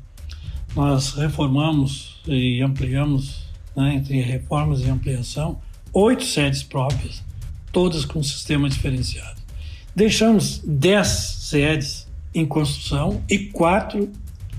Nós 0.76 1.12
reformamos 1.14 2.20
e 2.26 2.62
ampliamos, 2.62 3.44
né, 3.76 3.94
entre 3.96 4.20
reformas 4.20 4.80
e 4.82 4.88
ampliação, 4.88 5.58
oito 5.92 6.24
sedes 6.24 6.62
próprias, 6.62 7.22
todas 7.72 8.04
com 8.04 8.22
sistema 8.22 8.68
diferenciado. 8.68 9.42
Deixamos 9.94 10.60
10 10.64 11.33
sedes 11.44 12.06
em 12.34 12.44
construção 12.44 13.22
e 13.30 13.38
quatro 13.38 14.10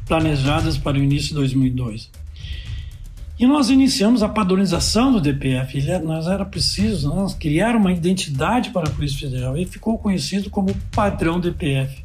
planejadas 0.08 0.78
para 0.78 0.98
o 0.98 1.04
início 1.04 1.30
de 1.30 1.36
2002. 1.36 2.10
E 3.38 3.46
nós 3.46 3.70
iniciamos 3.70 4.24
a 4.24 4.30
padronização 4.30 5.12
do 5.12 5.20
DPF. 5.20 5.90
É, 5.90 6.00
nós 6.00 6.26
era 6.26 6.46
preciso 6.46 7.10
nós 7.10 7.34
criar 7.34 7.76
uma 7.76 7.92
identidade 7.92 8.70
para 8.70 8.88
a 8.88 8.92
Polícia 8.92 9.20
Federal 9.20 9.58
e 9.58 9.66
ficou 9.66 9.98
conhecido 9.98 10.50
como 10.50 10.74
padrão 10.92 11.40
DPF. 11.40 12.02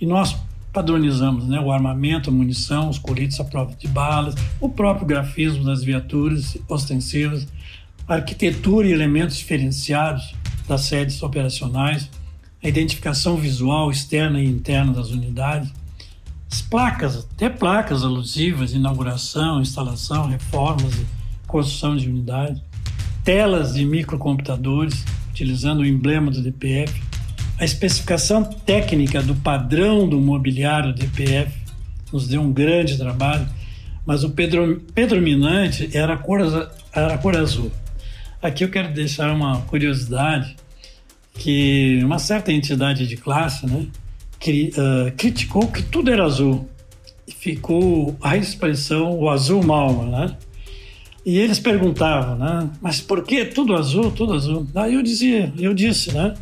E 0.00 0.06
nós 0.06 0.36
padronizamos 0.72 1.46
né, 1.46 1.60
o 1.60 1.70
armamento, 1.70 2.30
a 2.30 2.32
munição, 2.32 2.88
os 2.88 2.98
coletes 2.98 3.38
à 3.38 3.44
prova 3.44 3.72
de 3.78 3.86
balas, 3.86 4.34
o 4.60 4.68
próprio 4.68 5.06
grafismo 5.06 5.64
das 5.64 5.84
viaturas 5.84 6.56
ostensivas, 6.68 7.46
arquitetura 8.08 8.88
e 8.88 8.92
elementos 8.92 9.36
diferenciados 9.36 10.34
das 10.66 10.82
sedes 10.82 11.22
operacionais, 11.22 12.10
a 12.62 12.68
identificação 12.68 13.36
visual 13.36 13.90
externa 13.90 14.40
e 14.40 14.46
interna 14.46 14.92
das 14.92 15.10
unidades, 15.10 15.72
as 16.50 16.62
placas, 16.62 17.16
até 17.16 17.48
placas 17.48 18.02
alusivas, 18.02 18.72
inauguração, 18.72 19.60
instalação, 19.60 20.28
reformas 20.28 20.94
e 20.94 21.06
construção 21.46 21.96
de 21.96 22.08
unidades, 22.08 22.60
telas 23.22 23.74
de 23.74 23.84
microcomputadores, 23.84 25.04
utilizando 25.30 25.80
o 25.80 25.86
emblema 25.86 26.30
do 26.30 26.42
DPF, 26.42 27.02
a 27.58 27.64
especificação 27.64 28.44
técnica 28.44 29.20
do 29.20 29.34
padrão 29.34 30.08
do 30.08 30.20
mobiliário 30.20 30.94
DPF 30.94 31.52
nos 32.12 32.28
deu 32.28 32.40
um 32.40 32.52
grande 32.52 32.96
trabalho, 32.96 33.48
mas 34.06 34.24
o 34.24 34.30
predominante 34.30 35.90
era 35.92 36.14
a 36.14 36.16
cor, 36.16 36.40
era 36.92 37.14
a 37.14 37.18
cor 37.18 37.36
azul. 37.36 37.70
Aqui 38.40 38.64
eu 38.64 38.70
quero 38.70 38.94
deixar 38.94 39.32
uma 39.34 39.60
curiosidade 39.62 40.56
que 41.38 42.00
uma 42.04 42.18
certa 42.18 42.52
entidade 42.52 43.06
de 43.06 43.16
classe 43.16 43.64
né, 43.64 43.86
cri, 44.38 44.72
uh, 44.76 45.12
criticou 45.16 45.68
que 45.68 45.82
tudo 45.82 46.10
era 46.10 46.24
azul. 46.24 46.68
E 47.26 47.32
ficou 47.32 48.16
a 48.20 48.36
expressão 48.36 49.18
o 49.18 49.30
azul 49.30 49.62
mal, 49.62 50.04
né? 50.04 50.36
E 51.24 51.38
eles 51.38 51.58
perguntavam, 51.58 52.36
né? 52.36 52.70
Mas 52.80 53.00
por 53.00 53.22
que 53.22 53.44
tudo 53.44 53.74
azul, 53.74 54.10
tudo 54.10 54.32
azul? 54.32 54.66
Aí 54.74 54.94
eu 54.94 55.02
dizia, 55.02 55.52
eu 55.58 55.74
disse, 55.74 56.12
né? 56.12 56.34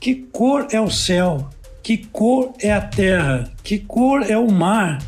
Que 0.00 0.14
cor 0.14 0.68
é 0.70 0.80
o 0.80 0.90
céu? 0.90 1.48
Que 1.82 1.98
cor 1.98 2.52
é 2.60 2.72
a 2.72 2.80
terra? 2.80 3.52
Que 3.62 3.78
cor 3.78 4.22
é 4.22 4.38
o 4.38 4.50
mar? 4.50 5.02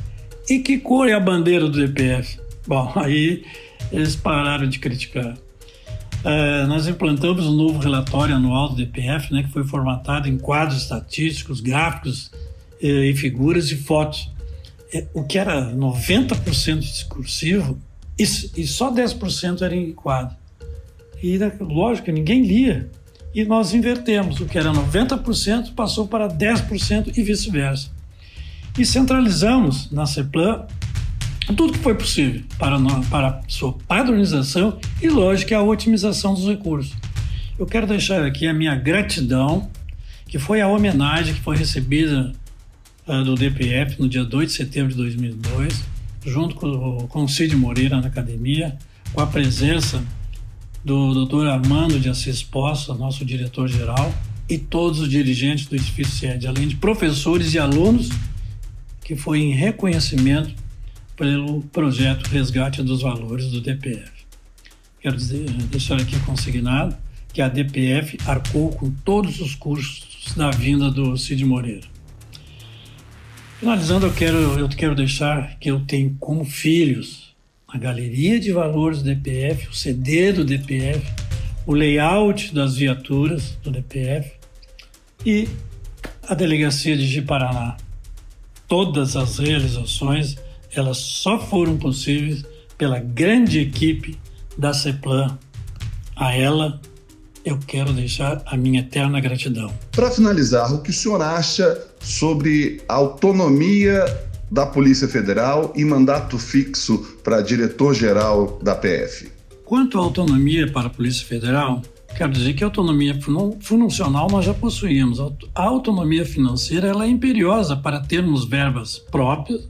E 0.49 0.59
que 0.59 0.79
cor 0.79 1.09
é 1.09 1.13
a 1.13 1.21
bandeira 1.21 1.69
do 1.69 1.87
DPF? 1.87 2.41
Bom, 2.67 2.93
aí 2.97 3.45
eles 3.93 4.17
pararam 4.17 4.69
de 4.69 4.79
criticar. 4.79 5.37
É, 6.23 6.67
nós 6.67 6.87
implantamos 6.87 7.47
um 7.47 7.53
novo 7.53 7.79
relatório 7.79 8.35
anual 8.35 8.69
do 8.69 8.77
DPF, 8.77 9.33
né, 9.33 9.43
que 9.43 9.51
foi 9.51 9.65
formatado 9.65 10.29
em 10.29 10.37
quadros 10.37 10.83
estatísticos, 10.83 11.61
gráficos 11.61 12.31
e, 12.81 13.11
e 13.11 13.17
figuras 13.17 13.71
e 13.71 13.77
fotos. 13.77 14.31
É, 14.93 15.07
o 15.15 15.25
que 15.25 15.39
era 15.39 15.73
90% 15.73 16.81
discursivo 16.81 17.79
e, 18.19 18.23
e 18.23 18.67
só 18.67 18.93
10% 18.93 19.63
era 19.63 19.75
em 19.75 19.93
quadro. 19.93 20.37
E, 21.23 21.39
né, 21.39 21.53
lógico, 21.61 22.11
ninguém 22.11 22.43
lia. 22.43 22.91
E 23.35 23.45
nós 23.45 23.73
invertemos. 23.73 24.41
O 24.41 24.47
que 24.47 24.59
era 24.59 24.73
90% 24.73 25.75
passou 25.75 26.07
para 26.07 26.29
10% 26.29 27.17
e 27.17 27.23
vice-versa. 27.23 27.89
E 28.79 28.85
centralizamos 28.85 29.91
na 29.91 30.07
CEPLAN 30.07 30.67
tudo 31.53 31.73
que 31.73 31.79
foi 31.79 31.95
possível 31.95 32.43
para, 32.59 32.79
para 33.11 33.43
sua 33.49 33.73
padronização 33.87 34.79
e, 35.01 35.09
lógico, 35.09 35.55
a 35.55 35.63
otimização 35.63 36.35
dos 36.35 36.47
recursos. 36.47 36.95
Eu 37.59 37.67
quero 37.67 37.87
deixar 37.87 38.25
aqui 38.25 38.47
a 38.47 38.55
minha 38.55 38.75
gratidão, 38.75 39.71
que 40.27 40.39
foi 40.39 40.61
a 40.61 40.69
homenagem 40.69 41.35
que 41.35 41.41
foi 41.41 41.57
recebida 41.57 42.33
uh, 43.07 43.25
do 43.25 43.35
DPF 43.35 44.01
no 44.01 44.09
dia 44.09 44.25
2 44.25 44.49
de 44.49 44.55
setembro 44.55 44.91
de 44.91 44.97
2002, 44.97 45.83
junto 46.25 46.55
com, 46.55 47.07
com 47.09 47.25
o 47.25 47.29
Cid 47.29 47.55
Moreira 47.57 48.01
na 48.01 48.07
academia, 48.07 48.77
com 49.13 49.21
a 49.21 49.27
presença 49.27 50.03
do 50.85 51.27
Dr. 51.27 51.47
Armando 51.49 52.01
de 52.01 52.09
Assis 52.09 52.43
Poça, 52.43 52.95
nosso 52.95 53.25
diretor-geral, 53.25 54.13
e 54.49 54.59
todos 54.59 55.01
os 55.01 55.09
dirigentes 55.09 55.67
do 55.67 55.77
edifício 55.77 56.29
SED, 56.29 56.47
além 56.47 56.67
de 56.67 56.77
professores 56.77 57.55
e 57.55 57.59
alunos, 57.59 58.09
que 59.05 59.15
foi 59.15 59.41
em 59.41 59.53
reconhecimento 59.53 60.55
pelo 61.21 61.61
projeto 61.65 62.27
Resgate 62.29 62.83
dos 62.83 63.03
Valores 63.03 63.49
do 63.49 63.61
DPF. 63.61 64.11
Quero 65.03 65.15
dizer, 65.15 65.51
deixar 65.65 66.01
aqui 66.01 66.19
consignado 66.21 66.97
que 67.31 67.43
a 67.43 67.49
DPF 67.49 68.17
arcou 68.25 68.71
com 68.71 68.91
todos 68.91 69.39
os 69.39 69.55
custos 69.55 70.35
da 70.35 70.51
vinda 70.51 70.91
do 70.91 71.19
Cid 71.19 71.45
Moreira. 71.45 71.87
Finalizando, 73.59 74.07
eu 74.07 74.13
quero, 74.15 74.39
eu 74.59 74.67
quero 74.71 74.95
deixar 74.95 75.59
que 75.59 75.71
eu 75.71 75.81
tenho 75.81 76.17
como 76.19 76.43
filhos 76.43 77.35
a 77.69 77.77
galeria 77.77 78.41
de 78.41 78.51
valores 78.51 79.03
do 79.03 79.15
DPF, 79.15 79.69
o 79.69 79.75
CD 79.75 80.33
do 80.33 80.43
DPF, 80.43 81.07
o 81.67 81.75
layout 81.75 82.55
das 82.55 82.77
viaturas 82.77 83.59
do 83.63 83.71
DPF 83.71 84.33
e 85.27 85.47
a 86.27 86.33
delegacia 86.33 86.97
de 86.97 87.07
Jiparaná. 87.07 87.77
Todas 88.67 89.17
as 89.17 89.39
realizações, 89.39 90.39
elas 90.75 90.99
só 90.99 91.39
foram 91.39 91.77
possíveis 91.77 92.45
pela 92.77 92.99
grande 92.99 93.59
equipe 93.59 94.19
da 94.57 94.73
CEPLAN. 94.73 95.39
A 96.17 96.35
ela 96.35 96.81
eu 97.45 97.59
quero 97.67 97.93
deixar 97.93 98.43
a 98.47 98.57
minha 98.57 98.81
eterna 98.81 99.21
gratidão. 99.21 99.73
Para 99.93 100.11
finalizar, 100.11 100.73
o 100.73 100.83
que 100.83 100.91
o 100.91 100.93
senhor 100.93 101.23
acha 101.23 101.87
sobre 102.01 102.83
a 102.89 102.95
autonomia 102.95 104.05
da 104.51 104.67
Polícia 104.67 105.09
Federal 105.09 105.73
e 105.77 105.85
mandato 105.85 106.39
fixo 106.39 106.99
para 107.23 107.41
diretor-geral 107.41 108.59
da 108.63 108.75
PF? 108.75 109.31
Quanto 109.65 109.99
à 109.99 110.03
autonomia 110.03 110.71
para 110.71 110.89
a 110.89 110.91
Polícia 110.91 111.27
Federal, 111.27 111.81
quero 112.17 112.33
dizer 112.33 112.55
que 112.55 112.65
a 112.65 112.67
autonomia 112.67 113.19
funcional 113.61 114.29
nós 114.29 114.45
já 114.45 114.53
possuímos. 114.53 115.21
A 115.55 115.63
autonomia 115.63 116.25
financeira 116.25 116.89
ela 116.89 117.05
é 117.05 117.09
imperiosa 117.09 117.77
para 117.77 118.01
termos 118.01 118.45
verbas 118.45 118.99
próprias 118.99 119.69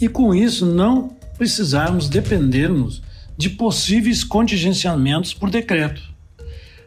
e, 0.00 0.08
com 0.08 0.34
isso, 0.34 0.66
não 0.66 1.16
precisarmos 1.36 2.08
dependermos 2.08 3.02
de 3.36 3.50
possíveis 3.50 4.24
contingenciamentos 4.24 5.34
por 5.34 5.50
decreto. 5.50 6.02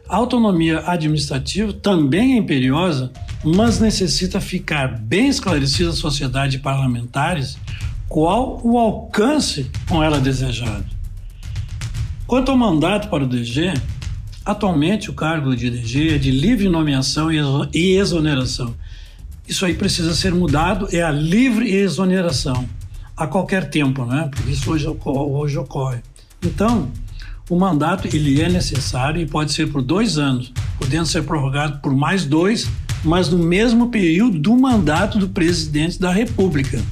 A 0.08 0.16
autonomia 0.16 0.82
administrativa 0.86 1.72
também 1.72 2.34
é 2.34 2.36
imperiosa, 2.36 3.12
mas 3.44 3.78
necessita 3.78 4.40
ficar 4.40 4.98
bem 4.98 5.28
esclarecida 5.28 5.90
à 5.90 5.92
sociedade 5.92 6.56
e 6.56 6.60
parlamentares 6.60 7.56
qual 8.08 8.60
o 8.64 8.76
alcance 8.76 9.70
com 9.88 10.02
ela 10.02 10.18
desejado. 10.18 10.84
Quanto 12.26 12.50
ao 12.50 12.56
mandato 12.56 13.08
para 13.08 13.22
o 13.22 13.26
DG, 13.26 13.72
atualmente 14.44 15.10
o 15.10 15.12
cargo 15.12 15.54
de 15.54 15.70
DG 15.70 16.16
é 16.16 16.18
de 16.18 16.32
livre 16.32 16.68
nomeação 16.68 17.30
e 17.72 17.96
exoneração. 17.96 18.74
Isso 19.46 19.64
aí 19.64 19.74
precisa 19.74 20.12
ser 20.12 20.34
mudado, 20.34 20.88
é 20.92 21.02
a 21.02 21.10
livre 21.12 21.72
exoneração, 21.72 22.68
a 23.20 23.26
qualquer 23.26 23.68
tempo, 23.68 24.06
né? 24.06 24.30
Porque 24.34 24.50
isso 24.50 24.72
hoje, 24.72 24.86
hoje 25.04 25.58
ocorre. 25.58 25.98
Então, 26.42 26.90
o 27.50 27.56
mandato 27.58 28.08
ele 28.10 28.40
é 28.40 28.48
necessário 28.48 29.20
e 29.20 29.26
pode 29.26 29.52
ser 29.52 29.70
por 29.70 29.82
dois 29.82 30.16
anos, 30.16 30.50
podendo 30.78 31.04
ser 31.04 31.22
prorrogado 31.24 31.80
por 31.80 31.94
mais 31.94 32.24
dois, 32.24 32.66
mas 33.04 33.28
no 33.28 33.38
mesmo 33.38 33.90
período 33.90 34.38
do 34.38 34.56
mandato 34.56 35.18
do 35.18 35.28
presidente 35.28 36.00
da 36.00 36.10
República. 36.10 36.82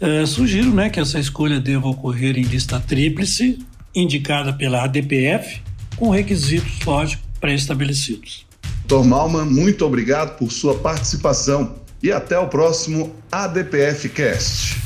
É, 0.00 0.24
sugiro 0.24 0.72
né, 0.72 0.88
que 0.88 0.98
essa 0.98 1.20
escolha 1.20 1.60
deva 1.60 1.86
ocorrer 1.88 2.38
em 2.38 2.42
lista 2.42 2.80
tríplice, 2.80 3.58
indicada 3.94 4.54
pela 4.54 4.84
ADPF, 4.84 5.60
com 5.96 6.08
requisitos, 6.08 6.82
lógico, 6.86 7.22
pré-estabelecidos. 7.38 8.46
Dr. 8.86 9.04
Malman, 9.04 9.44
muito 9.44 9.84
obrigado 9.84 10.38
por 10.38 10.50
sua 10.50 10.74
participação 10.78 11.81
e 12.02 12.10
até 12.10 12.38
o 12.38 12.48
próximo 12.48 13.14
ADPF 13.30 14.08
Cast. 14.08 14.81